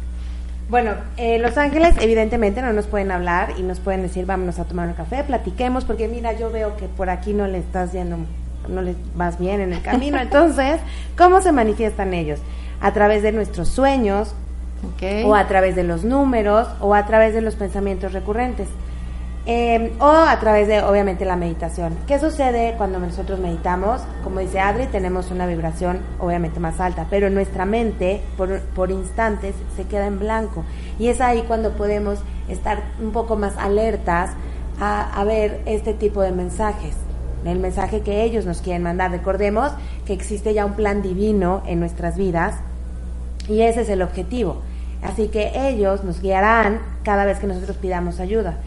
Bueno, 0.71 0.93
eh, 1.17 1.41
Los 1.41 1.59
Ángeles 1.59 1.97
evidentemente 2.01 2.63
no 2.63 2.73
nos 2.73 2.87
pueden 2.87 3.11
hablar 3.11 3.55
y 3.59 3.63
nos 3.63 3.81
pueden 3.81 4.03
decir 4.03 4.25
vámonos 4.25 4.61
a 4.61 4.65
tomar 4.65 4.87
un 4.87 4.95
café, 4.95 5.25
platiquemos, 5.25 5.85
porque 5.85 6.07
mira, 6.07 6.33
yo 6.33 6.53
veo 6.53 6.77
que 6.77 6.87
por 6.87 7.11
aquí 7.11 7.33
no 7.33 7.49
le 7.49 7.59
estás 7.59 7.93
yendo, 7.93 8.19
no 8.69 8.81
le 8.81 8.95
vas 9.17 9.37
bien 9.41 9.61
en 9.61 9.73
el 9.73 9.83
camino. 9.83 10.19
Entonces, 10.21 10.81
¿cómo 11.19 11.43
se 11.43 11.51
manifiestan 11.51 12.15
ellos? 12.15 12.39
A 12.81 12.93
través 12.93 13.23
de 13.23 13.33
nuestros 13.33 13.69
sueños, 13.69 14.35
Okay. 14.95 15.25
o 15.25 15.35
a 15.35 15.47
través 15.47 15.77
de 15.77 15.85
los 15.85 16.05
números, 16.05 16.67
o 16.81 16.95
a 16.95 17.05
través 17.05 17.35
de 17.35 17.43
los 17.43 17.55
pensamientos 17.55 18.15
recurrentes. 18.15 18.67
Eh, 19.53 19.95
o 19.99 20.07
a 20.07 20.39
través 20.39 20.69
de, 20.69 20.81
obviamente, 20.81 21.25
la 21.25 21.35
meditación. 21.35 21.97
¿Qué 22.07 22.21
sucede 22.21 22.75
cuando 22.79 23.01
nosotros 23.01 23.41
meditamos? 23.41 24.01
Como 24.23 24.39
dice 24.39 24.61
Adri, 24.61 24.87
tenemos 24.87 25.33
una 25.33 25.45
vibración 25.45 25.99
obviamente 26.21 26.61
más 26.61 26.79
alta, 26.79 27.09
pero 27.11 27.31
nuestra 27.31 27.65
mente 27.65 28.21
por, 28.37 28.61
por 28.61 28.93
instantes 28.93 29.57
se 29.75 29.89
queda 29.89 30.07
en 30.07 30.21
blanco. 30.21 30.63
Y 31.01 31.09
es 31.09 31.21
ahí 31.21 31.43
cuando 31.49 31.73
podemos 31.73 32.21
estar 32.49 32.81
un 33.01 33.11
poco 33.11 33.35
más 33.35 33.57
alertas 33.57 34.31
a, 34.79 35.21
a 35.21 35.25
ver 35.25 35.63
este 35.67 35.95
tipo 35.95 36.23
de 36.23 36.31
mensajes. 36.31 36.95
El 37.45 37.59
mensaje 37.59 38.03
que 38.03 38.23
ellos 38.23 38.47
nos 38.47 38.61
quieren 38.61 38.85
mandar. 38.85 39.11
Recordemos 39.11 39.73
que 40.07 40.13
existe 40.13 40.55
ya 40.55 40.65
un 40.65 40.75
plan 40.75 41.03
divino 41.03 41.65
en 41.67 41.81
nuestras 41.81 42.17
vidas 42.17 42.55
y 43.49 43.63
ese 43.63 43.81
es 43.81 43.89
el 43.89 44.03
objetivo. 44.03 44.63
Así 45.03 45.27
que 45.27 45.51
ellos 45.69 46.05
nos 46.05 46.23
guiarán 46.23 46.79
cada 47.03 47.25
vez 47.25 47.41
que 47.41 47.49
nosotros 47.49 47.77
pidamos 47.79 48.21
ayuda. 48.21 48.59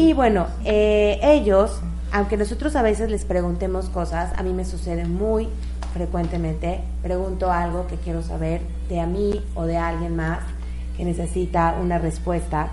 Y 0.00 0.12
bueno, 0.12 0.46
eh, 0.64 1.18
ellos, 1.24 1.80
aunque 2.12 2.36
nosotros 2.36 2.76
a 2.76 2.82
veces 2.82 3.10
les 3.10 3.24
preguntemos 3.24 3.88
cosas, 3.88 4.30
a 4.36 4.44
mí 4.44 4.52
me 4.52 4.64
sucede 4.64 5.06
muy 5.06 5.48
frecuentemente, 5.92 6.82
pregunto 7.02 7.50
algo 7.50 7.88
que 7.88 7.96
quiero 7.96 8.22
saber 8.22 8.60
de 8.88 9.00
a 9.00 9.06
mí 9.06 9.42
o 9.56 9.66
de 9.66 9.76
alguien 9.76 10.14
más 10.14 10.38
que 10.96 11.04
necesita 11.04 11.74
una 11.82 11.98
respuesta. 11.98 12.68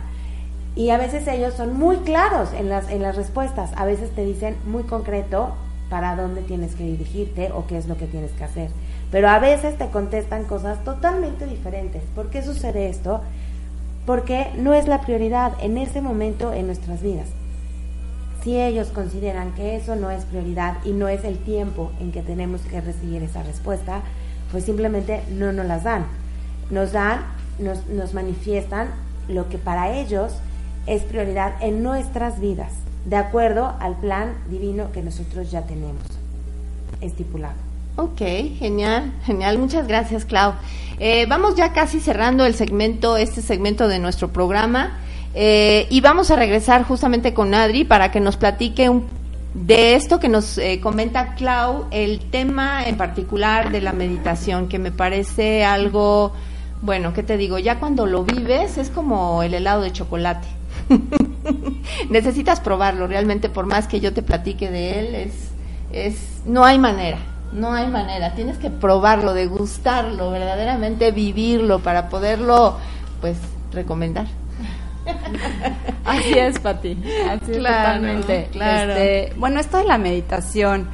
Y 0.75 0.91
a 0.91 0.99
veces 0.99 1.27
ellos 1.27 1.55
son 1.55 1.75
muy 1.75 1.97
claros 1.97 2.53
en 2.53 2.69
las, 2.69 2.91
en 2.91 3.01
las 3.01 3.15
respuestas, 3.15 3.71
a 3.75 3.85
veces 3.85 4.11
te 4.11 4.23
dicen 4.23 4.55
muy 4.67 4.83
concreto 4.83 5.55
para 5.89 6.15
dónde 6.15 6.43
tienes 6.43 6.75
que 6.75 6.83
dirigirte 6.83 7.51
o 7.51 7.65
qué 7.65 7.79
es 7.79 7.87
lo 7.87 7.97
que 7.97 8.05
tienes 8.05 8.33
que 8.33 8.43
hacer. 8.43 8.69
Pero 9.09 9.29
a 9.29 9.39
veces 9.39 9.79
te 9.79 9.87
contestan 9.87 10.43
cosas 10.43 10.83
totalmente 10.83 11.47
diferentes. 11.47 12.03
¿Por 12.13 12.29
qué 12.29 12.43
sucede 12.43 12.87
esto? 12.87 13.21
Porque 14.05 14.51
no 14.57 14.73
es 14.73 14.87
la 14.87 15.01
prioridad 15.01 15.53
en 15.61 15.77
ese 15.77 16.01
momento 16.01 16.53
en 16.53 16.67
nuestras 16.67 17.01
vidas. 17.01 17.27
Si 18.43 18.61
ellos 18.61 18.89
consideran 18.89 19.53
que 19.53 19.75
eso 19.75 19.95
no 19.95 20.11
es 20.11 20.25
prioridad 20.25 20.77
y 20.85 20.91
no 20.91 21.07
es 21.07 21.23
el 21.23 21.39
tiempo 21.39 21.91
en 21.99 22.11
que 22.11 22.21
tenemos 22.21 22.61
que 22.61 22.79
recibir 22.79 23.23
esa 23.23 23.41
respuesta, 23.41 24.01
pues 24.51 24.65
simplemente 24.65 25.23
no 25.31 25.51
nos 25.51 25.65
las 25.65 25.83
dan. 25.83 26.05
Nos 26.69 26.91
dan, 26.91 27.21
nos, 27.57 27.87
nos 27.87 28.13
manifiestan 28.13 28.89
lo 29.27 29.49
que 29.49 29.57
para 29.57 29.97
ellos 29.97 30.33
es 30.85 31.01
prioridad 31.03 31.55
en 31.61 31.81
nuestras 31.81 32.39
vidas, 32.39 32.71
de 33.05 33.15
acuerdo 33.15 33.73
al 33.79 33.95
plan 33.95 34.33
divino 34.49 34.91
que 34.91 35.01
nosotros 35.01 35.49
ya 35.49 35.63
tenemos 35.63 36.03
estipulado. 37.01 37.64
Ok, 37.97 38.19
genial, 38.59 39.13
genial. 39.25 39.57
Muchas 39.57 39.87
gracias, 39.87 40.25
Clau. 40.25 40.53
Eh, 40.99 41.25
vamos 41.27 41.55
ya 41.55 41.71
casi 41.73 41.99
cerrando 41.99 42.45
el 42.45 42.53
segmento, 42.53 43.17
este 43.17 43.41
segmento 43.41 43.87
de 43.87 43.99
nuestro 43.99 44.29
programa. 44.29 44.99
eh, 45.33 45.87
y 45.89 45.99
vamos 45.99 46.31
a 46.31 46.37
regresar 46.37 46.83
justamente 46.83 47.33
con 47.33 47.53
Adri 47.53 47.83
para 47.83 48.09
que 48.09 48.21
nos 48.21 48.37
platique 48.37 48.87
un, 48.89 49.05
de 49.53 49.95
esto 49.95 50.19
que 50.19 50.29
nos 50.29 50.57
eh, 50.57 50.79
comenta 50.81 51.35
Clau, 51.35 51.87
el 51.91 52.19
tema 52.19 52.85
en 52.85 52.97
particular 52.97 53.71
de 53.71 53.81
la 53.81 53.93
meditación, 53.93 54.67
que 54.67 54.79
me 54.79 54.91
parece 54.91 55.63
algo, 55.65 56.33
bueno, 56.81 57.13
¿qué 57.13 57.23
te 57.23 57.37
digo? 57.37 57.57
Ya 57.59 57.79
cuando 57.79 58.05
lo 58.05 58.23
vives 58.23 58.77
es 58.77 58.89
como 58.89 59.43
el 59.43 59.53
helado 59.53 59.81
de 59.81 59.91
chocolate. 59.91 60.47
Necesitas 62.09 62.59
probarlo, 62.59 63.07
realmente, 63.07 63.49
por 63.49 63.65
más 63.65 63.87
que 63.87 63.99
yo 63.99 64.13
te 64.13 64.21
platique 64.21 64.69
de 64.69 64.99
él, 64.99 65.15
es, 65.15 65.33
es, 65.91 66.41
no 66.45 66.65
hay 66.65 66.77
manera, 66.79 67.19
no 67.55 67.73
hay 67.73 67.87
manera. 67.87 68.33
Tienes 68.35 68.57
que 68.57 68.69
probarlo, 68.69 69.33
degustarlo, 69.33 70.31
verdaderamente 70.31 71.11
vivirlo 71.11 71.79
para 71.79 72.09
poderlo, 72.09 72.77
pues, 73.21 73.37
recomendar. 73.71 74.27
Así 76.05 76.37
es, 76.37 76.59
Pati. 76.59 76.97
Así 77.29 77.51
es 77.51 77.57
Claro, 77.57 77.85
totalmente. 77.99 78.49
claro. 78.51 78.91
Este, 78.93 79.33
bueno, 79.37 79.59
esto 79.59 79.77
de 79.77 79.85
la 79.85 79.97
meditación. 79.97 80.87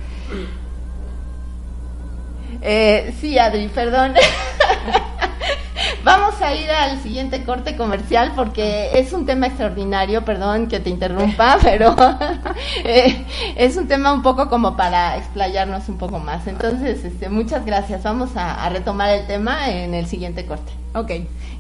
Eh, 2.62 3.14
sí, 3.20 3.38
Adri, 3.40 3.68
perdón. 3.70 4.14
Vamos 6.04 6.42
a 6.42 6.56
ir 6.56 6.70
al 6.70 7.00
siguiente 7.04 7.44
corte 7.44 7.76
comercial 7.76 8.32
porque 8.36 8.90
es 9.00 9.14
un 9.14 9.26
tema 9.28 9.48
extraordinario, 9.48 10.26
perdón 10.26 10.68
que 10.68 10.80
te 10.80 10.90
interrumpa, 10.90 11.58
pero 11.64 11.96
eh, 12.84 13.26
es 13.56 13.78
un 13.78 13.88
tema 13.88 14.12
un 14.12 14.24
poco 14.24 14.50
como 14.50 14.76
para 14.76 15.18
explayarnos 15.18 15.88
un 15.90 15.98
poco 15.98 16.20
más. 16.20 16.48
Entonces, 16.48 17.04
este, 17.04 17.30
muchas 17.30 17.66
gracias. 17.66 18.02
Vamos 18.04 18.36
a, 18.36 18.66
a 18.66 18.70
retomar 18.70 19.10
el 19.12 19.28
tema 19.28 19.70
en 19.70 19.94
el 19.94 20.08
siguiente 20.08 20.46
corte. 20.46 20.72
Ok. 20.96 21.12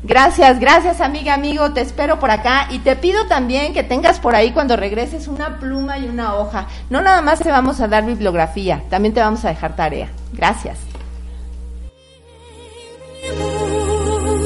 Gracias, 0.04 0.60
gracias 0.60 1.00
amiga, 1.00 1.36
amigo, 1.36 1.74
te 1.74 1.82
espero 1.82 2.20
por 2.20 2.32
acá 2.32 2.68
y 2.72 2.80
te 2.80 2.96
pido 2.96 3.28
también 3.28 3.72
que 3.72 3.84
tengas 3.84 4.20
por 4.20 4.34
ahí 4.34 4.52
cuando 4.52 4.76
regreses 4.76 5.28
una 5.28 5.60
pluma 5.60 6.00
y 6.00 6.08
una 6.08 6.34
hoja. 6.36 6.66
No 6.90 7.02
nada 7.02 7.22
más 7.22 7.40
te 7.40 7.52
vamos 7.52 7.80
a 7.82 7.88
dar 7.88 8.04
bibliografía, 8.04 8.82
también 8.90 9.14
te 9.14 9.20
vamos 9.20 9.46
a 9.46 9.50
dejar 9.50 9.76
tarea. 9.76 10.10
Gracias. 10.34 10.91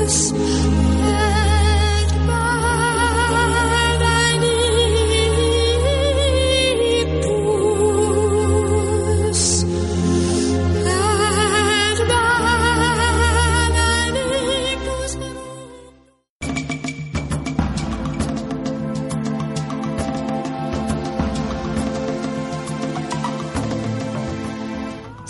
us 0.05 0.54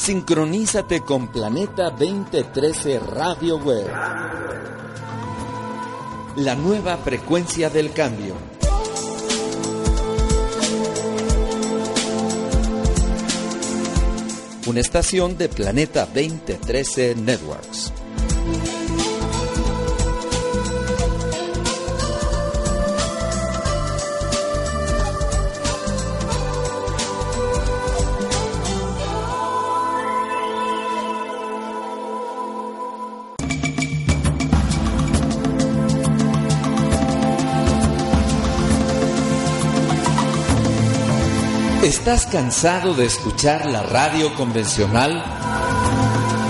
Sincronízate 0.05 1.01
con 1.01 1.29
Planeta 1.29 1.89
2013 1.89 2.99
Radio 2.99 3.57
Web. 3.57 3.89
La 6.35 6.53
nueva 6.53 6.95
frecuencia 6.97 7.71
del 7.71 7.91
cambio. 7.91 8.35
Una 14.67 14.79
estación 14.79 15.39
de 15.39 15.49
Planeta 15.49 16.05
2013 16.05 17.15
Networks. 17.15 18.04
¿Estás 41.85 42.25
cansado 42.25 42.95
de 42.95 43.05
escuchar 43.05 43.67
la 43.67 43.83
radio 43.83 44.33
convencional? 44.33 45.23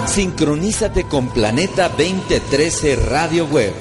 Sincronízate 0.08 1.10
con 1.10 1.28
Planeta 1.28 1.90
2013 1.90 2.96
Radio 2.96 3.46
Web. 3.46 3.74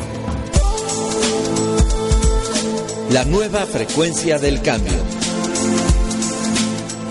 La 3.10 3.24
nueva 3.24 3.66
frecuencia 3.66 4.40
del 4.40 4.62
cambio. 4.62 4.98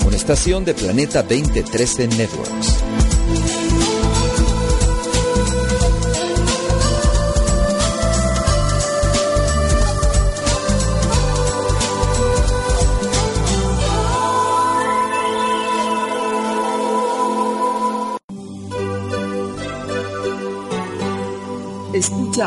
Una 0.06 0.18
estación 0.18 0.66
de 0.66 0.74
Planeta 0.74 1.24
2013 1.24 2.10
Networks. 2.10 2.73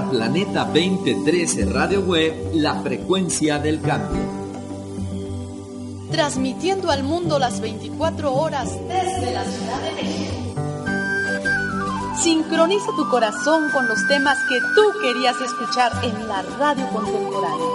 Planeta 0.04 0.64
2013 0.64 1.64
Radio 1.66 2.00
Web, 2.00 2.50
la 2.54 2.74
frecuencia 2.82 3.58
del 3.58 3.80
cambio. 3.80 4.20
Transmitiendo 6.10 6.90
al 6.90 7.02
mundo 7.02 7.38
las 7.38 7.60
24 7.60 8.32
horas 8.32 8.70
desde 8.88 9.32
la 9.32 9.44
Ciudad 9.44 9.80
de 9.82 9.92
México. 9.92 10.36
Sincroniza 12.22 12.86
tu 12.96 13.08
corazón 13.08 13.70
con 13.70 13.88
los 13.88 14.06
temas 14.06 14.36
que 14.48 14.60
tú 14.74 14.82
querías 15.00 15.40
escuchar 15.40 15.92
en 16.04 16.28
la 16.28 16.42
radio 16.58 16.86
contemporánea. 16.90 17.66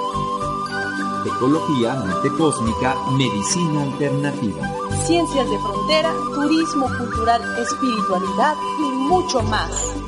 Ecología, 1.25 1.95
mente 1.95 2.29
cósmica, 2.37 2.95
medicina 3.17 3.83
alternativa. 3.83 4.69
Ciencias 5.05 5.49
de 5.49 5.57
frontera, 5.59 6.13
turismo 6.35 6.87
cultural, 6.97 7.41
espiritualidad 7.59 8.55
y 8.79 8.91
mucho 9.07 9.41
más. 9.43 10.00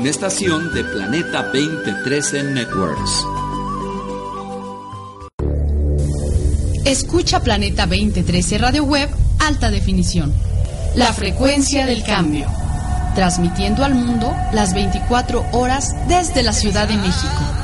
Una 0.00 0.08
estación 0.08 0.72
de 0.72 0.82
Planeta 0.82 1.42
2013 1.42 2.42
Networks. 2.44 3.22
Escucha 6.86 7.42
Planeta 7.42 7.84
2013 7.84 8.56
Radio 8.56 8.84
Web 8.84 9.10
Alta 9.40 9.70
Definición. 9.70 10.32
La 10.94 11.12
frecuencia 11.12 11.84
del 11.84 12.02
cambio. 12.02 12.46
Transmitiendo 13.14 13.84
al 13.84 13.94
mundo 13.94 14.34
las 14.54 14.72
24 14.72 15.44
horas 15.52 15.94
desde 16.08 16.42
la 16.42 16.54
Ciudad 16.54 16.88
de 16.88 16.96
México. 16.96 17.59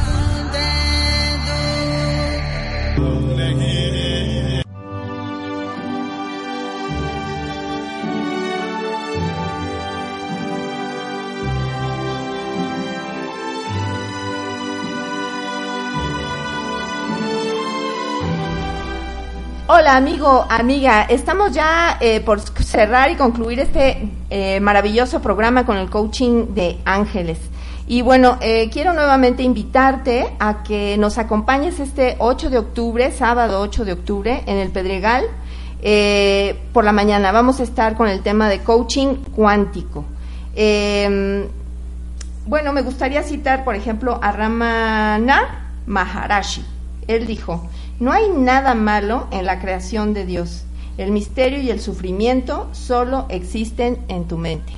Hola 19.87 19.99
amigo, 19.99 20.45
amiga, 20.51 21.03
estamos 21.05 21.53
ya 21.53 21.97
eh, 22.01 22.18
por 22.18 22.41
cerrar 22.41 23.09
y 23.12 23.14
concluir 23.14 23.61
este 23.61 24.09
eh, 24.30 24.59
maravilloso 24.59 25.22
programa 25.22 25.64
con 25.64 25.76
el 25.76 25.89
coaching 25.89 26.47
de 26.57 26.80
ángeles. 26.84 27.39
Y 27.87 28.03
bueno, 28.03 28.37
eh, 28.41 28.68
quiero 28.72 28.95
nuevamente 28.95 29.45
invitarte 29.45 30.34
a 30.41 30.64
que 30.64 30.99
nos 30.99 31.18
acompañes 31.18 31.78
este 31.78 32.16
8 32.18 32.51
de 32.51 32.59
octubre, 32.59 33.12
sábado 33.12 33.61
8 33.61 33.84
de 33.84 33.93
octubre, 33.93 34.43
en 34.47 34.57
el 34.57 34.70
Pedregal, 34.70 35.22
por 36.72 36.82
la 36.82 36.91
mañana. 36.91 37.30
Vamos 37.30 37.61
a 37.61 37.62
estar 37.62 37.95
con 37.95 38.09
el 38.09 38.22
tema 38.22 38.49
de 38.49 38.64
coaching 38.64 39.14
cuántico. 39.37 40.05
Eh, 40.57 41.49
bueno, 42.45 42.72
me 42.72 42.82
gustaría 42.82 43.22
citar, 43.22 43.62
por 43.62 43.76
ejemplo, 43.76 44.18
a 44.20 44.32
Ramana 44.32 45.70
Maharashi. 45.87 46.64
Él 47.07 47.28
dijo, 47.28 47.68
no 47.99 48.13
hay 48.13 48.29
nada 48.29 48.75
malo 48.75 49.27
en 49.31 49.47
la 49.47 49.61
creación 49.61 50.15
de 50.15 50.27
Dios. 50.27 50.65
El 50.99 51.13
misterio 51.13 51.61
y 51.61 51.71
el 51.71 51.81
sufrimiento 51.81 52.69
solo 52.73 53.27
existen 53.29 53.99
en 54.09 54.27
tu 54.27 54.39
mente. 54.39 54.73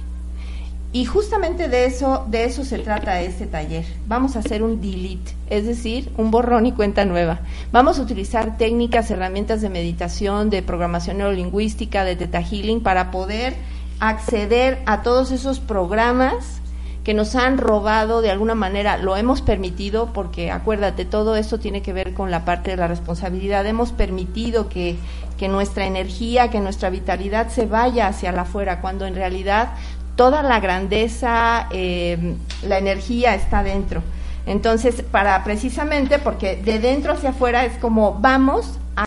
Y 0.92 1.04
justamente 1.04 1.68
de 1.68 1.84
eso, 1.84 2.24
de 2.28 2.44
eso 2.44 2.64
se 2.64 2.78
trata 2.78 3.20
este 3.20 3.46
taller. 3.46 3.84
Vamos 4.06 4.36
a 4.36 4.38
hacer 4.38 4.62
un 4.62 4.80
delete, 4.80 5.34
es 5.50 5.66
decir, 5.66 6.10
un 6.16 6.30
borrón 6.30 6.64
y 6.64 6.72
cuenta 6.72 7.04
nueva. 7.04 7.40
Vamos 7.72 7.98
a 7.98 8.02
utilizar 8.02 8.56
técnicas, 8.56 9.10
herramientas 9.10 9.60
de 9.60 9.68
meditación, 9.68 10.48
de 10.48 10.62
programación 10.62 11.18
neurolingüística, 11.18 12.04
de 12.04 12.16
Theta 12.16 12.42
Healing 12.42 12.80
para 12.80 13.10
poder 13.10 13.54
acceder 14.00 14.78
a 14.86 15.02
todos 15.02 15.30
esos 15.30 15.60
programas 15.60 16.62
que 17.08 17.14
nos 17.14 17.36
han 17.36 17.56
robado 17.56 18.20
de 18.20 18.30
alguna 18.30 18.54
manera, 18.54 18.98
lo 18.98 19.16
hemos 19.16 19.40
permitido 19.40 20.12
porque 20.12 20.50
acuérdate, 20.50 21.06
todo 21.06 21.36
esto 21.36 21.58
tiene 21.58 21.80
que 21.80 21.94
ver 21.94 22.12
con 22.12 22.30
la 22.30 22.44
parte 22.44 22.72
de 22.72 22.76
la 22.76 22.86
responsabilidad. 22.86 23.64
Hemos 23.64 23.92
permitido 23.92 24.68
que, 24.68 24.98
que 25.38 25.48
nuestra 25.48 25.86
energía, 25.86 26.50
que 26.50 26.60
nuestra 26.60 26.90
vitalidad 26.90 27.48
se 27.48 27.64
vaya 27.64 28.08
hacia 28.08 28.30
la 28.30 28.42
afuera, 28.42 28.82
cuando 28.82 29.06
en 29.06 29.14
realidad 29.14 29.70
toda 30.16 30.42
la 30.42 30.60
grandeza, 30.60 31.68
eh, 31.70 32.34
la 32.62 32.76
energía 32.76 33.34
está 33.34 33.62
dentro. 33.62 34.02
Entonces, 34.44 35.00
para 35.00 35.42
precisamente, 35.44 36.18
porque 36.18 36.56
de 36.56 36.78
dentro 36.78 37.14
hacia 37.14 37.30
afuera 37.30 37.64
es 37.64 37.78
como 37.78 38.18
vamos 38.20 38.78